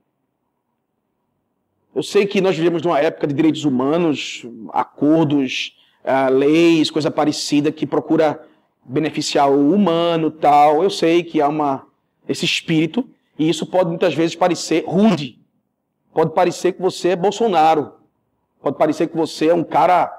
Eu 1.95 2.01
sei 2.01 2.25
que 2.25 2.41
nós 2.41 2.55
vivemos 2.57 2.81
numa 2.81 2.99
época 2.99 3.27
de 3.27 3.33
direitos 3.33 3.65
humanos, 3.65 4.45
acordos, 4.69 5.77
uh, 6.03 6.33
leis, 6.33 6.89
coisa 6.89 7.11
parecida 7.11 7.71
que 7.71 7.85
procura 7.85 8.43
beneficiar 8.83 9.49
o 9.51 9.73
humano, 9.73 10.31
tal. 10.31 10.83
Eu 10.83 10.89
sei 10.89 11.23
que 11.23 11.39
há 11.39 11.47
uma 11.47 11.85
esse 12.27 12.45
espírito 12.45 13.07
e 13.37 13.49
isso 13.49 13.65
pode 13.65 13.89
muitas 13.89 14.13
vezes 14.13 14.35
parecer 14.35 14.85
rude. 14.87 15.39
Pode 16.13 16.33
parecer 16.33 16.73
que 16.73 16.81
você 16.81 17.09
é 17.09 17.15
Bolsonaro. 17.15 17.93
Pode 18.61 18.77
parecer 18.77 19.07
que 19.07 19.17
você 19.17 19.47
é 19.47 19.53
um 19.53 19.63
cara, 19.63 20.11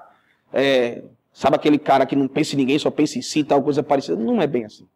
é, 0.53 1.03
sabe 1.33 1.55
aquele 1.55 1.79
cara 1.79 2.05
que 2.05 2.15
não 2.15 2.27
pensa 2.27 2.53
em 2.53 2.57
ninguém, 2.57 2.77
só 2.77 2.91
pensa 2.91 3.17
em 3.17 3.21
si, 3.21 3.43
tal 3.43 3.61
coisa 3.61 3.81
parecida. 3.81 4.15
Não 4.15 4.41
é 4.41 4.47
bem 4.47 4.65
assim. 4.65 4.87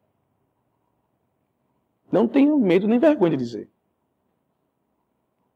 Não 2.12 2.28
tenho 2.28 2.58
medo 2.58 2.88
nem 2.88 3.00
vergonha 3.00 3.32
de 3.36 3.44
dizer. 3.44 3.70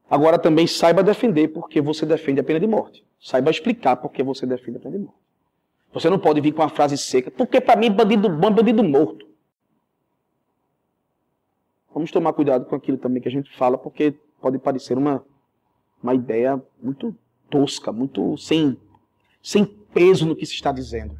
Agora 0.08 0.38
também 0.38 0.66
saiba 0.66 1.02
defender 1.02 1.48
porque 1.48 1.80
você 1.80 2.04
defende 2.04 2.40
a 2.40 2.44
pena 2.44 2.60
de 2.60 2.66
morte. 2.66 3.04
Saiba 3.20 3.50
explicar 3.50 3.96
porque 3.96 4.22
você 4.22 4.46
defende 4.46 4.76
a 4.76 4.80
pena 4.80 4.98
de 4.98 5.04
morte. 5.04 5.18
Você 5.92 6.10
não 6.10 6.18
pode 6.18 6.40
vir 6.40 6.52
com 6.52 6.60
uma 6.60 6.68
frase 6.68 6.98
seca, 6.98 7.30
porque 7.30 7.60
para 7.60 7.76
mim 7.76 7.90
bandido 7.90 8.28
bom 8.28 8.48
é 8.48 8.50
bandido 8.50 8.82
morto. 8.82 9.26
Vamos 11.92 12.10
tomar 12.10 12.32
cuidado 12.32 12.64
com 12.66 12.74
aquilo 12.74 12.98
também 12.98 13.22
que 13.22 13.28
a 13.28 13.30
gente 13.30 13.56
fala, 13.56 13.78
porque 13.78 14.14
pode 14.40 14.58
parecer 14.58 14.98
uma, 14.98 15.24
uma 16.02 16.12
ideia 16.12 16.60
muito 16.82 17.16
tosca, 17.48 17.92
muito 17.92 18.36
sem, 18.36 18.76
sem 19.40 19.64
peso 19.64 20.26
no 20.26 20.34
que 20.34 20.44
se 20.44 20.54
está 20.54 20.72
dizendo. 20.72 21.16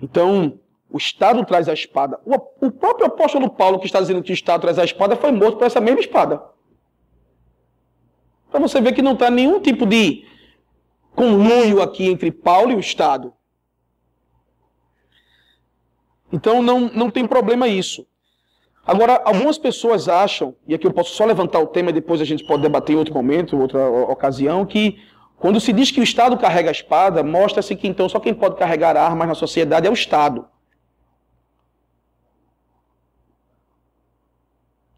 Então, 0.00 0.60
o 0.90 0.98
Estado 0.98 1.44
traz 1.44 1.68
a 1.68 1.72
espada. 1.72 2.20
O, 2.24 2.70
próprio 2.70 3.06
apóstolo 3.06 3.50
Paulo, 3.50 3.78
que 3.78 3.86
está 3.86 3.98
dizendo 3.98 4.22
que 4.22 4.30
o 4.30 4.34
Estado 4.34 4.60
traz 4.60 4.78
a 4.78 4.84
espada, 4.84 5.16
foi 5.16 5.32
morto 5.32 5.56
por 5.56 5.66
essa 5.66 5.80
mesma 5.80 6.00
espada. 6.00 6.42
Para 8.56 8.66
você 8.66 8.80
ver 8.80 8.94
que 8.94 9.02
não 9.02 9.12
está 9.12 9.30
nenhum 9.30 9.60
tipo 9.60 9.84
de 9.84 10.24
conluio 11.14 11.82
aqui 11.82 12.06
entre 12.06 12.32
Paulo 12.32 12.72
e 12.72 12.74
o 12.74 12.80
Estado. 12.80 13.34
Então 16.32 16.62
não, 16.62 16.88
não 16.88 17.10
tem 17.10 17.26
problema 17.26 17.68
isso. 17.68 18.06
Agora, 18.86 19.20
algumas 19.26 19.58
pessoas 19.58 20.08
acham, 20.08 20.56
e 20.66 20.74
aqui 20.74 20.86
eu 20.86 20.90
posso 20.90 21.14
só 21.14 21.26
levantar 21.26 21.58
o 21.60 21.66
tema 21.66 21.90
e 21.90 21.92
depois 21.92 22.18
a 22.18 22.24
gente 22.24 22.46
pode 22.46 22.62
debater 22.62 22.94
em 22.94 22.98
outro 22.98 23.12
momento, 23.12 23.58
outra 23.58 23.90
ocasião, 23.90 24.64
que 24.64 25.02
quando 25.36 25.60
se 25.60 25.70
diz 25.70 25.90
que 25.90 26.00
o 26.00 26.02
Estado 26.02 26.38
carrega 26.38 26.70
a 26.70 26.72
espada, 26.72 27.22
mostra-se 27.22 27.76
que 27.76 27.86
então 27.86 28.08
só 28.08 28.18
quem 28.18 28.32
pode 28.32 28.56
carregar 28.56 28.96
armas 28.96 29.28
na 29.28 29.34
sociedade 29.34 29.86
é 29.86 29.90
o 29.90 29.92
Estado. 29.92 30.48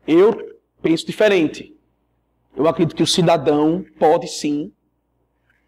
Eu 0.06 0.56
penso 0.80 1.04
diferente. 1.04 1.76
Eu 2.56 2.66
acredito 2.66 2.96
que 2.96 3.02
o 3.02 3.06
cidadão 3.06 3.84
pode 3.98 4.28
sim 4.28 4.72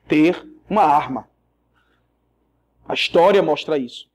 ter 0.09 0.47
uma 0.68 0.83
arma. 0.83 1.28
A 2.89 2.95
história 2.95 3.43
mostra 3.43 3.78
isso. 3.78 4.09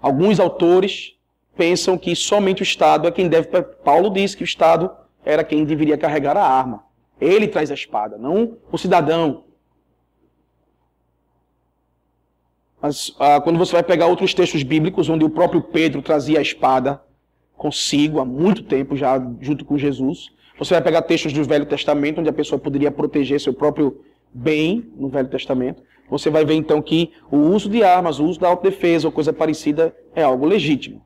Alguns 0.00 0.40
autores 0.40 1.16
pensam 1.56 1.96
que 1.98 2.16
somente 2.16 2.62
o 2.62 2.64
Estado 2.64 3.06
é 3.06 3.12
quem 3.12 3.28
deve. 3.28 3.48
Paulo 3.84 4.10
disse 4.10 4.36
que 4.36 4.42
o 4.42 4.44
Estado 4.44 4.90
era 5.24 5.44
quem 5.44 5.64
deveria 5.64 5.98
carregar 5.98 6.36
a 6.36 6.44
arma. 6.44 6.84
Ele 7.20 7.46
traz 7.46 7.70
a 7.70 7.74
espada, 7.74 8.16
não 8.16 8.56
o 8.72 8.78
cidadão. 8.78 9.44
Mas 12.80 13.14
ah, 13.18 13.40
quando 13.40 13.58
você 13.58 13.72
vai 13.72 13.82
pegar 13.82 14.06
outros 14.06 14.32
textos 14.32 14.62
bíblicos, 14.62 15.08
onde 15.08 15.24
o 15.24 15.30
próprio 15.30 15.62
Pedro 15.62 16.00
trazia 16.00 16.38
a 16.38 16.42
espada 16.42 17.02
consigo 17.56 18.20
há 18.20 18.24
muito 18.24 18.62
tempo, 18.62 18.96
já 18.96 19.18
junto 19.38 19.66
com 19.66 19.76
Jesus, 19.76 20.32
você 20.60 20.74
vai 20.74 20.82
pegar 20.82 21.00
textos 21.00 21.32
do 21.32 21.42
Velho 21.42 21.64
Testamento, 21.64 22.20
onde 22.20 22.28
a 22.28 22.34
pessoa 22.34 22.58
poderia 22.58 22.90
proteger 22.90 23.40
seu 23.40 23.54
próprio 23.54 24.02
bem 24.30 24.92
no 24.94 25.08
Velho 25.08 25.28
Testamento. 25.28 25.82
Você 26.10 26.28
vai 26.28 26.44
ver 26.44 26.52
então 26.52 26.82
que 26.82 27.12
o 27.30 27.38
uso 27.38 27.70
de 27.70 27.82
armas, 27.82 28.18
o 28.18 28.26
uso 28.26 28.38
da 28.38 28.48
autodefesa 28.48 29.08
ou 29.08 29.12
coisa 29.12 29.32
parecida 29.32 29.96
é 30.14 30.22
algo 30.22 30.44
legítimo. 30.44 31.00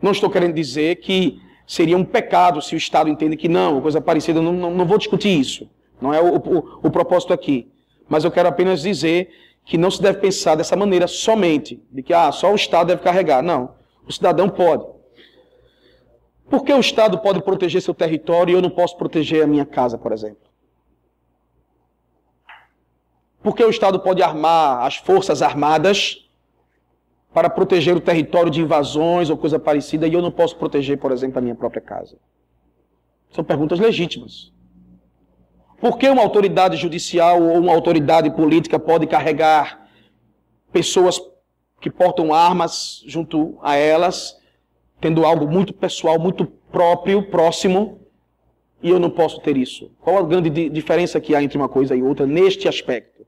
Não 0.00 0.10
estou 0.10 0.30
querendo 0.30 0.54
dizer 0.54 0.96
que 0.96 1.38
seria 1.66 1.98
um 1.98 2.04
pecado 2.04 2.62
se 2.62 2.74
o 2.74 2.78
Estado 2.78 3.10
entende 3.10 3.36
que 3.36 3.46
não, 3.46 3.82
coisa 3.82 4.00
parecida, 4.00 4.40
não, 4.40 4.54
não, 4.54 4.70
não 4.70 4.86
vou 4.86 4.96
discutir 4.96 5.38
isso. 5.38 5.68
Não 6.00 6.14
é 6.14 6.22
o, 6.22 6.36
o, 6.36 6.78
o 6.84 6.90
propósito 6.90 7.34
aqui. 7.34 7.70
Mas 8.08 8.24
eu 8.24 8.30
quero 8.30 8.48
apenas 8.48 8.80
dizer 8.80 9.28
que 9.66 9.76
não 9.76 9.90
se 9.90 10.00
deve 10.00 10.18
pensar 10.18 10.54
dessa 10.54 10.74
maneira 10.74 11.06
somente, 11.06 11.78
de 11.92 12.02
que 12.02 12.14
ah, 12.14 12.32
só 12.32 12.50
o 12.50 12.56
Estado 12.56 12.86
deve 12.86 13.02
carregar. 13.02 13.42
Não. 13.42 13.74
O 14.08 14.12
cidadão 14.12 14.48
pode. 14.48 14.93
Por 16.48 16.64
que 16.64 16.72
o 16.72 16.80
Estado 16.80 17.18
pode 17.18 17.42
proteger 17.42 17.80
seu 17.80 17.94
território 17.94 18.52
e 18.52 18.54
eu 18.54 18.62
não 18.62 18.70
posso 18.70 18.96
proteger 18.96 19.42
a 19.42 19.46
minha 19.46 19.64
casa, 19.64 19.96
por 19.96 20.12
exemplo? 20.12 20.44
Por 23.42 23.54
que 23.54 23.64
o 23.64 23.70
Estado 23.70 24.00
pode 24.00 24.22
armar 24.22 24.86
as 24.86 24.96
forças 24.96 25.42
armadas 25.42 26.28
para 27.32 27.50
proteger 27.50 27.96
o 27.96 28.00
território 28.00 28.50
de 28.50 28.60
invasões 28.60 29.28
ou 29.28 29.36
coisa 29.36 29.58
parecida 29.58 30.06
e 30.06 30.14
eu 30.14 30.22
não 30.22 30.30
posso 30.30 30.56
proteger, 30.56 30.98
por 30.98 31.12
exemplo, 31.12 31.38
a 31.38 31.42
minha 31.42 31.54
própria 31.54 31.82
casa? 31.82 32.16
São 33.30 33.42
perguntas 33.42 33.80
legítimas. 33.80 34.52
Por 35.80 35.98
que 35.98 36.08
uma 36.08 36.22
autoridade 36.22 36.76
judicial 36.76 37.42
ou 37.42 37.58
uma 37.58 37.72
autoridade 37.72 38.30
política 38.30 38.78
pode 38.78 39.06
carregar 39.06 39.86
pessoas 40.72 41.20
que 41.80 41.90
portam 41.90 42.32
armas 42.32 43.02
junto 43.06 43.58
a 43.60 43.76
elas 43.76 44.38
tendo 45.00 45.24
algo 45.24 45.46
muito 45.46 45.72
pessoal, 45.72 46.18
muito 46.18 46.46
próprio, 46.46 47.22
próximo, 47.22 48.00
e 48.82 48.90
eu 48.90 48.98
não 48.98 49.10
posso 49.10 49.40
ter 49.40 49.56
isso? 49.56 49.90
Qual 50.00 50.18
a 50.18 50.22
grande 50.22 50.68
diferença 50.68 51.20
que 51.20 51.34
há 51.34 51.42
entre 51.42 51.56
uma 51.56 51.68
coisa 51.68 51.96
e 51.96 52.02
outra 52.02 52.26
neste 52.26 52.68
aspecto? 52.68 53.26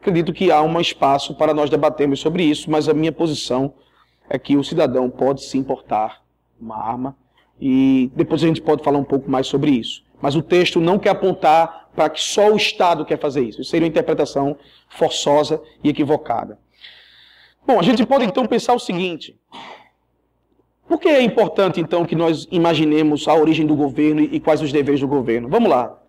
Acredito 0.00 0.32
que 0.32 0.50
há 0.50 0.62
um 0.62 0.80
espaço 0.80 1.34
para 1.34 1.52
nós 1.52 1.70
debatermos 1.70 2.20
sobre 2.20 2.42
isso, 2.42 2.70
mas 2.70 2.88
a 2.88 2.94
minha 2.94 3.12
posição 3.12 3.74
é 4.28 4.38
que 4.38 4.56
o 4.56 4.64
cidadão 4.64 5.10
pode 5.10 5.44
se 5.44 5.58
importar 5.58 6.22
uma 6.60 6.76
arma 6.76 7.16
e 7.60 8.10
depois 8.14 8.42
a 8.42 8.46
gente 8.46 8.60
pode 8.60 8.82
falar 8.82 8.98
um 8.98 9.04
pouco 9.04 9.30
mais 9.30 9.46
sobre 9.46 9.70
isso. 9.70 10.04
Mas 10.20 10.34
o 10.34 10.42
texto 10.42 10.80
não 10.80 10.98
quer 10.98 11.10
apontar 11.10 11.88
para 11.94 12.08
que 12.08 12.20
só 12.20 12.52
o 12.52 12.56
Estado 12.56 13.04
quer 13.04 13.18
fazer 13.18 13.42
isso. 13.42 13.60
Isso 13.60 13.70
seria 13.70 13.86
uma 13.86 13.90
interpretação 13.90 14.56
forçosa 14.88 15.60
e 15.82 15.88
equivocada. 15.88 16.58
Bom, 17.68 17.78
a 17.78 17.82
gente 17.82 18.06
pode 18.06 18.24
então 18.24 18.46
pensar 18.46 18.72
o 18.72 18.78
seguinte: 18.78 19.38
por 20.88 20.98
que 20.98 21.06
é 21.06 21.20
importante 21.20 21.78
então 21.78 22.06
que 22.06 22.16
nós 22.16 22.48
imaginemos 22.50 23.28
a 23.28 23.34
origem 23.34 23.66
do 23.66 23.76
governo 23.76 24.22
e 24.22 24.40
quais 24.40 24.62
os 24.62 24.72
deveres 24.72 25.02
do 25.02 25.06
governo? 25.06 25.50
Vamos 25.50 25.68
lá. 25.68 26.02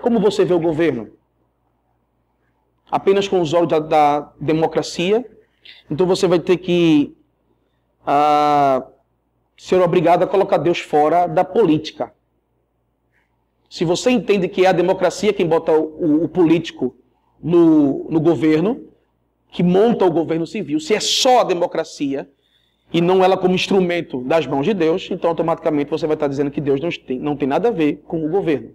Como 0.00 0.20
você 0.20 0.44
vê 0.44 0.54
o 0.54 0.60
governo? 0.60 1.10
Apenas 2.88 3.26
com 3.26 3.40
os 3.40 3.52
olhos 3.52 3.68
da, 3.68 3.80
da 3.80 4.32
democracia? 4.40 5.28
Então 5.90 6.06
você 6.06 6.28
vai 6.28 6.38
ter 6.38 6.58
que 6.58 7.16
ah, 8.06 8.86
ser 9.56 9.80
obrigado 9.80 10.22
a 10.22 10.26
colocar 10.28 10.58
Deus 10.58 10.78
fora 10.78 11.26
da 11.26 11.44
política. 11.44 12.14
Se 13.68 13.84
você 13.84 14.12
entende 14.12 14.46
que 14.46 14.64
é 14.64 14.68
a 14.68 14.72
democracia 14.72 15.32
quem 15.32 15.48
bota 15.48 15.72
o, 15.72 16.22
o 16.22 16.28
político 16.28 16.94
no, 17.42 18.08
no 18.08 18.20
governo, 18.20 18.91
que 19.52 19.62
monta 19.62 20.06
o 20.06 20.10
governo 20.10 20.46
civil, 20.46 20.80
se 20.80 20.94
é 20.94 21.00
só 21.00 21.42
a 21.42 21.44
democracia 21.44 22.28
e 22.90 23.02
não 23.02 23.22
ela 23.22 23.36
como 23.36 23.54
instrumento 23.54 24.22
das 24.24 24.46
mãos 24.46 24.64
de 24.64 24.72
Deus, 24.72 25.08
então 25.10 25.28
automaticamente 25.28 25.90
você 25.90 26.06
vai 26.06 26.14
estar 26.14 26.26
dizendo 26.26 26.50
que 26.50 26.60
Deus 26.60 26.80
não 26.80 26.90
tem, 26.90 27.18
não 27.18 27.36
tem 27.36 27.46
nada 27.46 27.68
a 27.68 27.70
ver 27.70 28.02
com 28.06 28.24
o 28.24 28.30
governo. 28.30 28.74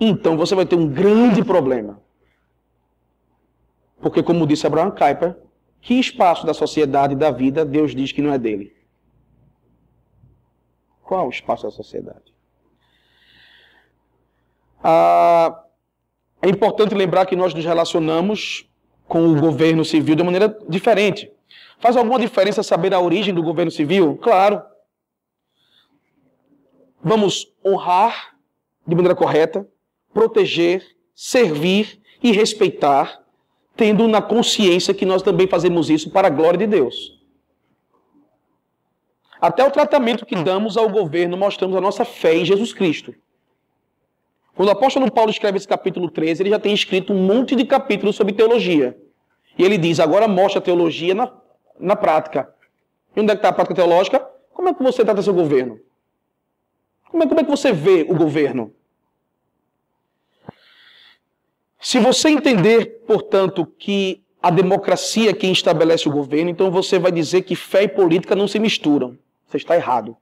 Então 0.00 0.36
você 0.36 0.54
vai 0.54 0.64
ter 0.64 0.76
um 0.76 0.88
grande 0.88 1.44
problema. 1.44 2.00
Porque, 4.00 4.22
como 4.22 4.46
disse 4.46 4.66
Abraham 4.66 4.92
Kuyper, 4.92 5.36
que 5.80 5.94
espaço 5.94 6.46
da 6.46 6.54
sociedade 6.54 7.14
e 7.14 7.16
da 7.16 7.30
vida 7.30 7.64
Deus 7.64 7.94
diz 7.94 8.12
que 8.12 8.22
não 8.22 8.32
é 8.32 8.38
dele? 8.38 8.72
Qual 11.02 11.26
o 11.26 11.30
espaço 11.30 11.64
da 11.64 11.70
sociedade? 11.70 12.32
Ah, 14.82 15.64
é 16.40 16.48
importante 16.48 16.94
lembrar 16.94 17.26
que 17.26 17.34
nós 17.34 17.52
nos 17.52 17.64
relacionamos 17.64 18.68
com 19.06 19.26
o 19.26 19.40
governo 19.40 19.84
civil 19.84 20.14
de 20.14 20.22
maneira 20.22 20.56
diferente. 20.68 21.30
Faz 21.78 21.96
alguma 21.96 22.18
diferença 22.18 22.62
saber 22.62 22.94
a 22.94 23.00
origem 23.00 23.34
do 23.34 23.42
governo 23.42 23.70
civil? 23.70 24.16
Claro. 24.16 24.62
Vamos 27.02 27.52
honrar 27.64 28.34
de 28.86 28.94
maneira 28.94 29.14
correta, 29.14 29.68
proteger, 30.12 30.82
servir 31.14 32.00
e 32.22 32.32
respeitar, 32.32 33.22
tendo 33.76 34.08
na 34.08 34.22
consciência 34.22 34.94
que 34.94 35.04
nós 35.04 35.22
também 35.22 35.46
fazemos 35.46 35.90
isso 35.90 36.10
para 36.10 36.28
a 36.28 36.30
glória 36.30 36.58
de 36.58 36.66
Deus. 36.66 37.22
Até 39.40 39.62
o 39.62 39.70
tratamento 39.70 40.24
que 40.24 40.36
damos 40.36 40.76
ao 40.78 40.88
governo 40.88 41.36
mostramos 41.36 41.76
a 41.76 41.80
nossa 41.80 42.04
fé 42.04 42.34
em 42.34 42.44
Jesus 42.46 42.72
Cristo. 42.72 43.14
Quando 44.54 44.68
o 44.68 44.72
apóstolo 44.72 45.10
Paulo 45.10 45.30
escreve 45.30 45.58
esse 45.58 45.66
capítulo 45.66 46.08
13, 46.08 46.42
ele 46.42 46.50
já 46.50 46.58
tem 46.58 46.72
escrito 46.72 47.12
um 47.12 47.26
monte 47.26 47.56
de 47.56 47.64
capítulos 47.64 48.14
sobre 48.14 48.32
teologia. 48.32 48.96
E 49.58 49.64
ele 49.64 49.76
diz: 49.76 49.98
agora 49.98 50.28
mostra 50.28 50.60
a 50.60 50.62
teologia 50.62 51.14
na, 51.14 51.32
na 51.78 51.96
prática. 51.96 52.54
E 53.14 53.20
onde 53.20 53.30
é 53.30 53.34
que 53.34 53.40
está 53.40 53.48
a 53.48 53.52
prática 53.52 53.74
teológica? 53.74 54.20
Como 54.52 54.68
é 54.68 54.74
que 54.74 54.82
você 54.82 55.04
trata 55.04 55.22
seu 55.22 55.34
governo? 55.34 55.80
Como 57.10 57.22
é, 57.22 57.26
como 57.26 57.40
é 57.40 57.44
que 57.44 57.50
você 57.50 57.72
vê 57.72 58.06
o 58.08 58.14
governo? 58.14 58.72
Se 61.80 61.98
você 61.98 62.30
entender, 62.30 63.04
portanto, 63.06 63.66
que 63.66 64.24
a 64.42 64.50
democracia 64.50 65.30
é 65.30 65.34
quem 65.34 65.52
estabelece 65.52 66.08
o 66.08 66.12
governo, 66.12 66.50
então 66.50 66.70
você 66.70 66.98
vai 66.98 67.12
dizer 67.12 67.42
que 67.42 67.54
fé 67.54 67.84
e 67.84 67.88
política 67.88 68.34
não 68.34 68.48
se 68.48 68.58
misturam. 68.58 69.18
Você 69.46 69.58
está 69.58 69.76
errado. 69.76 70.16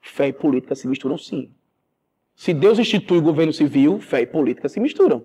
Fé 0.00 0.28
e 0.28 0.32
política 0.32 0.74
se 0.74 0.88
misturam 0.88 1.18
sim. 1.18 1.52
Se 2.34 2.52
Deus 2.52 2.78
institui 2.78 3.18
o 3.18 3.22
governo 3.22 3.52
civil, 3.52 4.00
fé 4.00 4.22
e 4.22 4.26
política 4.26 4.68
se 4.68 4.80
misturam. 4.80 5.24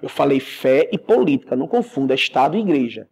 Eu 0.00 0.08
falei 0.08 0.40
fé 0.40 0.88
e 0.92 0.98
política, 0.98 1.54
não 1.54 1.68
confunda 1.68 2.14
Estado 2.14 2.56
e 2.56 2.60
igreja. 2.60 3.08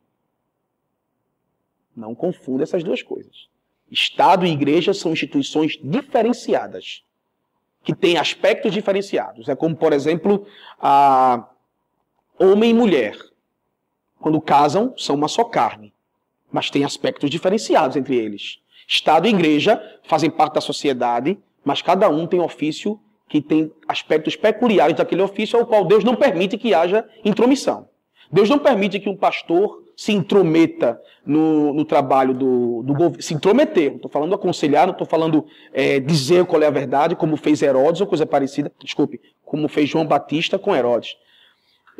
Não 1.94 2.14
confunda 2.14 2.64
essas 2.64 2.82
duas 2.82 3.02
coisas. 3.02 3.48
Estado 3.90 4.46
e 4.46 4.50
igreja 4.50 4.94
são 4.94 5.12
instituições 5.12 5.78
diferenciadas, 5.82 7.04
que 7.82 7.94
têm 7.94 8.16
aspectos 8.16 8.72
diferenciados. 8.72 9.48
É 9.48 9.56
como, 9.56 9.76
por 9.76 9.92
exemplo, 9.92 10.46
a 10.78 11.48
homem 12.38 12.70
e 12.70 12.74
mulher. 12.74 13.16
Quando 14.18 14.40
casam, 14.40 14.94
são 14.96 15.16
uma 15.16 15.28
só 15.28 15.44
carne, 15.44 15.92
mas 16.52 16.70
têm 16.70 16.84
aspectos 16.84 17.30
diferenciados 17.30 17.96
entre 17.96 18.16
eles. 18.16 18.60
Estado 18.86 19.26
e 19.26 19.30
igreja 19.30 19.80
fazem 20.04 20.30
parte 20.30 20.54
da 20.54 20.60
sociedade, 20.60 21.38
mas 21.64 21.82
cada 21.82 22.08
um 22.08 22.26
tem 22.26 22.40
ofício 22.40 22.98
que 23.28 23.40
tem 23.40 23.72
aspectos 23.86 24.34
peculiares 24.34 24.96
daquele 24.96 25.22
ofício 25.22 25.58
ao 25.58 25.66
qual 25.66 25.84
Deus 25.84 26.02
não 26.02 26.16
permite 26.16 26.58
que 26.58 26.74
haja 26.74 27.06
intromissão. 27.24 27.88
Deus 28.30 28.48
não 28.48 28.58
permite 28.58 28.98
que 28.98 29.08
um 29.08 29.16
pastor 29.16 29.82
se 29.96 30.12
intrometa 30.12 31.00
no, 31.26 31.74
no 31.74 31.84
trabalho 31.84 32.32
do, 32.32 32.82
do 32.82 32.94
governo. 32.94 33.22
Se 33.22 33.34
intrometer, 33.34 33.90
não 33.90 33.96
estou 33.96 34.10
falando 34.10 34.34
aconselhar, 34.34 34.86
não 34.86 34.92
estou 34.92 35.06
falando 35.06 35.44
é, 35.72 36.00
dizer 36.00 36.44
qual 36.46 36.62
é 36.62 36.66
a 36.66 36.70
verdade, 36.70 37.14
como 37.14 37.36
fez 37.36 37.60
Herodes 37.60 38.00
ou 38.00 38.06
coisa 38.06 38.24
parecida, 38.24 38.72
desculpe, 38.82 39.20
como 39.44 39.68
fez 39.68 39.88
João 39.88 40.06
Batista 40.06 40.58
com 40.58 40.74
Herodes. 40.74 41.16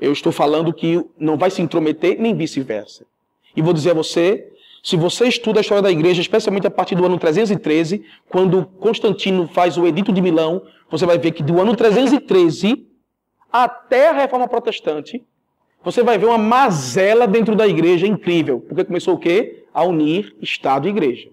Eu 0.01 0.13
estou 0.13 0.33
falando 0.33 0.73
que 0.73 1.05
não 1.19 1.37
vai 1.37 1.51
se 1.51 1.61
intrometer, 1.61 2.19
nem 2.19 2.35
vice-versa. 2.35 3.05
E 3.55 3.61
vou 3.61 3.75
dizer 3.75 3.91
a 3.91 3.95
você 3.95 4.50
se 4.83 4.97
você 4.97 5.29
estuda 5.29 5.61
a 5.61 5.63
história 5.63 5.83
da 5.83 5.91
igreja, 5.91 6.21
especialmente 6.21 6.67
a 6.67 6.71
partir 6.71 6.95
do 6.95 7.05
ano 7.05 7.19
313, 7.19 8.05
quando 8.29 8.65
Constantino 8.65 9.47
faz 9.49 9.77
o 9.77 9.87
Edito 9.87 10.13
de 10.13 10.23
Milão, 10.23 10.63
você 10.91 11.05
vai 11.05 11.19
ver 11.19 11.33
que 11.33 11.43
do 11.43 11.61
ano 11.61 11.77
313 11.77 12.87
até 13.53 14.09
a 14.09 14.13
reforma 14.13 14.49
protestante, 14.49 15.23
você 15.83 16.03
vai 16.03 16.19
ver 16.19 16.27
uma 16.27 16.39
mazela 16.39 17.27
dentro 17.27 17.55
da 17.55 17.67
igreja 17.67 18.07
incrível. 18.07 18.61
Porque 18.61 18.85
começou 18.85 19.15
o 19.15 19.19
quê? 19.19 19.65
A 19.73 19.85
unir 19.85 20.35
Estado 20.41 20.87
e 20.87 20.91
igreja. 20.91 21.31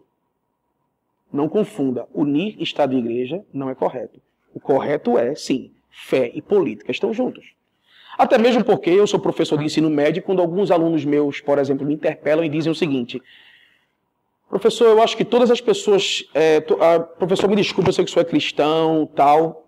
Não 1.31 1.47
confunda. 1.47 2.07
Unir 2.13 2.55
Estado 2.61 2.95
e 2.95 2.97
igreja 2.97 3.43
não 3.53 3.69
é 3.69 3.75
correto. 3.75 4.21
O 4.53 4.59
correto 4.59 5.17
é, 5.17 5.35
sim, 5.35 5.71
fé 5.89 6.31
e 6.33 6.41
política 6.41 6.91
estão 6.91 7.13
juntos. 7.13 7.56
Até 8.17 8.37
mesmo 8.37 8.63
porque 8.63 8.89
eu 8.89 9.05
sou 9.05 9.19
professor 9.19 9.57
de 9.59 9.65
ensino 9.65 9.89
médio, 9.89 10.23
quando 10.23 10.41
alguns 10.41 10.71
alunos 10.71 11.05
meus, 11.05 11.39
por 11.39 11.59
exemplo, 11.59 11.85
me 11.85 11.93
interpelam 11.93 12.43
e 12.43 12.49
dizem 12.49 12.71
o 12.71 12.75
seguinte: 12.75 13.21
Professor, 14.49 14.87
eu 14.87 15.01
acho 15.01 15.15
que 15.15 15.25
todas 15.25 15.51
as 15.51 15.59
pessoas. 15.59 16.27
É, 16.33 16.61
to, 16.61 16.77
professor, 17.19 17.49
me 17.49 17.55
desculpe, 17.55 17.89
eu 17.89 17.93
sei 17.93 18.05
que 18.05 18.11
sou 18.11 18.21
é 18.21 18.25
cristão, 18.25 19.07
tal, 19.13 19.67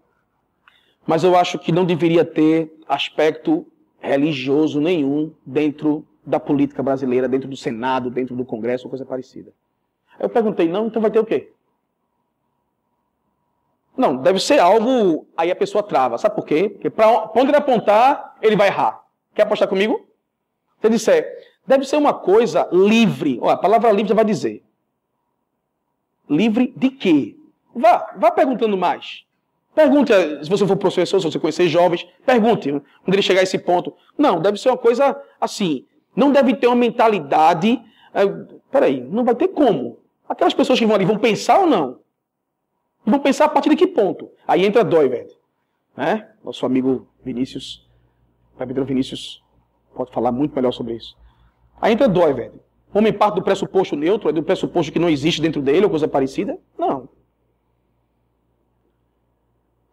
mas 1.06 1.24
eu 1.24 1.36
acho 1.36 1.60
que 1.60 1.72
não 1.72 1.86
deveria 1.86 2.24
ter 2.24 2.72
aspecto 2.88 3.68
religioso 4.00 4.80
nenhum 4.80 5.32
dentro 5.46 6.06
da 6.26 6.40
política 6.40 6.82
brasileira, 6.82 7.28
dentro 7.28 7.50
do 7.50 7.58
Senado, 7.58 8.10
dentro 8.10 8.36
do 8.36 8.46
Congresso, 8.46 8.88
coisa 8.88 9.06
parecida. 9.06 9.52
Eu 10.20 10.30
perguntei, 10.30 10.68
não, 10.68 10.88
então 10.88 11.02
vai 11.02 11.12
ter 11.12 11.20
o 11.20 11.26
quê? 11.26 11.52
Não, 14.00 14.16
deve 14.16 14.40
ser 14.40 14.60
algo. 14.60 15.28
Aí 15.36 15.52
a 15.52 15.56
pessoa 15.56 15.84
trava. 15.84 16.18
Sabe 16.18 16.34
por 16.34 16.46
quê? 16.46 16.70
Porque 16.70 16.90
para 16.90 17.30
onde 17.36 17.50
ele 17.50 17.58
apontar, 17.58 18.38
ele 18.42 18.56
vai 18.56 18.68
errar. 18.70 19.04
Quer 19.36 19.42
apostar 19.42 19.68
comigo? 19.68 20.08
Se 20.80 20.88
ele 20.88 20.96
disser, 20.96 21.28
deve 21.68 21.84
ser 21.84 21.98
uma 21.98 22.14
coisa 22.14 22.66
livre. 22.72 23.38
Olha, 23.42 23.56
a 23.56 23.58
palavra 23.58 23.92
livre 23.92 24.08
já 24.08 24.16
vai 24.16 24.24
dizer. 24.24 24.64
Livre 26.30 26.74
de 26.78 26.92
quê? 26.92 27.36
Vá, 27.76 28.14
vá 28.16 28.32
perguntando 28.32 28.78
mais. 28.78 29.26
Pergunte, 29.76 30.14
se 30.46 30.50
você 30.50 30.66
for 30.66 30.78
professor, 30.78 31.20
se 31.20 31.30
você 31.30 31.38
conhecer 31.38 31.68
jovens, 31.68 32.08
pergunte, 32.26 32.72
quando 32.72 33.14
ele 33.14 33.22
chegar 33.22 33.42
a 33.42 33.44
esse 33.44 33.60
ponto. 33.60 33.94
Não, 34.18 34.40
deve 34.40 34.58
ser 34.58 34.70
uma 34.70 34.78
coisa 34.78 35.22
assim. 35.42 35.86
Não 36.16 36.32
deve 36.32 36.56
ter 36.56 36.68
uma 36.68 36.76
mentalidade. 36.78 37.82
É, 38.14 38.22
peraí, 38.72 39.02
não 39.02 39.26
vai 39.26 39.36
ter 39.36 39.50
como. 39.50 39.98
Aquelas 40.28 40.54
pessoas 40.54 40.80
que 40.80 40.86
vão 40.86 40.96
ali 40.96 41.04
vão 41.04 41.18
pensar 41.18 41.60
ou 41.60 41.68
não? 41.68 42.00
E 43.16 43.20
pensar 43.20 43.46
a 43.46 43.50
partir 43.50 43.70
de 43.70 43.76
que 43.76 43.88
ponto? 43.88 44.30
Aí 44.48 44.66
entra 44.66 44.84
Doivert, 44.84 45.30
né? 45.96 46.30
Nosso 46.44 46.66
amigo 46.66 47.08
Vinícius, 47.24 47.88
Pedro 48.58 48.86
Vinícius 48.86 49.44
pode 49.96 50.12
falar 50.12 50.32
muito 50.32 50.56
melhor 50.56 50.72
sobre 50.72 50.96
isso. 50.96 51.18
Aí 51.82 51.94
entra 51.94 52.08
Doivert. 52.08 52.54
Homem 52.94 53.14
parte 53.14 53.36
do 53.36 53.44
pressuposto 53.44 53.96
neutro, 53.96 54.30
é 54.30 54.32
do 54.32 54.42
pressuposto 54.42 54.92
que 54.92 55.00
não 55.00 55.10
existe 55.10 55.42
dentro 55.42 55.62
dele 55.62 55.84
ou 55.86 55.90
coisa 55.90 56.08
parecida? 56.08 56.58
Não. 56.78 57.08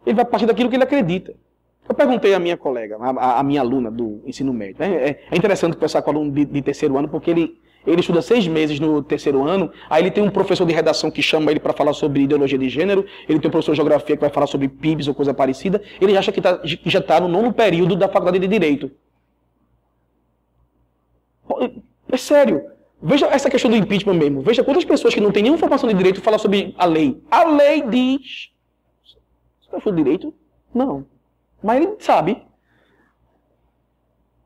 Ele 0.05 0.15
vai 0.15 0.25
partir 0.25 0.47
daquilo 0.47 0.71
que 0.71 0.77
ele 0.77 0.85
acredita. 0.85 1.35
Eu 1.89 1.95
perguntei 1.95 2.35
à 2.35 2.39
minha 2.39 2.57
colega, 2.57 2.97
à, 2.99 3.43
minha 3.43 3.61
aluna 3.61 3.91
do 3.91 4.23
ensino 4.25 4.53
médio. 4.53 4.83
É, 4.83 5.11
é, 5.11 5.27
é 5.31 5.37
interessante 5.37 5.75
conversar 5.75 6.03
com 6.03 6.11
aluno 6.11 6.33
de 6.33 6.63
terceiro 6.63 6.97
ano, 6.97 7.09
porque 7.09 7.31
ele, 7.31 7.61
ele 7.87 8.01
estuda 8.01 8.21
seis 8.23 8.47
meses 8.47 8.81
no 8.81 9.03
terceiro 9.03 9.43
ano, 9.47 9.71
aí 9.89 10.03
ele 10.03 10.11
tem 10.11 10.23
um 10.23 10.31
professor 10.31 10.67
de 10.67 10.73
redação 10.73 11.11
que 11.11 11.23
chama 11.23 11.51
ele 11.51 11.61
para 11.61 11.73
falar 11.73 11.93
sobre 11.93 12.23
ideologia 12.23 12.59
de 12.59 12.69
gênero, 12.69 13.07
ele 13.29 13.39
tem 13.39 13.49
um 13.49 13.53
professor 13.53 13.73
de 13.73 13.77
geografia 13.77 14.17
que 14.17 14.21
vai 14.21 14.31
falar 14.31 14.47
sobre 14.47 14.69
PIBs 14.69 15.09
ou 15.09 15.15
coisa 15.15 15.33
parecida, 15.33 15.83
ele 16.01 16.17
acha 16.17 16.33
que, 16.33 16.41
tá, 16.41 16.61
já 16.65 16.99
está 16.99 17.21
no 17.21 17.29
nono 17.29 17.53
período 17.53 17.97
da 17.97 18.09
faculdade 18.09 18.39
de 18.39 18.49
Direito. 18.49 18.91
É 22.11 22.17
sério. 22.17 22.65
Veja 23.01 23.27
essa 23.27 23.51
questão 23.51 23.71
do 23.71 23.77
impeachment 23.77 24.15
mesmo. 24.15 24.41
Veja 24.41 24.65
quantas 24.65 24.85
pessoas 24.85 25.15
que 25.15 25.21
não 25.21 25.31
têm 25.31 25.43
nenhuma 25.43 25.59
formação 25.59 25.89
de 25.89 25.95
direito 25.95 26.21
falam 26.21 26.39
sobre 26.39 26.75
a 26.79 26.87
lei. 26.87 27.23
A 27.31 27.45
lei 27.45 27.83
diz. 27.83 28.51
Você 29.71 29.91
não 29.91 29.97
direito? 29.97 30.35
Não. 30.75 31.07
Mas 31.63 31.83
ele 31.83 31.97
sabe. 31.99 32.43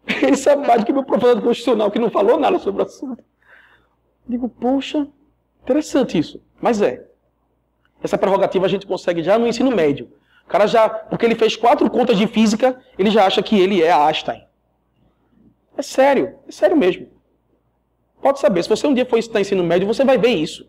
Ele 0.23 0.37
sabe 0.37 0.67
mais 0.67 0.81
do 0.81 0.87
que 0.87 0.93
meu 0.93 1.05
professor 1.05 1.41
constitucional 1.41 1.91
que 1.91 1.99
não 1.99 2.11
falou 2.11 2.39
nada 2.39 2.59
sobre 2.59 2.83
o 2.83 2.85
assunto. 2.85 3.23
Digo, 4.29 4.49
poxa, 4.49 5.07
interessante 5.63 6.19
isso. 6.19 6.41
Mas 6.61 6.81
é. 6.81 7.07
Essa 8.03 8.17
prerrogativa 8.17 8.67
a 8.67 8.69
gente 8.69 8.87
consegue 8.87 9.23
já 9.23 9.39
no 9.39 9.47
ensino 9.47 9.71
médio. 9.71 10.11
O 10.47 10.49
cara 10.49 10.67
já, 10.67 10.89
porque 10.89 11.25
ele 11.25 11.35
fez 11.35 11.57
quatro 11.57 11.89
contas 11.91 12.19
de 12.19 12.27
física, 12.27 12.81
ele 12.99 13.11
já 13.11 13.27
acha 13.27 13.43
que 13.43 13.59
ele 13.59 13.83
é 13.83 13.93
Einstein. 13.93 14.43
É 15.77 15.83
sério, 15.83 16.35
é 16.49 16.53
sério 16.53 16.77
mesmo. 16.77 17.09
Pode 18.21 18.41
saber, 18.41 18.63
se 18.63 18.69
você 18.69 18.87
um 18.87 18.95
dia 18.95 19.07
for 19.07 19.19
estudar 19.19 19.41
ensino 19.41 19.65
médio, 19.65 19.87
você 19.87 20.05
vai 20.05 20.19
ver 20.19 20.35
isso. 20.35 20.69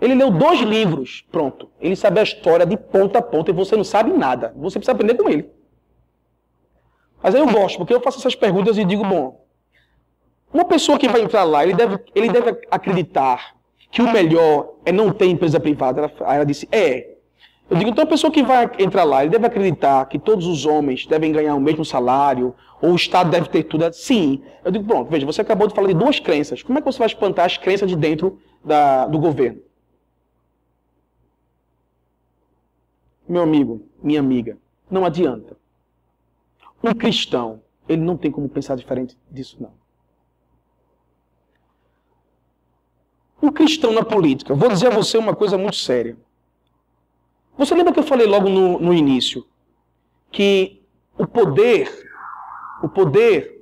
Ele 0.00 0.14
leu 0.14 0.30
dois 0.30 0.60
livros, 0.60 1.24
pronto. 1.30 1.70
Ele 1.80 1.94
sabe 1.96 2.20
a 2.20 2.22
história 2.22 2.66
de 2.66 2.76
ponta 2.76 3.20
a 3.20 3.22
ponta 3.22 3.50
e 3.50 3.54
você 3.54 3.76
não 3.76 3.84
sabe 3.84 4.12
nada. 4.12 4.52
Você 4.56 4.78
precisa 4.78 4.92
aprender 4.92 5.14
com 5.14 5.28
ele. 5.28 5.48
Mas 7.22 7.34
aí 7.34 7.40
eu 7.40 7.46
gosto, 7.46 7.78
porque 7.78 7.94
eu 7.94 8.00
faço 8.00 8.18
essas 8.18 8.34
perguntas 8.34 8.76
e 8.76 8.84
digo, 8.84 9.04
bom, 9.04 9.41
uma 10.52 10.64
pessoa 10.64 10.98
que 10.98 11.08
vai 11.08 11.22
entrar 11.22 11.44
lá, 11.44 11.64
ele 11.64 11.74
deve, 11.74 11.98
ele 12.14 12.28
deve 12.28 12.60
acreditar 12.70 13.54
que 13.90 14.02
o 14.02 14.12
melhor 14.12 14.74
é 14.84 14.92
não 14.92 15.12
ter 15.12 15.26
empresa 15.26 15.58
privada. 15.58 16.00
Ela, 16.00 16.34
ela 16.34 16.44
disse, 16.44 16.68
é. 16.70 17.12
Eu 17.70 17.76
digo, 17.76 17.90
então 17.90 18.04
a 18.04 18.06
pessoa 18.06 18.30
que 18.30 18.42
vai 18.42 18.70
entrar 18.78 19.04
lá, 19.04 19.22
ele 19.22 19.30
deve 19.30 19.46
acreditar 19.46 20.04
que 20.06 20.18
todos 20.18 20.46
os 20.46 20.66
homens 20.66 21.06
devem 21.06 21.32
ganhar 21.32 21.54
o 21.54 21.60
mesmo 21.60 21.84
salário, 21.84 22.54
ou 22.82 22.92
o 22.92 22.96
Estado 22.96 23.30
deve 23.30 23.48
ter 23.48 23.62
tudo. 23.62 23.90
Sim. 23.92 24.42
Eu 24.64 24.70
digo, 24.70 24.84
pronto, 24.84 25.10
veja, 25.10 25.24
você 25.24 25.40
acabou 25.40 25.68
de 25.68 25.74
falar 25.74 25.88
de 25.88 25.94
duas 25.94 26.20
crenças. 26.20 26.62
Como 26.62 26.78
é 26.78 26.82
que 26.82 26.86
você 26.90 26.98
vai 26.98 27.06
espantar 27.06 27.46
as 27.46 27.56
crenças 27.56 27.88
de 27.88 27.96
dentro 27.96 28.38
da, 28.64 29.06
do 29.06 29.18
governo? 29.18 29.60
Meu 33.26 33.42
amigo, 33.42 33.86
minha 34.02 34.20
amiga, 34.20 34.58
não 34.90 35.04
adianta. 35.06 35.56
Um 36.82 36.92
cristão, 36.92 37.62
ele 37.88 38.02
não 38.02 38.16
tem 38.16 38.30
como 38.30 38.48
pensar 38.48 38.74
diferente 38.74 39.16
disso, 39.30 39.56
não. 39.60 39.81
Um 43.42 43.50
cristão 43.50 43.92
na 43.92 44.04
política, 44.04 44.54
vou 44.54 44.68
dizer 44.68 44.86
a 44.86 44.90
você 44.90 45.18
uma 45.18 45.34
coisa 45.34 45.58
muito 45.58 45.76
séria. 45.76 46.16
Você 47.58 47.74
lembra 47.74 47.92
que 47.92 47.98
eu 47.98 48.04
falei 48.04 48.26
logo 48.26 48.48
no, 48.48 48.78
no 48.78 48.94
início 48.94 49.44
que 50.30 50.80
o 51.18 51.26
poder, 51.26 51.90
o 52.82 52.88
poder, 52.88 53.60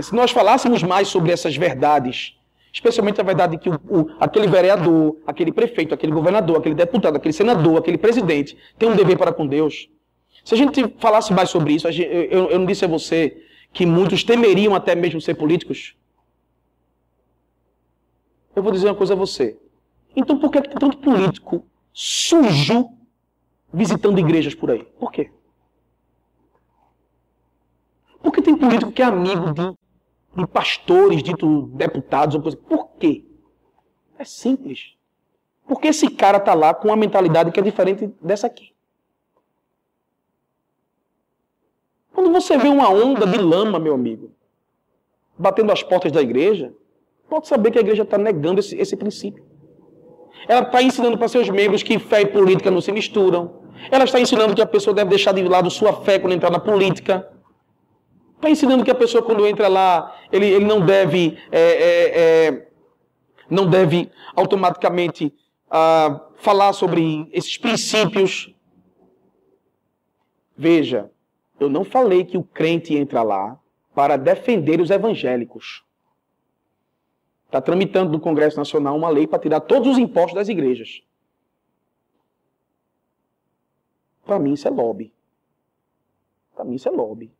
se 0.00 0.14
nós 0.14 0.30
falássemos 0.30 0.82
mais 0.82 1.08
sobre 1.08 1.32
essas 1.32 1.56
verdades, 1.56 2.36
especialmente 2.72 3.20
a 3.20 3.24
verdade 3.24 3.58
que 3.58 3.70
o, 3.70 3.74
o, 3.88 4.10
aquele 4.20 4.46
vereador, 4.46 5.16
aquele 5.26 5.52
prefeito, 5.52 5.94
aquele 5.94 6.12
governador, 6.12 6.58
aquele 6.58 6.74
deputado, 6.74 7.16
aquele 7.16 7.32
senador, 7.32 7.78
aquele 7.78 7.98
presidente 7.98 8.56
tem 8.78 8.88
um 8.88 8.96
dever 8.96 9.16
para 9.16 9.32
com 9.32 9.46
Deus. 9.46 9.88
Se 10.44 10.54
a 10.54 10.58
gente 10.58 10.94
falasse 10.98 11.32
mais 11.32 11.48
sobre 11.48 11.74
isso, 11.74 11.88
eu, 11.88 12.50
eu 12.50 12.58
não 12.58 12.66
disse 12.66 12.84
a 12.84 12.88
você 12.88 13.42
que 13.72 13.86
muitos 13.86 14.24
temeriam 14.24 14.74
até 14.74 14.94
mesmo 14.94 15.20
ser 15.20 15.34
políticos? 15.34 15.94
Eu 18.54 18.62
vou 18.62 18.72
dizer 18.72 18.88
uma 18.88 18.94
coisa 18.94 19.14
a 19.14 19.16
você. 19.16 19.58
Então 20.14 20.38
por 20.38 20.50
que 20.50 20.60
tem 20.60 20.72
tanto 20.72 20.98
político 20.98 21.64
sujo 21.92 22.90
visitando 23.72 24.18
igrejas 24.18 24.54
por 24.54 24.70
aí? 24.70 24.84
Por 24.84 25.10
quê? 25.10 25.30
Porque 28.22 28.42
tem 28.42 28.56
político 28.56 28.92
que 28.92 29.02
é 29.02 29.06
amigo 29.06 29.52
de, 29.52 29.76
de 30.36 30.46
pastores, 30.46 31.22
dito 31.22 31.62
deputados 31.68 32.34
ou 32.36 32.42
coisa. 32.42 32.56
Por 32.56 32.88
quê? 32.98 33.24
É 34.18 34.24
simples. 34.24 34.94
Porque 35.66 35.88
esse 35.88 36.08
cara 36.08 36.38
está 36.38 36.54
lá 36.54 36.74
com 36.74 36.88
uma 36.88 36.96
mentalidade 36.96 37.50
que 37.50 37.58
é 37.58 37.62
diferente 37.62 38.06
dessa 38.20 38.46
aqui. 38.46 38.72
Quando 42.12 42.30
você 42.30 42.58
vê 42.58 42.68
uma 42.68 42.88
onda 42.90 43.26
de 43.26 43.38
lama, 43.38 43.78
meu 43.78 43.94
amigo, 43.94 44.32
batendo 45.36 45.72
as 45.72 45.82
portas 45.82 46.12
da 46.12 46.20
igreja, 46.20 46.74
pode 47.32 47.48
saber 47.48 47.70
que 47.70 47.78
a 47.78 47.80
igreja 47.80 48.02
está 48.02 48.18
negando 48.18 48.60
esse, 48.60 48.76
esse 48.76 48.94
princípio. 48.94 49.42
Ela 50.46 50.60
está 50.66 50.82
ensinando 50.82 51.16
para 51.16 51.28
seus 51.28 51.48
membros 51.48 51.82
que 51.82 51.98
fé 51.98 52.20
e 52.20 52.26
política 52.26 52.70
não 52.70 52.82
se 52.82 52.92
misturam. 52.92 53.62
Ela 53.90 54.04
está 54.04 54.20
ensinando 54.20 54.54
que 54.54 54.60
a 54.60 54.66
pessoa 54.66 54.92
deve 54.92 55.08
deixar 55.08 55.32
de 55.32 55.42
lado 55.42 55.70
sua 55.70 55.94
fé 56.02 56.18
quando 56.18 56.34
entrar 56.34 56.50
na 56.50 56.58
política. 56.60 57.26
Está 58.36 58.50
ensinando 58.50 58.84
que 58.84 58.90
a 58.90 58.94
pessoa, 58.94 59.22
quando 59.22 59.46
entra 59.46 59.66
lá, 59.66 60.14
ele, 60.30 60.44
ele 60.46 60.66
não 60.66 60.84
deve. 60.84 61.38
É, 61.50 61.60
é, 61.60 62.18
é, 62.20 62.68
não 63.48 63.66
deve 63.66 64.10
automaticamente 64.36 65.32
ah, 65.70 66.20
falar 66.36 66.74
sobre 66.74 67.30
esses 67.32 67.56
princípios. 67.56 68.54
Veja, 70.54 71.10
eu 71.58 71.70
não 71.70 71.82
falei 71.82 72.24
que 72.24 72.36
o 72.36 72.42
crente 72.42 72.94
entra 72.94 73.22
lá 73.22 73.58
para 73.94 74.18
defender 74.18 74.82
os 74.82 74.90
evangélicos. 74.90 75.82
Está 77.52 77.60
tramitando 77.60 78.10
no 78.10 78.18
Congresso 78.18 78.56
Nacional 78.56 78.96
uma 78.96 79.10
lei 79.10 79.26
para 79.26 79.38
tirar 79.38 79.60
todos 79.60 79.86
os 79.86 79.98
impostos 79.98 80.32
das 80.32 80.48
igrejas. 80.48 81.02
Para 84.24 84.38
mim 84.38 84.54
isso 84.54 84.66
é 84.66 84.70
lobby. 84.70 85.12
Para 86.54 86.64
mim 86.64 86.76
isso 86.76 86.88
é 86.88 86.90
lobby. 86.90 87.30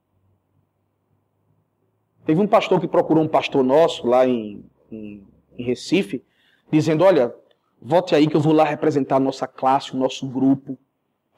Teve 2.27 2.43
um 2.43 2.47
pastor 2.47 2.79
que 2.79 2.87
procurou 2.87 3.25
um 3.25 3.29
pastor 3.29 3.65
nosso 3.65 4.07
lá 4.07 4.27
em, 4.27 4.63
em, 4.91 5.27
em 5.57 5.65
Recife, 5.65 6.23
dizendo: 6.71 7.05
Olha, 7.05 7.35
vote 7.81 8.15
aí 8.15 8.29
que 8.29 8.37
eu 8.37 8.41
vou 8.41 8.53
lá 8.53 8.65
representar 8.65 9.17
a 9.17 9.21
nossa 9.21 9.47
classe, 9.47 9.95
o 9.95 9.99
nosso 9.99 10.29
grupo, 10.29 10.77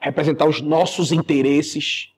representar 0.01 0.49
os 0.49 0.59
nossos 0.59 1.13
interesses. 1.13 2.13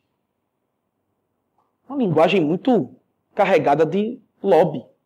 Uma 1.88 2.00
linguagem 2.00 2.44
muito 2.44 2.96
carregada 3.36 3.86
de 3.86 4.20
lobby. 4.42 4.97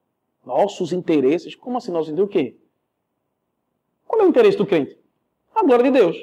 Nossos 0.46 0.92
interesses. 0.92 1.56
Como 1.56 1.78
assim 1.78 1.92
nossos 1.92 2.12
interesses? 2.12 2.30
O 2.30 2.32
quê? 2.32 2.58
Qual 4.08 4.22
é 4.22 4.26
o 4.26 4.30
interesse 4.30 4.58
do 4.58 4.66
crente? 4.66 4.98
A 5.56 5.64
glória 5.64 5.84
de 5.84 5.92
Deus. 5.92 6.18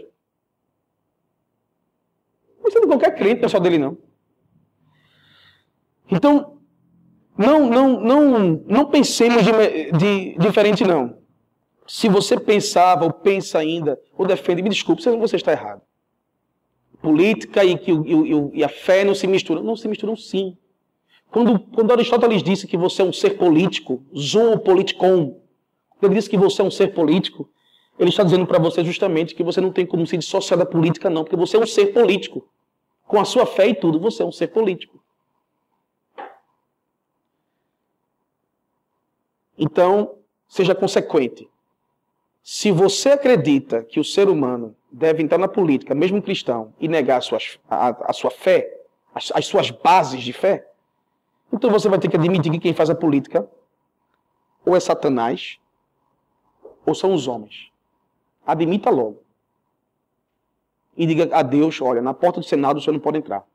Não 2.63 2.83
é 2.83 2.87
qualquer 2.87 3.17
crente, 3.17 3.41
não 3.41 3.47
é 3.47 3.49
só 3.49 3.59
dele 3.59 3.79
não. 3.79 3.97
Então, 6.11 6.59
não, 7.37 7.69
não, 7.69 8.01
não, 8.01 8.39
não 8.67 8.91
pensemos 8.91 9.43
de, 9.45 9.93
de 9.93 10.39
diferente 10.39 10.85
não. 10.85 11.19
Se 11.87 12.09
você 12.09 12.39
pensava 12.39 13.05
ou 13.05 13.13
pensa 13.13 13.59
ainda, 13.59 14.01
ou 14.17 14.27
defende, 14.27 14.63
me 14.63 14.69
desculpe, 14.69 15.03
você 15.03 15.37
está 15.37 15.53
errado 15.53 15.83
política 17.01 17.65
e, 17.65 17.79
que, 17.79 17.93
e, 17.93 18.59
e 18.59 18.65
a 18.65 18.69
fé 18.69 19.05
não 19.05 19.15
se 19.15 19.27
misturam. 19.27 19.63
Não 19.63 19.77
se 19.77 19.89
misturam 19.89 20.17
sim. 20.17 20.57
Quando, 21.31 21.61
quando 21.61 21.93
Aristóteles 21.93 22.43
disse 22.43 22.67
que 22.67 22.77
você 22.77 23.03
é 23.03 23.05
um 23.05 23.13
ser 23.13 23.37
político, 23.37 24.03
zoopoliticon, 24.17 25.41
ele 26.03 26.15
disse 26.15 26.31
que 26.31 26.37
você 26.37 26.63
é 26.63 26.65
um 26.65 26.71
ser 26.71 26.95
político, 26.95 27.51
ele 27.99 28.11
está 28.11 28.23
dizendo 28.23 28.47
para 28.47 28.59
você 28.59 28.85
justamente 28.85 29.35
que 29.35 29.43
você 29.43 29.61
não 29.61 29.73
tem 29.73 29.85
como 29.85 30.07
se 30.07 30.17
dissociar 30.17 30.59
da 30.59 30.65
política, 30.65 31.11
não, 31.11 31.25
porque 31.25 31.37
você 31.37 31.57
é 31.57 31.61
um 31.61 31.67
ser 31.67 31.87
político. 31.93 32.49
Com 33.07 33.19
a 33.21 33.25
sua 33.25 33.45
fé 33.45 33.69
e 33.69 33.75
tudo, 33.75 33.99
você 33.99 34.23
é 34.23 34.27
um 34.27 34.33
ser 34.33 34.49
político. 34.49 35.03
Então, 39.59 40.15
seja 40.49 40.75
consequente. 40.75 41.49
Se 42.43 42.71
você 42.71 43.11
acredita 43.11 43.83
que 43.83 43.99
o 43.99 44.05
ser 44.05 44.29
humano 44.29 44.75
deve 44.91 45.23
entrar 45.23 45.37
na 45.37 45.49
política, 45.49 45.95
mesmo 45.95 46.23
cristão, 46.23 46.73
e 46.79 46.87
negar 46.87 47.19
a, 47.19 47.21
suas, 47.21 47.59
a, 47.69 48.11
a 48.11 48.13
sua 48.13 48.31
fé, 48.31 48.83
as, 49.15 49.33
as 49.35 49.47
suas 49.47 49.71
bases 49.71 50.23
de 50.23 50.33
fé, 50.33 50.67
então 51.53 51.71
você 51.71 51.89
vai 51.89 51.99
ter 51.99 52.09
que 52.09 52.17
admitir 52.17 52.53
que 52.53 52.59
quem 52.59 52.75
faz 52.75 52.91
a 52.91 52.95
política 52.95 53.49
ou 54.65 54.77
é 54.77 54.81
Satanás 54.81 55.59
ou 56.85 56.95
são 56.95 57.13
os 57.13 57.27
homens. 57.27 57.71
Admita 58.47 58.91
logo. 58.91 59.23
E 60.97 61.07
diga 61.07 61.35
a 61.37 61.43
Deus: 61.43 61.81
olha, 61.81 62.03
na 62.03 62.13
porta 62.13 62.41
do 62.41 62.47
Senado 62.47 62.79
o 62.79 62.81
senhor 62.81 62.95
não 62.95 63.01
pode 63.01 63.19
entrar. 63.19 63.47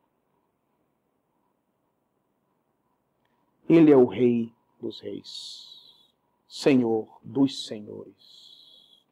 Ele 3.67 3.91
é 3.91 3.97
o 3.97 4.05
Rei 4.05 4.51
dos 4.79 4.99
Reis, 4.99 5.67
Senhor 6.47 7.07
dos 7.23 7.65
Senhores. 7.65 9.03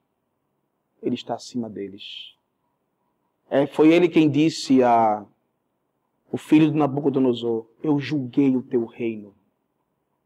Ele 1.01 1.15
está 1.15 1.35
acima 1.35 1.69
deles. 1.69 2.35
É, 3.49 3.65
foi 3.65 3.91
ele 3.91 4.07
quem 4.07 4.29
disse 4.29 4.83
a 4.83 5.25
o 6.31 6.37
filho 6.37 6.71
de 6.71 6.77
Nabucodonosor: 6.77 7.67
Eu 7.83 7.99
julguei 7.99 8.55
o 8.55 8.61
teu 8.61 8.85
reino. 8.85 9.35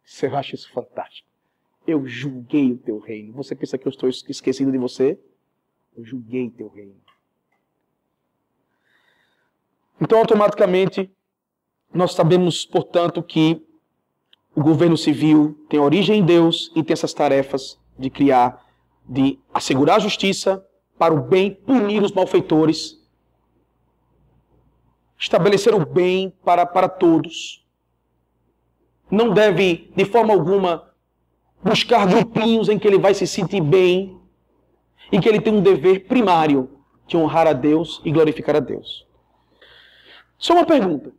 Você 0.03 0.27
acha 0.27 0.55
isso 0.55 0.71
fantástico? 0.71 1.27
Eu 1.87 2.05
julguei 2.05 2.71
o 2.71 2.77
teu 2.77 2.99
reino. 2.99 3.33
Você 3.33 3.55
pensa 3.55 3.77
que 3.77 3.87
eu 3.87 3.89
estou 3.89 4.07
esquecido 4.07 4.71
de 4.71 4.77
você? 4.77 5.19
Eu 5.97 6.05
julguei 6.05 6.49
teu 6.49 6.67
reino. 6.67 6.95
Então, 9.99 10.19
automaticamente, 10.19 11.09
nós 11.93 12.13
sabemos, 12.13 12.65
portanto, 12.65 13.23
que 13.23 13.65
o 14.53 14.61
governo 14.61 14.97
civil 14.97 15.65
tem 15.69 15.79
origem 15.79 16.19
em 16.19 16.25
Deus 16.25 16.71
e 16.75 16.83
tem 16.83 16.93
essas 16.93 17.13
tarefas 17.13 17.79
de 17.97 18.09
criar, 18.09 18.63
de 19.07 19.39
assegurar 19.53 19.97
a 19.97 19.99
justiça 19.99 20.65
para 20.97 21.13
o 21.13 21.21
bem, 21.21 21.53
punir 21.53 22.03
os 22.03 22.11
malfeitores, 22.11 22.99
estabelecer 25.17 25.73
o 25.73 25.85
bem 25.85 26.33
para, 26.43 26.65
para 26.65 26.89
todos. 26.89 27.65
Não 29.09 29.33
deve, 29.33 29.91
de 29.95 30.05
forma 30.05 30.33
alguma, 30.33 30.91
buscar 31.63 32.05
grupinhos 32.07 32.69
em 32.69 32.77
que 32.77 32.87
ele 32.87 32.97
vai 32.97 33.13
se 33.13 33.25
sentir 33.25 33.61
bem 33.61 34.19
e 35.11 35.19
que 35.19 35.29
ele 35.29 35.39
tem 35.39 35.53
um 35.53 35.61
dever 35.61 36.05
primário 36.07 36.69
de 37.07 37.15
honrar 37.15 37.47
a 37.47 37.53
Deus 37.53 38.01
e 38.03 38.11
glorificar 38.11 38.55
a 38.55 38.59
Deus. 38.59 39.05
Só 40.37 40.53
uma 40.53 40.65
pergunta. 40.65 41.11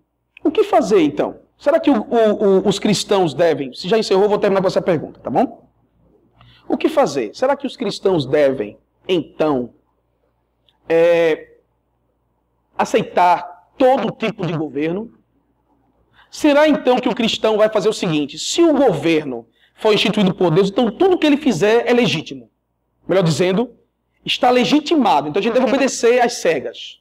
O 0.42 0.50
que 0.50 0.64
fazer 0.64 1.00
então? 1.00 1.40
Será 1.58 1.80
que 1.80 1.90
o, 1.90 2.02
o, 2.02 2.60
o, 2.64 2.68
os 2.68 2.78
cristãos 2.78 3.32
devem? 3.32 3.72
Se 3.72 3.88
já 3.88 3.98
encerrou, 3.98 4.28
vou 4.28 4.38
terminar 4.38 4.60
com 4.60 4.66
essa 4.66 4.82
pergunta, 4.82 5.20
tá 5.20 5.30
bom? 5.30 5.68
O 6.68 6.76
que 6.76 6.88
fazer? 6.88 7.34
Será 7.34 7.56
que 7.56 7.66
os 7.66 7.76
cristãos 7.76 8.26
devem, 8.26 8.76
então, 9.08 9.72
é, 10.88 11.58
aceitar 12.76 13.55
todo 13.76 14.10
tipo 14.12 14.46
de 14.46 14.52
governo? 14.52 15.12
Será 16.30 16.68
então 16.68 16.98
que 16.98 17.08
o 17.08 17.14
cristão 17.14 17.56
vai 17.56 17.68
fazer 17.68 17.88
o 17.88 17.92
seguinte: 17.92 18.38
se 18.38 18.62
o 18.62 18.74
governo 18.74 19.46
foi 19.74 19.94
instituído 19.94 20.34
por 20.34 20.50
Deus, 20.50 20.70
então 20.70 20.90
tudo 20.90 21.18
que 21.18 21.26
ele 21.26 21.36
fizer 21.36 21.88
é 21.88 21.92
legítimo. 21.92 22.50
Melhor 23.06 23.22
dizendo, 23.22 23.70
está 24.24 24.50
legitimado. 24.50 25.28
Então 25.28 25.40
a 25.40 25.42
gente 25.42 25.52
deve 25.54 25.66
obedecer 25.66 26.20
às 26.20 26.34
cegas. 26.34 27.00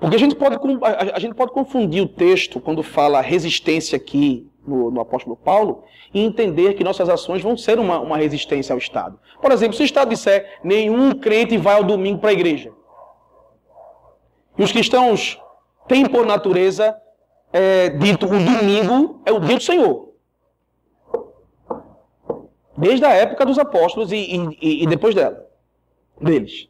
Porque 0.00 0.16
a 0.16 0.18
gente 0.18 0.34
pode, 0.34 0.56
a 0.84 1.18
gente 1.18 1.34
pode 1.34 1.52
confundir 1.52 2.02
o 2.02 2.08
texto 2.08 2.60
quando 2.60 2.82
fala 2.82 3.20
resistência 3.20 3.96
aqui 3.96 4.48
no, 4.66 4.90
no, 4.90 5.00
apóstolo 5.00 5.36
Paulo 5.36 5.84
e 6.14 6.20
entender 6.20 6.74
que 6.74 6.84
nossas 6.84 7.08
ações 7.08 7.42
vão 7.42 7.56
ser 7.56 7.78
uma, 7.78 7.98
uma 7.98 8.16
resistência 8.16 8.72
ao 8.72 8.78
Estado. 8.78 9.18
Por 9.42 9.50
exemplo, 9.50 9.76
se 9.76 9.82
o 9.82 9.84
Estado 9.84 10.10
disser 10.10 10.60
nenhum 10.62 11.12
crente 11.14 11.56
vai 11.56 11.74
ao 11.74 11.84
domingo 11.84 12.20
para 12.20 12.30
a 12.30 12.32
igreja. 12.32 12.72
E 14.58 14.62
os 14.62 14.72
cristãos 14.72 15.40
têm 15.86 16.08
por 16.08 16.26
natureza 16.26 16.96
é, 17.52 17.90
dito 17.90 18.26
o 18.26 18.28
domingo 18.28 19.22
é 19.24 19.32
o 19.32 19.40
dia 19.40 19.56
do 19.56 19.62
Senhor. 19.62 20.08
Desde 22.76 23.04
a 23.04 23.12
época 23.12 23.46
dos 23.46 23.58
apóstolos 23.58 24.12
e, 24.12 24.16
e, 24.60 24.82
e 24.82 24.86
depois 24.86 25.14
dela, 25.14 25.48
deles. 26.20 26.68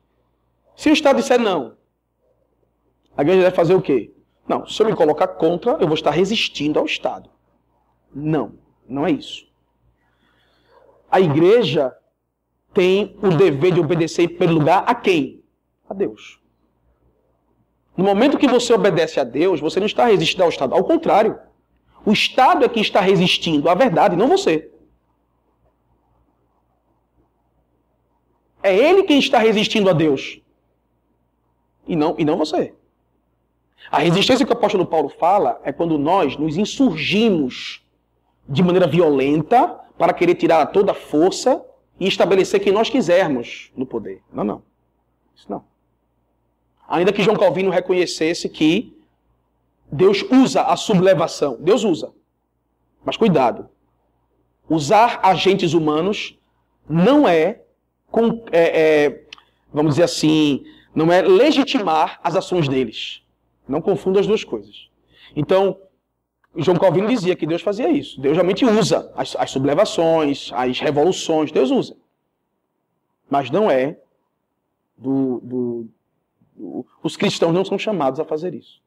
Se 0.76 0.88
o 0.88 0.92
Estado 0.92 1.16
disser 1.16 1.40
não, 1.40 1.76
a 3.16 3.22
igreja 3.22 3.42
deve 3.42 3.56
fazer 3.56 3.74
o 3.74 3.82
quê? 3.82 4.14
Não, 4.46 4.66
se 4.66 4.80
eu 4.80 4.86
me 4.86 4.94
colocar 4.94 5.28
contra, 5.28 5.72
eu 5.72 5.86
vou 5.86 5.94
estar 5.94 6.10
resistindo 6.10 6.78
ao 6.78 6.86
Estado. 6.86 7.28
Não, 8.14 8.54
não 8.88 9.06
é 9.06 9.10
isso. 9.10 9.46
A 11.10 11.20
igreja 11.20 11.94
tem 12.72 13.18
o 13.22 13.30
dever 13.30 13.72
de 13.72 13.80
obedecer 13.80 14.22
em 14.22 14.28
primeiro 14.28 14.54
lugar 14.54 14.84
a 14.86 14.94
quem? 14.94 15.42
A 15.88 15.94
Deus. 15.94 16.37
No 17.98 18.04
momento 18.04 18.38
que 18.38 18.46
você 18.46 18.72
obedece 18.72 19.18
a 19.18 19.24
Deus, 19.24 19.58
você 19.58 19.80
não 19.80 19.86
está 19.86 20.04
resistindo 20.04 20.44
ao 20.44 20.48
Estado. 20.48 20.72
Ao 20.72 20.84
contrário, 20.84 21.36
o 22.06 22.12
Estado 22.12 22.64
é 22.64 22.68
que 22.68 22.78
está 22.78 23.00
resistindo 23.00 23.68
à 23.68 23.74
verdade, 23.74 24.14
não 24.14 24.28
você. 24.28 24.70
É 28.62 28.72
ele 28.72 29.02
quem 29.02 29.18
está 29.18 29.38
resistindo 29.40 29.90
a 29.90 29.92
Deus. 29.92 30.40
E 31.88 31.96
não, 31.96 32.14
e 32.16 32.24
não 32.24 32.38
você. 32.38 32.72
A 33.90 33.98
resistência 33.98 34.46
que 34.46 34.52
o 34.52 34.56
apóstolo 34.56 34.86
Paulo 34.86 35.08
fala 35.08 35.60
é 35.64 35.72
quando 35.72 35.98
nós 35.98 36.36
nos 36.36 36.56
insurgimos 36.56 37.84
de 38.48 38.62
maneira 38.62 38.86
violenta 38.86 39.66
para 39.98 40.12
querer 40.12 40.36
tirar 40.36 40.66
toda 40.66 40.92
a 40.92 40.94
força 40.94 41.64
e 41.98 42.06
estabelecer 42.06 42.60
quem 42.60 42.72
nós 42.72 42.88
quisermos 42.88 43.72
no 43.76 43.84
poder. 43.84 44.22
Não, 44.32 44.44
não. 44.44 44.62
Isso 45.34 45.50
não. 45.50 45.64
Ainda 46.88 47.12
que 47.12 47.22
João 47.22 47.36
Calvino 47.36 47.70
reconhecesse 47.70 48.48
que 48.48 48.96
Deus 49.92 50.22
usa 50.22 50.62
a 50.62 50.76
sublevação. 50.76 51.58
Deus 51.60 51.84
usa. 51.84 52.12
Mas 53.04 53.16
cuidado. 53.16 53.68
Usar 54.68 55.20
agentes 55.22 55.74
humanos 55.74 56.38
não 56.88 57.28
é, 57.28 57.62
com, 58.10 58.42
é, 58.50 59.04
é 59.04 59.24
vamos 59.72 59.92
dizer 59.92 60.04
assim, 60.04 60.64
não 60.94 61.12
é 61.12 61.20
legitimar 61.20 62.18
as 62.24 62.34
ações 62.34 62.66
deles. 62.68 63.22
Não 63.68 63.82
confunda 63.82 64.18
as 64.18 64.26
duas 64.26 64.42
coisas. 64.42 64.88
Então, 65.36 65.78
João 66.56 66.78
Calvino 66.78 67.08
dizia 67.08 67.36
que 67.36 67.46
Deus 67.46 67.62
fazia 67.62 67.90
isso. 67.90 68.20
Deus 68.20 68.34
realmente 68.34 68.64
usa 68.64 69.12
as, 69.14 69.36
as 69.36 69.50
sublevações, 69.50 70.50
as 70.54 70.80
revoluções, 70.80 71.52
Deus 71.52 71.70
usa. 71.70 71.96
Mas 73.30 73.50
não 73.50 73.70
é 73.70 73.98
do, 74.96 75.40
do, 75.40 75.82
do, 75.84 75.90
Os 77.02 77.16
cristãos 77.16 77.54
não 77.54 77.64
são 77.64 77.78
chamados 77.78 78.18
a 78.18 78.24
fazer 78.24 78.54
isso. 78.54 78.82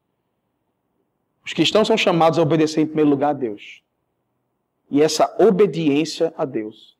Os 1.44 1.52
cristãos 1.52 1.88
são 1.88 1.96
chamados 1.96 2.38
a 2.38 2.42
obedecer 2.42 2.82
em 2.82 2.86
primeiro 2.86 3.10
lugar 3.10 3.30
a 3.30 3.32
Deus. 3.32 3.82
E 4.90 5.00
essa 5.00 5.34
obediência 5.42 6.32
a 6.36 6.44
Deus 6.44 6.96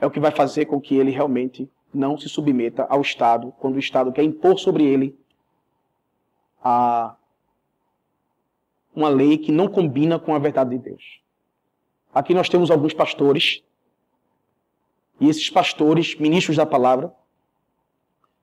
é 0.00 0.06
o 0.06 0.10
que 0.10 0.18
vai 0.18 0.30
fazer 0.30 0.66
com 0.66 0.80
que 0.80 0.96
ele 0.96 1.10
realmente 1.10 1.70
não 1.92 2.18
se 2.18 2.28
submeta 2.28 2.84
ao 2.84 3.00
Estado, 3.00 3.52
quando 3.58 3.76
o 3.76 3.78
Estado 3.78 4.12
quer 4.12 4.22
impor 4.22 4.58
sobre 4.58 4.84
ele 4.84 5.18
a 6.62 7.16
uma 8.94 9.08
lei 9.08 9.38
que 9.38 9.52
não 9.52 9.68
combina 9.68 10.18
com 10.18 10.34
a 10.34 10.38
verdade 10.38 10.70
de 10.70 10.78
Deus. 10.78 11.20
Aqui 12.12 12.34
nós 12.34 12.48
temos 12.48 12.70
alguns 12.70 12.92
pastores, 12.92 13.62
e 15.20 15.28
esses 15.28 15.48
pastores, 15.50 16.14
ministros 16.16 16.56
da 16.56 16.66
palavra, 16.66 17.14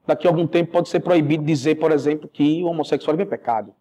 daqui 0.07 0.25
a 0.25 0.29
algum 0.29 0.47
tempo 0.47 0.71
pode 0.71 0.89
ser 0.89 1.01
proibido 1.01 1.43
dizer, 1.43 1.75
por 1.75 1.91
exemplo, 1.91 2.27
que 2.27 2.63
o 2.63 2.67
homossexualismo 2.67 3.23
é 3.23 3.25
pecado. 3.25 3.75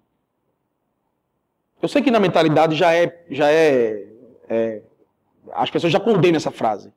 Eu 1.80 1.88
sei 1.88 2.02
que 2.02 2.10
na 2.10 2.18
mentalidade 2.18 2.74
já 2.74 2.92
é, 2.92 3.24
já 3.30 3.50
é, 3.50 4.06
é 4.48 4.82
as 5.52 5.70
pessoas 5.70 5.92
já 5.92 6.00
condenam 6.00 6.36
essa 6.36 6.50
frase, 6.50 6.92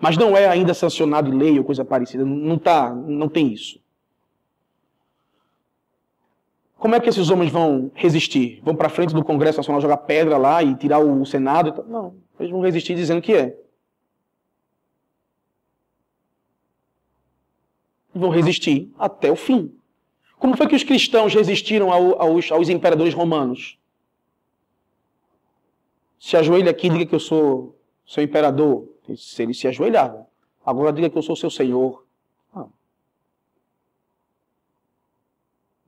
mas 0.00 0.16
não 0.16 0.36
é 0.36 0.48
ainda 0.48 0.74
sancionado 0.74 1.32
em 1.32 1.38
lei 1.38 1.58
ou 1.58 1.64
coisa 1.64 1.84
parecida, 1.84 2.24
não 2.24 2.58
tá, 2.58 2.92
não 2.92 3.28
tem 3.28 3.52
isso. 3.52 3.78
Como 6.76 6.94
é 6.94 7.00
que 7.00 7.08
esses 7.08 7.30
homens 7.30 7.50
vão 7.50 7.90
resistir? 7.94 8.60
Vão 8.62 8.74
para 8.74 8.90
frente 8.90 9.14
do 9.14 9.24
Congresso 9.24 9.58
Nacional 9.58 9.80
jogar 9.80 9.98
pedra 9.98 10.36
lá 10.36 10.62
e 10.62 10.74
tirar 10.74 10.98
o 10.98 11.24
Senado? 11.24 11.84
Não, 11.88 12.14
eles 12.38 12.50
vão 12.50 12.60
resistir 12.60 12.94
dizendo 12.94 13.22
que 13.22 13.32
é. 13.32 13.56
Vão 18.14 18.30
resistir 18.30 18.92
até 18.98 19.30
o 19.30 19.36
fim. 19.36 19.74
Como 20.38 20.56
foi 20.56 20.68
que 20.68 20.76
os 20.76 20.84
cristãos 20.84 21.34
resistiram 21.34 21.90
aos, 21.90 22.52
aos 22.52 22.68
imperadores 22.68 23.14
romanos? 23.14 23.78
Se 26.18 26.36
ajoelha 26.36 26.70
aqui 26.70 26.88
diga 26.88 27.06
que 27.06 27.14
eu 27.14 27.20
sou 27.20 27.78
seu 28.06 28.22
imperador. 28.22 28.88
Se 29.16 29.42
eles 29.42 29.58
se 29.58 29.66
ajoelhavam. 29.68 30.26
Agora 30.64 30.92
diga 30.92 31.10
que 31.10 31.18
eu 31.18 31.22
sou 31.22 31.36
seu 31.36 31.50
senhor. 31.50 32.04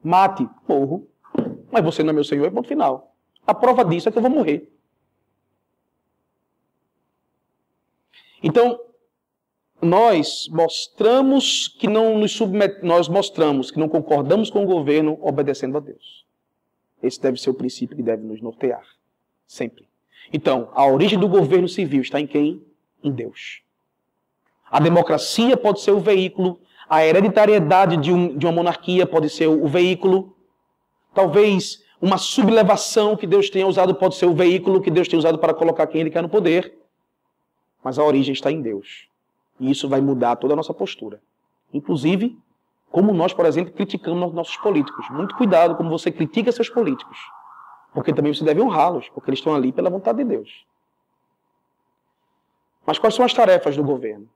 Mate, 0.07 0.49
morro. 0.69 1.09
Mas 1.73 1.83
você 1.83 2.03
não 2.05 2.11
é 2.11 2.13
meu 2.13 2.23
Senhor, 2.23 2.47
é 2.47 2.51
ponto 2.51 2.69
final. 2.69 3.13
A 3.45 3.53
prova 3.53 3.85
disso 3.85 4.09
é 4.09 4.13
que 4.13 4.19
eu 4.19 4.23
vou 4.23 4.31
morrer. 4.31 4.71
Então, 8.41 8.81
nós 9.81 10.49
mostramos 10.51 11.69
que 11.69 11.87
não 11.87 12.19
nos 12.19 12.33
submet... 12.33 12.83
nós 12.83 13.09
mostramos 13.09 13.71
que 13.71 13.79
não 13.79 13.89
concordamos 13.89 14.51
com 14.51 14.65
o 14.65 14.67
governo 14.67 15.19
obedecendo 15.21 15.77
a 15.77 15.81
Deus. 15.81 16.25
Esse 17.03 17.21
deve 17.21 17.41
ser 17.41 17.51
o 17.51 17.55
princípio 17.55 17.97
que 17.97 18.03
deve 18.03 18.23
nos 18.23 18.41
nortear, 18.41 18.85
sempre. 19.47 19.87
Então, 20.33 20.71
a 20.73 20.87
origem 20.87 21.19
do 21.19 21.29
governo 21.29 21.69
civil 21.69 22.01
está 22.01 22.21
em 22.21 22.27
quem? 22.27 22.63
Em 23.03 23.13
Deus. 23.13 23.63
A 24.69 24.81
democracia 24.81 25.57
pode 25.57 25.81
ser 25.81 25.93
o 25.93 26.01
veículo 26.01 26.59
a 26.89 27.05
hereditariedade 27.05 27.97
de, 27.97 28.13
um, 28.13 28.37
de 28.37 28.47
uma 28.47 28.53
monarquia 28.53 29.07
pode 29.07 29.29
ser 29.29 29.49
o, 29.49 29.67
veículo. 29.67 30.37
Talvez 31.13 31.85
uma 32.01 32.17
sublevação 32.17 33.17
que 33.17 33.27
Deus 33.27 33.51
tenha 33.51 33.67
usado 33.67 33.95
pode 33.95 34.15
ser 34.15 34.27
o 34.27 34.35
veículo 34.35 34.81
que 34.81 34.91
Deus 34.91 35.09
tenha 35.09 35.19
usado 35.19 35.39
para 35.39 35.53
colocar 35.53 35.87
quem 35.89 36.01
Ele 36.01 36.11
quer 36.11 36.23
no 36.23 36.29
poder. 36.29 36.79
Mas 37.83 37.99
a 37.99 38.05
origem 38.05 38.33
está 38.33 38.53
em 38.53 38.61
Deus. 38.61 39.09
E 39.59 39.71
isso 39.71 39.89
vai 39.89 40.01
mudar 40.01 40.37
toda 40.37 40.53
a 40.53 40.57
nossa 40.57 40.75
postura. 40.75 41.21
Inclusive, 41.73 42.39
como 42.91 43.13
nós, 43.13 43.33
por 43.33 43.47
exemplo, 43.47 43.73
criticamos 43.73 44.33
nossos 44.33 44.57
políticos. 44.57 45.09
Muito 45.11 45.37
cuidado 45.37 45.77
como 45.77 45.91
você 45.91 46.11
critica 46.11 46.53
seus 46.53 46.69
políticos. 46.69 47.19
Porque 47.93 48.13
também 48.13 48.33
você 48.33 48.45
deve 48.45 48.61
honrá-los, 48.61 49.09
porque 49.11 49.31
eles 49.31 49.39
estão 49.39 49.55
ali 49.55 49.73
pela 49.73 49.91
vontade 49.91 50.19
de 50.19 50.25
Deus. 50.25 50.67
Mas 52.87 52.99
quais 52.99 53.15
são 53.15 53.25
as 53.25 53.35
tarefas 53.35 53.77
do 53.77 53.83
governo? 53.83 54.29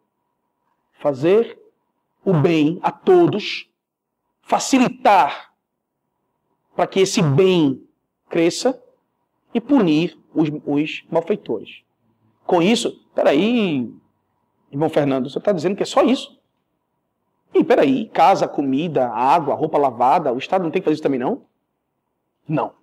Fazer 0.99 1.59
o 2.25 2.35
bem 2.35 2.79
a 2.83 2.91
todos, 2.91 3.69
facilitar 4.43 5.53
para 6.75 6.87
que 6.87 7.01
esse 7.01 7.23
bem 7.23 7.87
cresça 8.29 8.83
e 9.55 9.61
punir 9.61 10.19
os, 10.35 10.49
os 10.67 11.05
malfeitores. 11.11 11.83
Com 12.47 12.61
isso, 12.61 13.07
peraí, 13.15 13.93
irmão 14.71 14.89
Fernando, 14.89 15.29
você 15.29 15.39
está 15.39 15.53
dizendo 15.53 15.77
que 15.77 15.83
é 15.83 15.87
só 15.87 16.03
isso? 16.03 16.41
E 17.53 17.65
peraí, 17.65 18.09
casa, 18.09 18.47
comida, 18.47 19.09
água, 19.09 19.55
roupa 19.55 19.77
lavada, 19.77 20.33
o 20.33 20.39
Estado 20.39 20.63
não 20.63 20.71
tem 20.71 20.81
que 20.81 20.85
fazer 20.85 20.95
isso 20.95 21.03
também 21.03 21.19
não? 21.19 21.43
Não. 22.49 22.69
O 22.69 22.75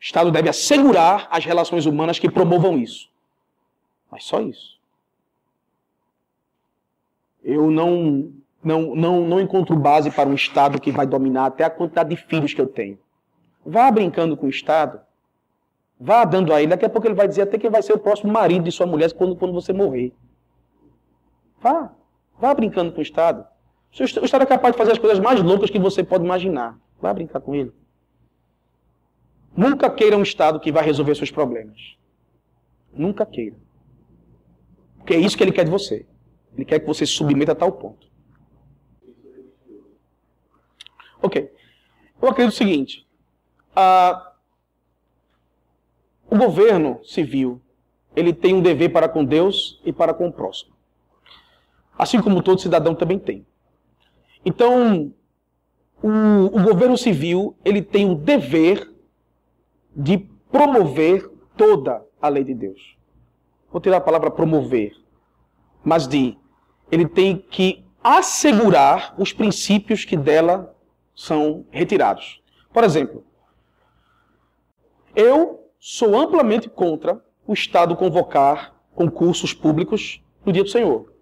Estado 0.00 0.30
deve 0.30 0.48
assegurar 0.48 1.26
as 1.30 1.44
relações 1.44 1.86
humanas 1.86 2.18
que 2.18 2.30
promovam 2.30 2.78
isso. 2.78 3.08
Mas 4.10 4.24
só 4.24 4.40
isso. 4.40 4.78
Eu 7.42 7.70
não, 7.70 8.32
não, 8.62 8.94
não, 8.94 9.26
não 9.26 9.40
encontro 9.40 9.74
base 9.76 10.10
para 10.10 10.28
um 10.28 10.34
Estado 10.34 10.80
que 10.80 10.92
vai 10.92 11.06
dominar 11.06 11.46
até 11.46 11.64
a 11.64 11.70
quantidade 11.70 12.10
de 12.10 12.16
filhos 12.16 12.52
que 12.52 12.60
eu 12.60 12.66
tenho. 12.66 12.98
Vá 13.64 13.90
brincando 13.90 14.36
com 14.36 14.46
o 14.46 14.50
Estado. 14.50 15.00
Vá 15.98 16.24
dando 16.24 16.52
a 16.52 16.60
ele. 16.60 16.70
Daqui 16.70 16.84
a 16.84 16.88
pouco 16.88 17.06
ele 17.06 17.14
vai 17.14 17.28
dizer 17.28 17.42
até 17.42 17.58
que 17.58 17.70
vai 17.70 17.82
ser 17.82 17.92
o 17.92 17.98
próximo 17.98 18.32
marido 18.32 18.64
de 18.64 18.72
sua 18.72 18.86
mulher 18.86 19.12
quando, 19.12 19.36
quando 19.36 19.52
você 19.52 19.72
morrer. 19.72 20.12
Vá. 21.60 21.92
Vá 22.38 22.52
brincando 22.52 22.92
com 22.92 22.98
o 22.98 23.02
Estado. 23.02 23.46
O 23.98 24.04
Estado 24.04 24.42
é 24.42 24.46
capaz 24.46 24.74
de 24.74 24.78
fazer 24.78 24.92
as 24.92 24.98
coisas 24.98 25.20
mais 25.20 25.40
loucas 25.40 25.70
que 25.70 25.78
você 25.78 26.02
pode 26.02 26.24
imaginar. 26.24 26.78
Vá 27.00 27.14
brincar 27.14 27.40
com 27.40 27.54
ele. 27.54 27.72
Nunca 29.56 29.88
queira 29.88 30.16
um 30.16 30.22
Estado 30.22 30.58
que 30.58 30.72
vai 30.72 30.84
resolver 30.84 31.14
seus 31.14 31.30
problemas. 31.30 31.96
Nunca 32.92 33.24
queira. 33.24 33.56
Porque 34.98 35.14
é 35.14 35.18
isso 35.18 35.36
que 35.36 35.44
ele 35.44 35.52
quer 35.52 35.64
de 35.64 35.70
você. 35.70 36.06
Ele 36.56 36.64
quer 36.64 36.80
que 36.80 36.86
você 36.86 37.06
se 37.06 37.12
submeta 37.12 37.52
a 37.52 37.54
tal 37.54 37.70
ponto. 37.72 38.06
Ok. 41.22 41.50
Eu 42.20 42.28
acredito 42.28 42.52
o 42.52 42.56
seguinte. 42.56 43.06
Ah, 43.76 44.33
o 46.34 46.36
governo 46.36 46.98
civil 47.04 47.60
ele 48.16 48.32
tem 48.32 48.54
um 48.54 48.60
dever 48.60 48.92
para 48.92 49.08
com 49.08 49.24
Deus 49.24 49.80
e 49.84 49.92
para 49.92 50.12
com 50.12 50.26
o 50.26 50.32
próximo. 50.32 50.72
Assim 51.96 52.20
como 52.20 52.42
todo 52.42 52.60
cidadão 52.60 52.92
também 52.92 53.20
tem. 53.20 53.46
Então, 54.44 55.12
o, 56.02 56.08
o 56.46 56.62
governo 56.64 56.98
civil 56.98 57.56
ele 57.64 57.80
tem 57.80 58.10
o 58.10 58.16
dever 58.16 58.92
de 59.94 60.18
promover 60.50 61.30
toda 61.56 62.04
a 62.20 62.28
lei 62.28 62.42
de 62.42 62.52
Deus. 62.52 62.96
Vou 63.70 63.80
tirar 63.80 63.98
a 63.98 64.00
palavra 64.00 64.30
promover, 64.30 64.92
mas 65.84 66.08
de 66.08 66.36
ele 66.90 67.06
tem 67.06 67.36
que 67.38 67.84
assegurar 68.02 69.14
os 69.16 69.32
princípios 69.32 70.04
que 70.04 70.16
dela 70.16 70.74
são 71.14 71.64
retirados. 71.70 72.42
Por 72.72 72.82
exemplo, 72.82 73.24
eu 75.14 75.63
sou 75.86 76.16
amplamente 76.16 76.66
contra 76.66 77.22
o 77.46 77.52
Estado 77.52 77.94
convocar 77.94 78.74
concursos 78.94 79.52
públicos 79.52 80.18
no 80.42 80.50
dia 80.50 80.64
do 80.64 80.70
Senhor. 80.70 81.12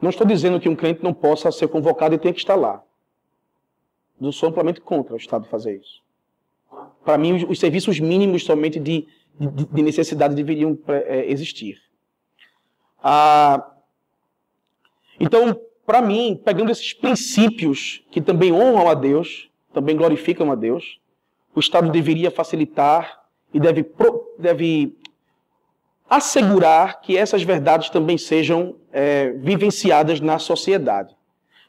Não 0.00 0.08
estou 0.08 0.24
dizendo 0.24 0.60
que 0.60 0.68
um 0.68 0.76
crente 0.76 1.02
não 1.02 1.12
possa 1.12 1.50
ser 1.50 1.66
convocado 1.66 2.14
e 2.14 2.18
tenha 2.18 2.32
que 2.32 2.38
estar 2.38 2.54
lá. 2.54 2.80
Eu 4.22 4.30
sou 4.30 4.50
amplamente 4.50 4.80
contra 4.80 5.14
o 5.14 5.16
Estado 5.16 5.48
fazer 5.48 5.80
isso. 5.80 6.00
Para 7.04 7.18
mim, 7.18 7.44
os, 7.44 7.58
serviços 7.58 7.98
mínimos 7.98 8.44
somente 8.44 8.78
de, 8.78 9.08
de, 9.36 9.66
de 9.66 9.82
necessidade 9.82 10.36
deveriam 10.36 10.78
é, 10.86 11.28
existir. 11.28 11.82
Ah, 13.02 13.68
então, 15.18 15.60
para 15.84 16.00
mim, 16.00 16.40
pegando 16.44 16.70
esses 16.70 16.92
princípios 16.92 18.04
que 18.12 18.20
também 18.20 18.52
honram 18.52 18.88
a 18.88 18.94
Deus, 18.94 19.50
também 19.72 19.96
glorificam 19.96 20.52
a 20.52 20.54
Deus, 20.54 21.00
o 21.54 21.60
Estado 21.60 21.90
deveria 21.90 22.30
facilitar 22.30 23.20
e 23.52 23.60
deve, 23.60 23.86
deve 24.38 24.96
assegurar 26.08 27.00
que 27.00 27.16
essas 27.16 27.42
verdades 27.42 27.90
também 27.90 28.18
sejam 28.18 28.76
é, 28.92 29.30
vivenciadas 29.30 30.20
na 30.20 30.38
sociedade. 30.38 31.14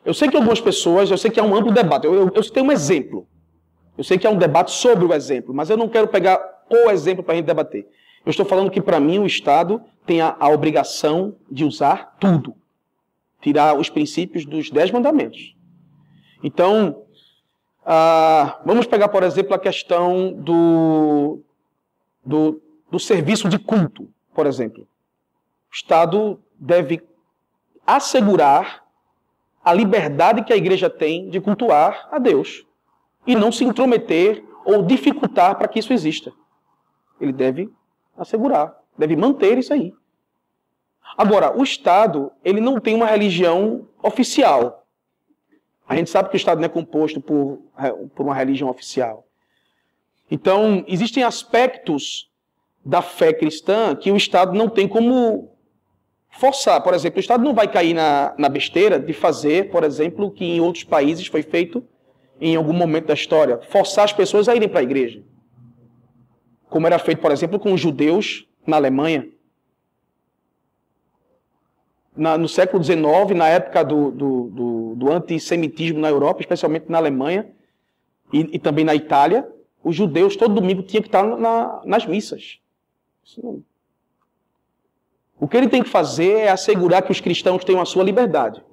Eu 0.04 0.14
sei 0.14 0.30
que 0.30 0.36
algumas 0.36 0.62
pessoas, 0.62 1.10
eu 1.10 1.18
sei 1.18 1.32
que 1.32 1.40
há 1.40 1.44
um 1.44 1.56
amplo 1.56 1.72
debate, 1.72 2.06
eu, 2.06 2.14
eu, 2.14 2.32
eu 2.34 2.52
tenho 2.52 2.68
um 2.68 2.72
exemplo. 2.72 3.28
Eu 3.98 4.04
sei 4.04 4.18
que 4.18 4.28
há 4.28 4.30
um 4.30 4.38
debate 4.38 4.72
sobre 4.72 5.06
o 5.06 5.14
exemplo, 5.14 5.54
mas 5.54 5.70
eu 5.70 5.78
não 5.78 5.88
quero 5.88 6.08
pegar 6.08 6.40
o 6.70 6.90
exemplo 6.90 7.24
para 7.24 7.34
a 7.34 7.38
gente 7.38 7.46
debater. 7.46 7.88
Eu 8.26 8.30
estou 8.30 8.46
falando 8.46 8.72
que, 8.72 8.82
para 8.82 9.00
mim, 9.00 9.20
o 9.20 9.26
Estado 9.26 9.82
tem 10.06 10.20
a, 10.20 10.36
a, 10.40 10.50
obrigação 10.50 11.36
de 11.50 11.64
usar 11.64 12.18
tudo. 12.20 12.56
Tirar 13.42 13.78
os 13.78 13.90
princípios 13.90 14.46
dos 14.46 14.70
Dez 14.72 14.92
Mandamentos. 14.92 15.56
Então, 16.44 17.05
ah, 17.86 18.60
vamos 18.66 18.88
pegar, 18.88 19.10
por 19.10 19.24
exemplo, 19.24 19.54
a 19.54 19.60
questão 19.60 20.34
do, 20.34 21.40
do, 22.26 22.62
do 22.90 23.00
serviço 23.00 23.48
de 23.48 23.60
culto 23.60 24.10
por 24.36 24.46
exemplo. 24.46 24.84
O 24.84 25.74
Estado 25.74 26.40
deve 26.60 27.02
assegurar 27.88 28.84
a 29.64 29.74
liberdade 29.74 30.44
que 30.44 30.54
a 30.54 30.58
igreja 30.58 30.90
tem 30.90 31.30
de 31.30 31.40
cultuar 31.40 32.08
a 32.12 32.20
Deus 32.20 32.68
e 33.26 33.34
não 33.34 33.52
se 33.52 33.64
intrometer 33.64 34.44
ou 34.66 34.84
dificultar 34.84 35.56
para 35.58 35.68
que 35.68 35.80
isso 35.80 35.94
exista. 35.94 36.32
Ele 37.20 37.32
deve 37.32 37.72
assegurar, 38.18 38.78
deve 38.98 39.16
manter 39.16 39.58
isso 39.58 39.74
aí. 39.74 39.94
Agora, 41.18 41.58
o 41.58 41.64
Estado, 41.64 42.32
ele 42.44 42.60
não 42.60 42.80
tem 42.80 42.94
uma 42.94 43.06
religião 43.06 43.88
oficial. 44.04 44.85
A 45.88 45.96
gente 45.96 46.10
sabe 46.10 46.30
que 46.30 46.36
o 46.36 46.38
Estado 46.38 46.60
não 46.60 46.66
é 46.66 46.70
composto 46.70 47.22
por, 47.22 47.60
por 48.16 48.24
uma 48.26 48.34
religião 48.34 48.70
oficial. 48.70 49.26
Então, 50.30 50.84
existem 50.88 51.24
aspectos 51.24 52.30
da 52.84 53.02
fé 53.02 53.32
cristã 53.34 53.96
que 53.96 54.12
o 54.12 54.18
Estado 54.18 54.54
não 54.54 54.68
tem 54.68 54.88
como 54.88 55.52
forçar. 56.30 56.82
Por 56.82 56.94
exemplo, 56.94 57.18
o 57.18 57.20
Estado 57.20 57.44
não 57.44 57.54
vai 57.54 57.68
cair 57.68 57.94
na, 57.94 58.34
na 58.38 58.50
besteira 58.50 59.00
de 59.00 59.14
fazer, 59.14 59.70
por 59.70 59.84
exemplo, 59.84 60.26
o 60.26 60.32
que 60.32 60.46
em 60.46 60.60
outros 60.60 60.84
países 60.84 61.28
foi 61.28 61.42
feito 61.42 61.84
em 62.40 62.56
algum 62.56 62.74
momento 62.74 63.08
da 63.08 63.14
história, 63.14 63.60
forçar 63.70 64.04
as 64.04 64.12
pessoas 64.14 64.50
a 64.50 64.56
irem 64.56 64.68
para 64.68 64.82
a 64.82 64.84
igreja. 64.84 65.24
Como 66.70 66.86
era 66.86 67.00
feito, 67.00 67.22
por 67.22 67.32
exemplo, 67.32 67.60
com 67.60 67.72
os 67.72 67.80
judeus 67.80 68.46
na 68.68 68.76
Alemanha. 68.76 69.30
Na, 72.16 72.38
no 72.38 72.48
século 72.48 72.82
XIX, 72.82 72.98
na 73.36 73.50
época 73.50 73.84
do, 73.84 74.12
do, 74.12 74.44
do, 74.50 74.96
do, 74.96 75.12
antissemitismo 75.12 76.00
na 76.00 76.10
Europa, 76.10 76.42
especialmente 76.42 76.90
na 76.90 76.98
Alemanha 76.98 77.52
e, 78.32 78.56
e, 78.56 78.60
também 78.60 78.86
na 78.86 78.96
Itália, 78.96 79.46
os 79.84 79.96
judeus 79.96 80.36
todo 80.36 80.54
domingo 80.54 80.82
tinham 80.82 81.02
que 81.02 81.10
estar 81.10 81.24
na, 81.24 81.82
nas 81.86 82.06
missas. 82.06 82.60
O 85.40 85.48
que 85.48 85.58
ele 85.58 85.68
tem 85.68 85.84
que 85.84 85.90
fazer 85.90 86.40
é 86.40 86.50
assegurar 86.50 87.02
que 87.02 87.12
os 87.12 87.20
cristãos 87.20 87.66
tenham 87.66 87.82
a 87.82 87.86
sua 87.86 88.04
liberdade. 88.04 88.64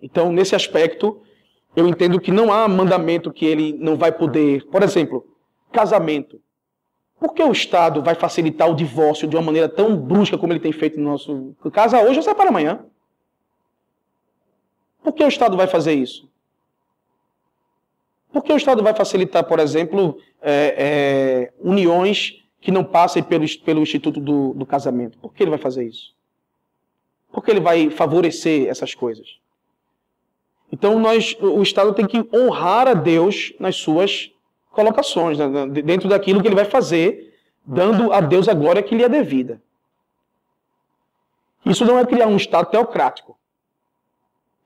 Então, 0.00 0.32
nesse 0.32 0.54
aspecto, 0.54 1.22
eu 1.76 1.88
entendo 1.88 2.20
que 2.20 2.30
não 2.30 2.52
há 2.52 2.68
mandamento 2.68 3.32
que 3.32 3.44
ele 3.44 3.72
não 3.72 3.96
vai 3.96 4.12
poder. 4.12 4.64
Por 4.66 4.82
exemplo, 4.82 5.26
casamento. 5.72 6.40
Por 7.24 7.32
que 7.32 7.42
o 7.42 7.52
Estado 7.52 8.02
vai 8.02 8.14
facilitar 8.14 8.70
o 8.70 8.74
divórcio 8.74 9.26
de 9.26 9.34
uma 9.34 9.40
maneira 9.40 9.66
tão 9.66 9.96
brusca 9.96 10.36
como 10.36 10.52
ele 10.52 10.60
tem 10.60 10.72
feito 10.72 11.00
no 11.00 11.08
nosso. 11.08 11.56
Casa 11.72 11.98
hoje 12.02 12.18
ou 12.18 12.22
separa 12.22 12.50
amanhã? 12.50 12.84
Por 15.02 15.14
que 15.14 15.24
o 15.24 15.28
Estado 15.28 15.56
vai 15.56 15.66
fazer 15.66 15.94
isso? 15.94 16.28
Por 18.30 18.44
que 18.44 18.52
o 18.52 18.56
Estado 18.58 18.82
vai 18.82 18.94
facilitar, 18.94 19.42
por 19.44 19.58
exemplo, 19.58 20.18
é, 20.42 20.74
é, 20.76 21.52
uniões 21.58 22.44
que 22.60 22.70
não 22.70 22.84
passem 22.84 23.22
pelo, 23.22 23.46
pelo 23.60 23.80
Instituto 23.80 24.20
do, 24.20 24.52
do 24.52 24.66
Casamento? 24.66 25.16
Por 25.16 25.32
que 25.32 25.44
ele 25.44 25.50
vai 25.50 25.58
fazer 25.58 25.86
isso? 25.86 26.14
Por 27.32 27.42
que 27.42 27.50
ele 27.50 27.60
vai 27.60 27.88
favorecer 27.88 28.68
essas 28.68 28.94
coisas? 28.94 29.38
Então, 30.70 30.98
nós, 30.98 31.34
o 31.40 31.62
Estado 31.62 31.94
tem 31.94 32.06
que 32.06 32.28
honrar 32.36 32.86
a 32.86 32.92
Deus 32.92 33.54
nas 33.58 33.76
suas 33.76 34.33
colocações, 34.74 35.38
né, 35.38 35.46
dentro 35.82 36.08
daquilo 36.08 36.42
que 36.42 36.48
ele 36.48 36.54
vai 36.54 36.64
fazer, 36.64 37.34
dando 37.64 38.12
a 38.12 38.20
Deus 38.20 38.48
a 38.48 38.54
glória 38.54 38.82
que 38.82 38.94
lhe 38.94 39.02
é 39.02 39.08
devida. 39.08 39.62
Isso 41.64 41.84
não 41.84 41.98
é 41.98 42.04
criar 42.04 42.26
um 42.26 42.36
Estado 42.36 42.70
teocrático. 42.70 43.38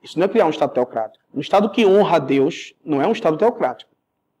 Isso 0.03 0.19
não 0.19 0.25
é 0.25 0.29
criar 0.29 0.45
um 0.45 0.49
Estado 0.49 0.73
teocrático. 0.73 1.23
Um 1.33 1.39
Estado 1.39 1.69
que 1.69 1.85
honra 1.85 2.17
a 2.17 2.19
Deus 2.19 2.73
não 2.83 3.01
é 3.01 3.07
um 3.07 3.11
Estado 3.11 3.37
teocrático. 3.37 3.91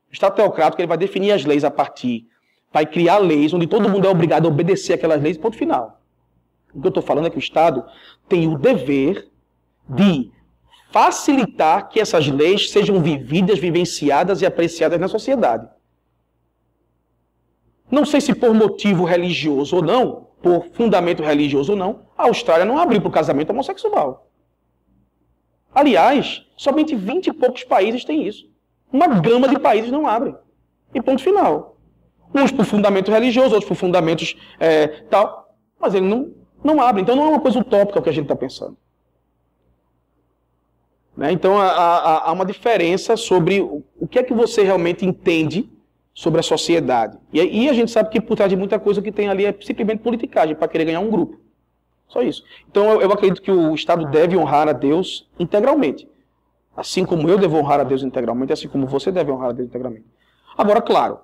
O 0.09 0.13
Estado 0.13 0.35
teocrático 0.35 0.81
ele 0.81 0.87
vai 0.87 0.97
definir 0.97 1.31
as 1.31 1.45
leis 1.45 1.63
a 1.63 1.71
partir, 1.71 2.27
vai 2.73 2.85
criar 2.85 3.19
leis 3.19 3.53
onde 3.53 3.67
todo 3.67 3.87
mundo 3.87 4.07
é 4.07 4.09
obrigado 4.09 4.45
a 4.45 4.49
obedecer 4.49 4.93
aquelas 4.93 5.21
leis, 5.21 5.37
ponto 5.37 5.55
final. 5.55 6.01
O 6.73 6.81
que 6.81 6.87
eu 6.87 6.89
estou 6.89 7.03
falando 7.03 7.27
é 7.27 7.29
que 7.29 7.37
o 7.37 7.39
Estado 7.39 7.85
tem 8.27 8.47
o 8.47 8.57
dever 8.57 9.29
de 9.87 10.31
facilitar 10.91 11.89
que 11.89 11.99
essas 11.99 12.27
leis 12.27 12.71
sejam 12.71 13.01
vividas, 13.01 13.59
vivenciadas 13.59 14.41
e 14.41 14.45
apreciadas 14.45 14.99
na 14.99 15.07
sociedade. 15.07 15.67
Não 17.89 18.05
sei 18.05 18.21
se 18.21 18.35
por 18.35 18.53
motivo 18.53 19.03
religioso 19.03 19.77
ou 19.77 19.81
não, 19.81 20.27
por 20.41 20.67
fundamento 20.73 21.23
religioso 21.23 21.73
ou 21.73 21.77
não, 21.77 22.05
a 22.17 22.23
Austrália 22.23 22.65
não 22.65 22.77
abriu 22.77 23.01
para 23.01 23.09
o 23.09 23.11
casamento 23.11 23.49
homossexual. 23.49 24.27
Aliás, 25.73 26.45
somente 26.57 26.95
20 26.95 27.27
e 27.27 27.33
poucos 27.33 27.63
países 27.63 28.03
têm 28.03 28.27
isso. 28.27 28.49
Uma 28.91 29.07
gama 29.07 29.47
de 29.47 29.59
países 29.59 29.91
não 29.91 30.07
abrem. 30.07 30.35
E 30.93 31.01
ponto 31.01 31.21
final. 31.21 31.77
Uns 32.33 32.51
por 32.51 32.65
fundamento 32.65 33.11
religioso, 33.11 33.53
outros 33.53 33.67
por 33.67 33.75
fundamentos 33.75 34.35
é, 34.59 34.87
tal. 35.09 35.55
Mas 35.79 35.93
ele 35.93 36.07
não, 36.07 36.33
não 36.63 36.81
abre. 36.81 37.01
Então 37.01 37.15
não 37.15 37.25
é 37.25 37.29
uma 37.29 37.39
coisa 37.39 37.59
utópica 37.59 37.99
o 37.99 38.01
que 38.01 38.09
a 38.09 38.13
gente 38.13 38.25
está 38.25 38.35
pensando. 38.35 38.77
Né? 41.19 41.33
Então 41.33 41.59
há, 41.59 42.29
há, 42.29 42.31
uma 42.31 42.45
diferença 42.45 43.17
sobre 43.17 43.59
o, 43.59 43.83
o, 43.99 44.07
que 44.07 44.17
é 44.17 44.23
que 44.23 44.33
você 44.33 44.63
realmente 44.63 45.05
entende 45.05 45.69
sobre 46.13 46.39
a 46.39 46.43
sociedade. 46.43 47.17
E, 47.33 47.41
e 47.41 47.69
a 47.69 47.73
gente 47.73 47.91
sabe 47.91 48.09
que 48.09 48.21
por 48.21 48.37
trás 48.37 48.49
de 48.49 48.55
muita 48.55 48.79
coisa 48.79 49.01
que 49.01 49.11
tem 49.11 49.27
ali 49.27 49.45
é 49.45 49.53
simplesmente 49.59 49.99
politicagem 49.99 50.55
para 50.55 50.69
querer 50.69 50.85
ganhar 50.85 51.01
um 51.01 51.09
grupo. 51.09 51.37
Só 52.07 52.21
isso. 52.21 52.41
Então 52.71 52.89
eu, 52.89 53.01
eu 53.01 53.11
acredito 53.11 53.41
que 53.41 53.51
o 53.51 53.75
Estado 53.75 54.05
deve 54.05 54.37
honrar 54.37 54.69
a 54.69 54.71
Deus 54.71 55.27
integralmente. 55.37 56.07
Assim 56.73 57.03
como 57.03 57.29
eu 57.29 57.37
devo 57.37 57.57
honrar 57.57 57.81
a 57.81 57.83
Deus 57.83 58.01
integralmente, 58.01 58.53
assim 58.53 58.69
como 58.69 58.87
você 58.87 59.11
deve 59.11 59.29
honrar 59.29 59.49
a 59.49 59.51
Deus 59.51 59.67
integralmente. 59.67 60.05
Agora, 60.57 60.81
claro, 60.81 61.19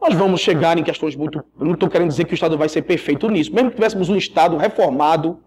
nós 0.00 0.14
vamos 0.14 0.40
chegar 0.40 0.78
em 0.78 0.82
questões 0.82 1.14
muito. 1.14 1.44
Eu 1.60 1.66
não 1.66 1.74
estou 1.74 1.90
querendo 1.90 2.08
dizer 2.08 2.24
que 2.24 2.32
o 2.32 2.34
Estado 2.34 2.56
vai 2.56 2.70
ser 2.70 2.80
perfeito 2.80 3.28
nisso. 3.28 3.54
Mesmo 3.54 3.68
que 3.68 3.76
tivéssemos 3.76 4.08
um 4.08 4.16
Estado 4.16 4.56
reformado, 4.56 5.38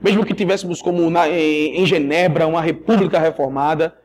mesmo 0.00 0.24
que 0.24 0.34
tivéssemos 0.34 0.80
como 0.80 1.10
na, 1.10 1.28
em 1.28 1.84
Genebra 1.86 2.46
uma 2.46 2.60
república 2.60 3.18
reformada, 3.18 3.96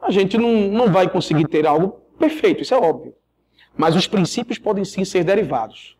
a 0.00 0.10
gente 0.10 0.38
não, 0.38 0.52
não 0.68 0.92
vai 0.92 1.08
conseguir 1.08 1.46
ter 1.48 1.66
algo 1.66 2.00
perfeito, 2.18 2.62
isso 2.62 2.74
é 2.74 2.78
óbvio. 2.78 3.14
Mas 3.76 3.96
os 3.96 4.06
princípios 4.06 4.58
podem 4.58 4.84
sim 4.84 5.04
ser 5.04 5.24
derivados. 5.24 5.96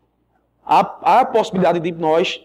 Há, 0.65 0.79
há 1.01 1.19
a 1.21 1.25
possibilidade 1.25 1.79
de 1.79 1.91
nós 1.91 2.41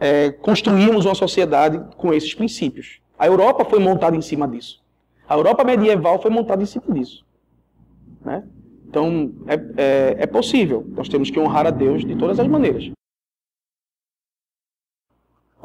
é, 0.00 0.30
construirmos 0.30 1.04
uma 1.04 1.14
sociedade 1.14 1.80
com 1.96 2.12
esses 2.12 2.34
princípios. 2.34 3.00
A 3.18 3.26
Europa 3.26 3.64
foi 3.64 3.78
montada 3.78 4.16
em 4.16 4.22
cima 4.22 4.48
disso. 4.48 4.82
A 5.28 5.34
Europa 5.34 5.64
medieval 5.64 6.20
foi 6.20 6.30
montada 6.30 6.62
em 6.62 6.66
cima 6.66 6.84
disso. 6.88 7.24
Né? 8.24 8.42
Então, 8.88 9.32
é, 9.46 9.54
é, 9.76 10.16
é 10.20 10.26
possível. 10.26 10.84
Nós 10.90 11.08
temos 11.08 11.30
que 11.30 11.38
honrar 11.38 11.66
a 11.66 11.70
Deus 11.70 12.04
de 12.04 12.16
todas 12.16 12.38
as 12.38 12.46
maneiras. 12.46 12.90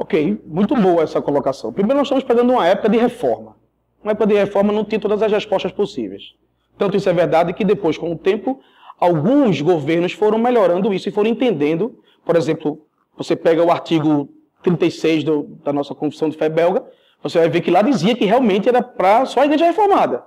Ok, 0.02 0.42
muito 0.46 0.78
boa 0.78 1.04
essa 1.04 1.22
colocação. 1.22 1.74
Primeiro, 1.74 1.98
nós 1.98 2.06
estamos 2.08 2.24
pegando 2.24 2.54
uma 2.54 2.66
época 2.66 2.88
de 2.88 2.98
reforma. 2.98 3.58
Uma 4.02 4.14
época 4.14 4.28
de 4.28 4.34
reforma 4.34 4.72
não 4.72 4.86
tem 4.86 4.98
todas 4.98 5.22
as 5.22 5.30
respostas 5.30 5.74
possíveis. 5.74 6.36
Tanto 6.78 6.96
isso 6.96 7.10
é 7.10 7.14
verdade 7.14 7.52
que 7.52 7.66
depois, 7.66 7.98
com 7.98 8.10
o 8.14 8.18
tempo, 8.18 8.62
alguns 8.98 9.60
governos 9.60 10.14
foram 10.14 10.38
melhorando 10.38 10.94
isso 10.94 11.10
e 11.10 11.12
foram 11.12 11.30
entendendo. 11.30 12.02
Por 12.26 12.38
exemplo, 12.38 12.82
você 13.18 13.36
pega 13.36 13.62
o 13.62 13.70
artigo 13.70 14.30
36 14.64 15.26
do, 15.26 15.44
da 15.66 15.74
nossa 15.74 15.94
Constituição 15.94 16.30
de 16.30 16.38
Fé 16.38 16.48
belga, 16.48 16.82
você 17.22 17.38
vai 17.38 17.50
ver 17.50 17.60
que 17.60 17.70
lá 17.70 17.82
dizia 17.82 18.16
que 18.16 18.24
realmente 18.24 18.70
era 18.70 18.82
para 18.82 19.26
só 19.26 19.42
a 19.42 19.46
igreja 19.46 19.66
reformada. 19.66 20.24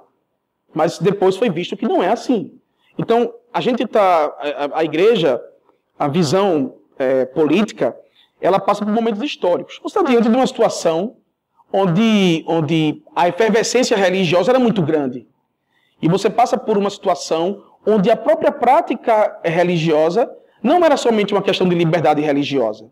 Mas 0.74 0.98
depois 0.98 1.34
foi 1.38 1.48
visto 1.48 1.78
que 1.78 1.88
não 1.88 2.02
é 2.02 2.10
assim. 2.10 2.52
Então, 2.98 3.32
a 3.50 3.62
gente 3.62 3.84
está. 3.84 4.26
A, 4.26 4.80
a, 4.80 4.84
igreja, 4.84 5.42
a 5.98 6.08
visão 6.08 6.74
é, 6.98 7.24
política, 7.24 7.96
ela 8.42 8.58
passa 8.58 8.84
por 8.84 8.92
momentos 8.92 9.22
históricos. 9.22 9.78
Você 9.82 9.98
está 9.98 10.10
diante 10.10 10.28
de 10.28 10.34
uma 10.34 10.46
situação 10.46 11.16
onde, 11.72 12.44
onde 12.46 13.02
a 13.14 13.28
efervescência 13.28 13.96
religiosa 13.96 14.50
era 14.50 14.58
muito 14.58 14.82
grande. 14.82 15.26
E 16.00 16.08
você 16.08 16.28
passa 16.28 16.58
por 16.58 16.76
uma 16.76 16.90
situação 16.90 17.62
onde 17.86 18.10
a 18.10 18.16
própria 18.16 18.50
prática 18.50 19.40
religiosa 19.44 20.30
não 20.62 20.84
era 20.84 20.96
somente 20.96 21.32
uma 21.32 21.42
questão 21.42 21.68
de 21.68 21.74
liberdade 21.74 22.20
religiosa. 22.20 22.90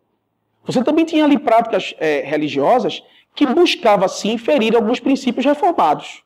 Você 0.65 0.83
também 0.83 1.05
tinha 1.05 1.25
ali 1.25 1.39
práticas 1.39 1.95
é, 1.99 2.21
religiosas 2.21 3.03
que 3.35 3.47
buscava, 3.47 4.09
sim, 4.09 4.39
ferir 4.39 4.75
alguns 4.77 5.01
princípios 5.01 5.45
reformados. 5.45 6.23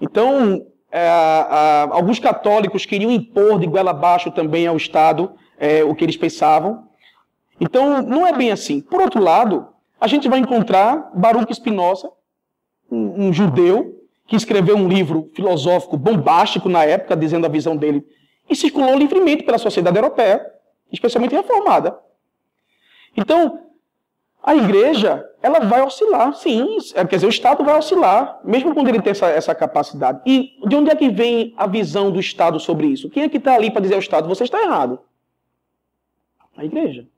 Então, 0.00 0.66
é, 0.90 1.08
alguns 1.90 2.18
católicos 2.18 2.86
queriam 2.86 3.10
impor 3.10 3.58
de 3.58 3.66
goela 3.66 3.90
abaixo 3.90 4.30
também 4.30 4.66
ao 4.66 4.76
Estado 4.76 5.34
é, 5.58 5.82
o 5.84 5.94
que 5.94 6.04
eles 6.04 6.16
pensavam. 6.16 6.85
Então, 7.60 8.02
não 8.02 8.26
é 8.26 8.32
bem 8.32 8.50
assim. 8.50 8.80
Por 8.80 9.00
outro 9.00 9.22
lado, 9.22 9.66
a 10.00 10.06
gente 10.06 10.28
vai 10.28 10.38
encontrar 10.38 11.10
Baruch 11.14 11.52
Spinoza, 11.54 12.10
um, 12.90 13.26
um 13.26 13.32
judeu, 13.32 13.96
que 14.26 14.36
escreveu 14.36 14.76
um 14.76 14.88
livro 14.88 15.30
filosófico 15.34 15.96
bombástico 15.96 16.68
na 16.68 16.84
época, 16.84 17.16
dizendo 17.16 17.46
a 17.46 17.48
visão 17.48 17.76
dele, 17.76 18.04
e 18.48 18.54
circulou 18.54 18.96
livremente 18.96 19.42
pela 19.44 19.58
sociedade 19.58 19.96
europeia, 19.96 20.44
especialmente 20.92 21.34
reformada. 21.34 21.98
Então, 23.16 23.60
a 24.42 24.54
igreja, 24.54 25.28
ela 25.42 25.60
vai 25.60 25.82
oscilar, 25.82 26.34
sim. 26.34 26.76
É, 26.94 27.04
quer 27.04 27.16
dizer, 27.16 27.26
o 27.26 27.30
Estado 27.30 27.64
vai 27.64 27.76
oscilar, 27.76 28.40
mesmo 28.44 28.74
quando 28.74 28.88
ele 28.88 29.00
tem 29.00 29.10
essa, 29.10 29.26
essa 29.26 29.54
capacidade. 29.54 30.20
E 30.26 30.56
de 30.68 30.76
onde 30.76 30.90
é 30.90 30.94
que 30.94 31.08
vem 31.08 31.54
a 31.56 31.66
visão 31.66 32.12
do 32.12 32.20
Estado 32.20 32.60
sobre 32.60 32.86
isso? 32.86 33.10
Quem 33.10 33.24
é 33.24 33.28
que 33.28 33.38
está 33.38 33.54
ali 33.54 33.70
para 33.70 33.80
dizer 33.80 33.94
ao 33.94 34.00
Estado, 34.00 34.28
você 34.28 34.44
está 34.44 34.62
errado? 34.62 35.00
A 36.56 36.64
igreja. 36.64 37.08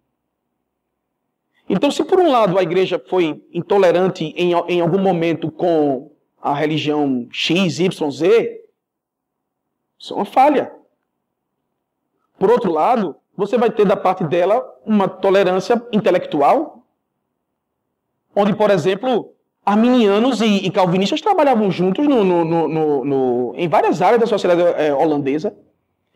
Então, 1.68 1.90
se 1.90 2.02
por 2.02 2.18
um 2.18 2.30
lado 2.30 2.58
a 2.58 2.62
igreja 2.62 3.02
foi 3.08 3.42
intolerante 3.52 4.24
em, 4.36 4.52
em 4.68 4.80
algum 4.80 4.98
momento 4.98 5.50
com 5.50 6.10
a 6.40 6.54
religião 6.54 7.28
X, 7.30 7.78
Y, 7.78 8.10
Z, 8.10 8.60
isso 9.98 10.14
é 10.14 10.16
uma 10.16 10.24
falha. 10.24 10.72
Por 12.38 12.50
outro 12.50 12.72
lado, 12.72 13.16
você 13.36 13.58
vai 13.58 13.70
ter 13.70 13.84
da 13.84 13.96
parte 13.96 14.24
dela 14.24 14.64
uma 14.86 15.08
tolerância 15.08 15.82
intelectual, 15.92 16.84
onde, 18.34 18.54
por 18.54 18.70
exemplo, 18.70 19.34
arminianos 19.66 20.40
e, 20.40 20.66
e 20.66 20.70
calvinistas 20.70 21.20
trabalhavam 21.20 21.70
juntos 21.70 22.06
no, 22.06 22.24
no, 22.24 23.04
no, 23.04 23.54
em 23.56 23.68
várias 23.68 24.00
áreas 24.00 24.20
da 24.20 24.26
sociedade 24.26 24.62
é, 24.62 24.94
holandesa. 24.94 25.54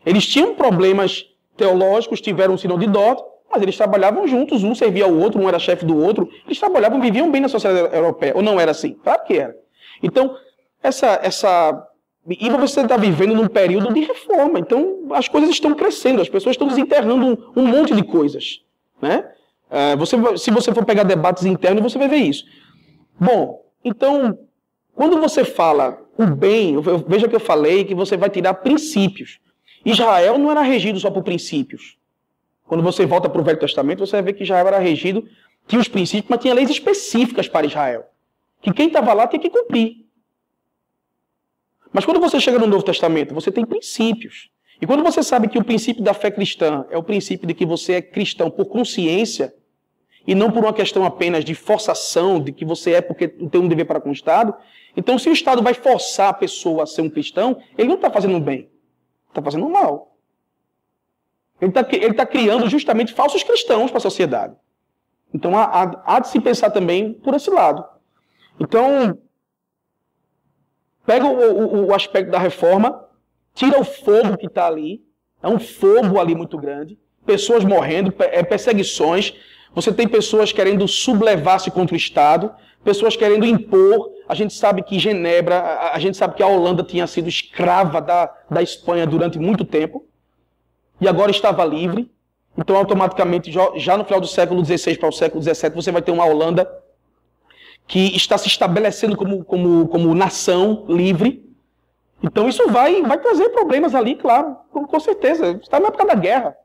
Eles 0.05 0.25
tinham 0.25 0.55
problemas 0.55 1.25
teológicos, 1.55 2.21
tiveram 2.21 2.55
o 2.55 2.57
sinal 2.57 2.77
de 2.77 2.87
Dort, 2.87 3.23
mas 3.53 3.61
eles 3.61 3.77
trabalhavam 3.77 4.27
juntos, 4.27 4.63
um 4.63 4.73
servia 4.73 5.05
ao 5.05 5.13
outro, 5.13 5.39
um 5.39 5.47
era 5.47 5.59
chefe 5.59 5.85
do 5.85 5.95
outro. 5.95 6.27
Eles 6.45 6.59
trabalhavam, 6.59 6.99
viviam 6.99 7.29
bem 7.29 7.39
na 7.39 7.47
sociedade 7.47 7.95
europeia. 7.95 8.33
Ou 8.35 8.41
não 8.41 8.59
era 8.59 8.71
assim? 8.71 8.93
Claro 9.03 9.23
que 9.25 9.37
era. 9.37 9.55
Então, 10.01 10.35
essa, 10.81 11.19
essa 11.21 11.87
e 12.27 12.49
você 12.49 12.81
está 12.81 12.97
vivendo 12.97 13.35
num 13.35 13.47
período 13.47 13.93
de 13.93 14.01
reforma. 14.01 14.57
Então, 14.57 15.07
as 15.11 15.27
coisas 15.27 15.49
estão 15.51 15.75
crescendo, 15.75 16.21
as 16.21 16.29
pessoas 16.29 16.55
estão 16.55 16.67
desenterrando 16.67 17.25
um, 17.25 17.61
um 17.61 17.67
monte 17.67 17.93
de 17.93 18.03
coisas. 18.03 18.61
Né? 19.01 19.23
Uh, 19.69 19.97
você, 19.97 20.17
se 20.37 20.49
você 20.49 20.73
for 20.73 20.83
pegar 20.83 21.03
debates 21.03 21.45
internos, 21.45 21.83
você 21.83 21.99
vai 21.99 22.07
ver 22.07 22.17
isso. 22.17 22.45
Bom, 23.19 23.63
então, 23.85 24.37
quando 24.95 25.19
você 25.19 25.43
fala 25.43 25.99
o 26.17 26.25
bem, 26.25 26.79
veja 27.07 27.27
que 27.27 27.35
eu 27.35 27.39
falei 27.39 27.83
que 27.83 27.93
você 27.93 28.17
vai 28.17 28.29
tirar 28.29 28.55
princípios. 28.55 29.39
Israel 29.85 30.37
não 30.37 30.49
era 30.49 30.61
regido 30.61 30.99
só 30.99 31.11
por 31.11 31.23
princípios. 31.23 31.97
Quando 32.73 32.81
você 32.81 33.05
volta 33.05 33.29
para 33.29 33.39
o 33.39 33.43
Velho 33.43 33.59
Testamento, 33.59 33.99
você 33.99 34.13
vai 34.13 34.23
ver 34.23 34.33
que 34.33 34.41
Israel 34.41 34.67
era 34.67 34.79
regido, 34.79 35.23
tinha 35.67 35.79
os 35.79 35.87
princípios, 35.87 36.25
mas 36.27 36.39
tinha 36.39 36.55
leis 36.55 36.71
específicas 36.71 37.47
para 37.47 37.67
Israel. 37.67 38.03
Que 38.63 38.73
quem 38.73 38.87
estava 38.87 39.13
lá 39.13 39.27
tinha 39.27 39.39
que 39.39 39.47
cumprir. 39.47 40.07
Mas 41.91 42.03
quando 42.03 42.19
você 42.19 42.39
chega 42.39 42.57
no 42.57 42.65
Novo 42.65 42.83
Testamento, 42.83 43.31
você 43.31 43.51
tem 43.51 43.63
princípios. 43.63 44.49
E 44.81 44.87
quando 44.87 45.03
você 45.03 45.21
sabe 45.21 45.49
que 45.49 45.59
o 45.59 45.63
princípio 45.63 46.03
da 46.03 46.15
fé 46.15 46.31
cristã 46.31 46.83
é 46.89 46.97
o 46.97 47.03
princípio 47.03 47.47
de 47.47 47.53
que 47.53 47.63
você 47.63 47.93
é 47.93 48.01
cristão 48.01 48.49
por 48.49 48.65
consciência, 48.65 49.53
e 50.25 50.33
não 50.33 50.49
por 50.49 50.63
uma 50.63 50.73
questão 50.73 51.05
apenas 51.05 51.45
de 51.45 51.53
forçação, 51.53 52.39
de 52.39 52.51
que 52.51 52.65
você 52.65 52.93
é 52.93 53.01
porque 53.01 53.27
tem 53.27 53.61
um 53.61 53.67
dever 53.67 53.85
para 53.85 54.01
com 54.01 54.09
o 54.09 54.13
Estado, 54.13 54.51
então 54.97 55.19
se 55.19 55.29
o 55.29 55.31
Estado 55.31 55.61
vai 55.61 55.75
forçar 55.75 56.29
a 56.29 56.33
pessoa 56.33 56.81
a 56.81 56.87
ser 56.87 57.03
um 57.03 57.09
cristão, 57.11 57.61
ele 57.77 57.89
não 57.89 57.97
está 57.97 58.09
fazendo 58.09 58.39
bem, 58.39 58.67
está 59.29 59.43
fazendo 59.43 59.69
mal. 59.69 60.12
Ele 61.63 61.69
está 61.69 61.87
ele 61.91 62.13
tá 62.13 62.25
criando 62.25 62.69
justamente 62.69 63.13
falsos 63.13 63.43
cristãos 63.43 63.89
para 63.89 63.97
a 63.97 64.01
sociedade. 64.01 64.55
Então 65.33 65.57
há, 65.57 65.63
há, 65.63 66.15
há 66.15 66.19
de 66.19 66.27
se 66.27 66.39
pensar 66.39 66.69
também 66.69 67.13
por 67.13 67.33
esse 67.33 67.49
lado. 67.49 67.83
Então, 68.59 69.17
Pega 71.05 71.25
o, 71.25 71.83
o, 71.83 71.85
o 71.87 71.93
aspecto 71.93 72.31
da 72.31 72.39
reforma, 72.39 73.03
tira 73.53 73.79
o 73.79 73.83
fogo 73.83 74.37
que 74.37 74.47
está 74.47 74.67
ali, 74.67 75.01
é 75.41 75.47
um 75.47 75.59
fogo 75.59 76.19
ali 76.19 76.33
muito 76.33 76.57
grande, 76.57 76.97
pessoas 77.25 77.63
morrendo, 77.65 78.13
é, 78.19 78.41
perseguições, 78.41 79.33
você 79.75 79.91
tem 79.91 80.07
pessoas 80.07 80.51
querendo 80.51 80.87
sublevar-se 80.87 81.69
contra 81.71 81.93
o 81.93 81.97
Estado, 81.97 82.53
pessoas 82.83 83.15
querendo 83.15 83.45
impor. 83.45 84.11
A 84.29 84.35
gente 84.35 84.53
sabe 84.53 84.81
que 84.81 84.99
Genebra, 84.99 85.57
a, 85.57 85.95
a, 85.95 85.99
gente 85.99 86.15
sabe 86.15 86.35
que 86.35 86.43
a 86.43 86.47
Holanda 86.47 86.83
tinha 86.83 87.05
sido 87.07 87.27
escrava 87.27 87.99
da, 87.99 88.31
da 88.49 88.61
Espanha 88.61 89.05
durante 89.05 89.37
muito 89.37 89.65
tempo, 89.65 90.05
e 91.03 91.07
agora 91.07 91.31
estava 91.31 91.65
livre. 91.65 92.09
Então, 92.57 92.75
automaticamente, 92.77 93.51
já, 93.51 93.97
no 93.97 94.05
final 94.05 94.21
do 94.21 94.27
século 94.27 94.63
XVI 94.63 94.97
para 94.97 95.09
o 95.09 95.11
século 95.11 95.43
XVII, 95.43 95.71
você 95.75 95.91
vai 95.91 96.01
ter 96.01 96.11
uma 96.11 96.25
Holanda 96.25 96.69
que 97.87 98.15
está 98.15 98.37
se 98.37 98.47
estabelecendo 98.47 99.17
como, 99.17 99.43
como, 99.43 99.87
como 99.87 100.15
nação 100.15 100.85
livre. 100.87 101.43
Então 102.21 102.47
isso 102.47 102.69
vai, 102.69 103.01
vai 103.01 103.19
trazer 103.19 103.49
problemas 103.49 103.93
ali, 103.93 104.15
claro, 104.15 104.55
com, 104.71 104.85
com 104.85 104.99
certeza. 104.99 105.59
Está 105.61 105.79
na 105.79 105.87
época 105.87 106.05
da 106.05 106.15
guerra. 106.15 106.55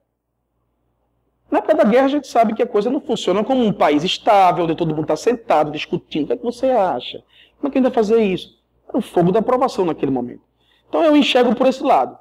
Na 1.51 1.59
época 1.59 1.75
da 1.75 1.85
guerra 1.85 2.05
a 2.05 2.11
gente 2.11 2.29
sabe 2.29 2.55
que 2.55 2.63
a 2.63 2.67
coisa 2.67 2.89
não 2.89 3.01
funciona 3.01 3.43
como 3.43 3.65
um 3.65 3.73
país 3.73 4.05
estável, 4.05 4.65
onde 4.65 4.77
todo 4.77 4.91
mundo 4.91 5.03
está 5.03 5.17
sentado, 5.17 5.73
discutindo. 5.73 6.25
O 6.25 6.27
que, 6.29 6.33
é 6.35 6.37
que 6.37 6.45
você 6.45 6.67
acha? 6.67 7.25
Como 7.59 7.69
é 7.69 7.71
que 7.73 7.79
ainda 7.79 7.91
fazer 7.91 8.23
isso? 8.23 8.57
Era 8.89 8.99
o 8.99 9.03
fogo 9.03 9.33
da 9.33 9.41
aprovação 9.41 9.85
naquele 9.85 10.13
momento. 10.13 10.43
Então 10.89 11.03
eu 11.03 11.17
enxergo 11.17 11.55
por 11.57 11.67
esse 11.67 11.83
lado. 11.83 12.17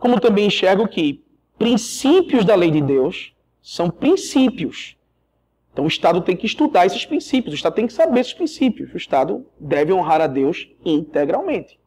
Como 0.00 0.18
também 0.18 0.46
enxergo 0.46 0.88
que 0.88 1.22
princípios 1.60 2.42
da 2.42 2.54
lei 2.54 2.70
de 2.70 2.80
Deus 2.80 3.34
são 3.60 3.90
princípios. 3.90 4.96
Então 5.70 5.84
o 5.84 5.88
Estado 5.88 6.22
tem 6.22 6.34
que 6.34 6.46
estudar 6.46 6.86
esses 6.86 7.04
princípios, 7.04 7.52
o 7.52 7.54
Estado 7.54 7.74
tem 7.74 7.86
que 7.86 7.92
saber 7.92 8.20
esses 8.20 8.32
princípios. 8.32 8.94
O 8.94 8.96
Estado 8.96 9.46
deve 9.60 9.92
honrar 9.92 10.22
a 10.22 10.26
Deus 10.26 10.70
integralmente. 10.82 11.78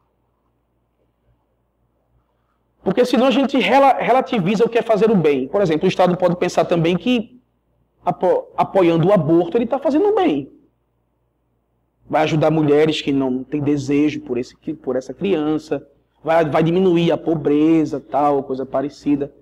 Porque 2.84 3.04
senão 3.04 3.26
a 3.26 3.32
gente 3.32 3.58
relativiza 3.58 4.64
o 4.64 4.70
que 4.70 4.78
é 4.78 4.84
fazer 4.84 5.10
o 5.10 5.16
bem. 5.16 5.48
Por 5.48 5.60
exemplo, 5.60 5.86
o 5.86 5.90
Estado 5.90 6.16
pode 6.18 6.36
pensar 6.36 6.66
também 6.66 6.96
que 6.96 7.42
apo 8.06 8.50
apoiando 8.56 9.08
o 9.08 9.14
aborto 9.14 9.58
ele 9.58 9.64
está 9.64 9.80
fazendo 9.80 10.10
o 10.10 10.16
bem. 10.16 10.52
Vai 12.08 12.22
ajudar 12.24 12.52
mulheres 12.52 13.02
que 13.02 13.12
não 13.12 13.44
têm 13.44 13.62
desejo 13.62 14.22
por, 14.22 14.38
esse, 14.38 14.56
por 14.56 14.96
essa 14.96 15.16
criança. 15.16 15.84
Vai, 16.24 16.46
vai 16.48 16.62
diminuir 16.62 17.12
a 17.12 17.18
pobreza, 17.18 18.00
tal, 18.00 18.44
coisa 18.44 18.68
parecida. 18.68 19.34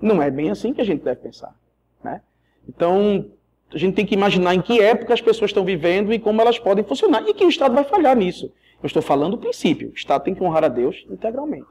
Não 0.00 0.22
é 0.22 0.30
bem 0.30 0.50
assim 0.50 0.72
que 0.72 0.80
a 0.80 0.84
gente 0.84 1.02
deve 1.02 1.20
pensar. 1.20 1.54
Né? 2.02 2.20
Então, 2.68 3.26
a 3.72 3.78
gente 3.78 3.94
tem 3.94 4.06
que 4.06 4.14
imaginar 4.14 4.54
em 4.54 4.62
que 4.62 4.80
época 4.80 5.14
as 5.14 5.20
pessoas 5.20 5.50
estão 5.50 5.64
vivendo 5.64 6.12
e 6.12 6.18
como 6.18 6.40
elas 6.40 6.58
podem 6.58 6.84
funcionar 6.84 7.22
e 7.28 7.34
que 7.34 7.44
o 7.44 7.48
Estado 7.48 7.74
vai 7.74 7.84
falhar 7.84 8.16
nisso. 8.16 8.52
Eu 8.82 8.86
estou 8.86 9.02
falando 9.02 9.32
do 9.32 9.38
princípio. 9.38 9.90
O 9.90 9.94
Estado 9.94 10.24
tem 10.24 10.34
que 10.34 10.42
honrar 10.42 10.64
a 10.64 10.68
Deus 10.68 11.04
integralmente. 11.10 11.68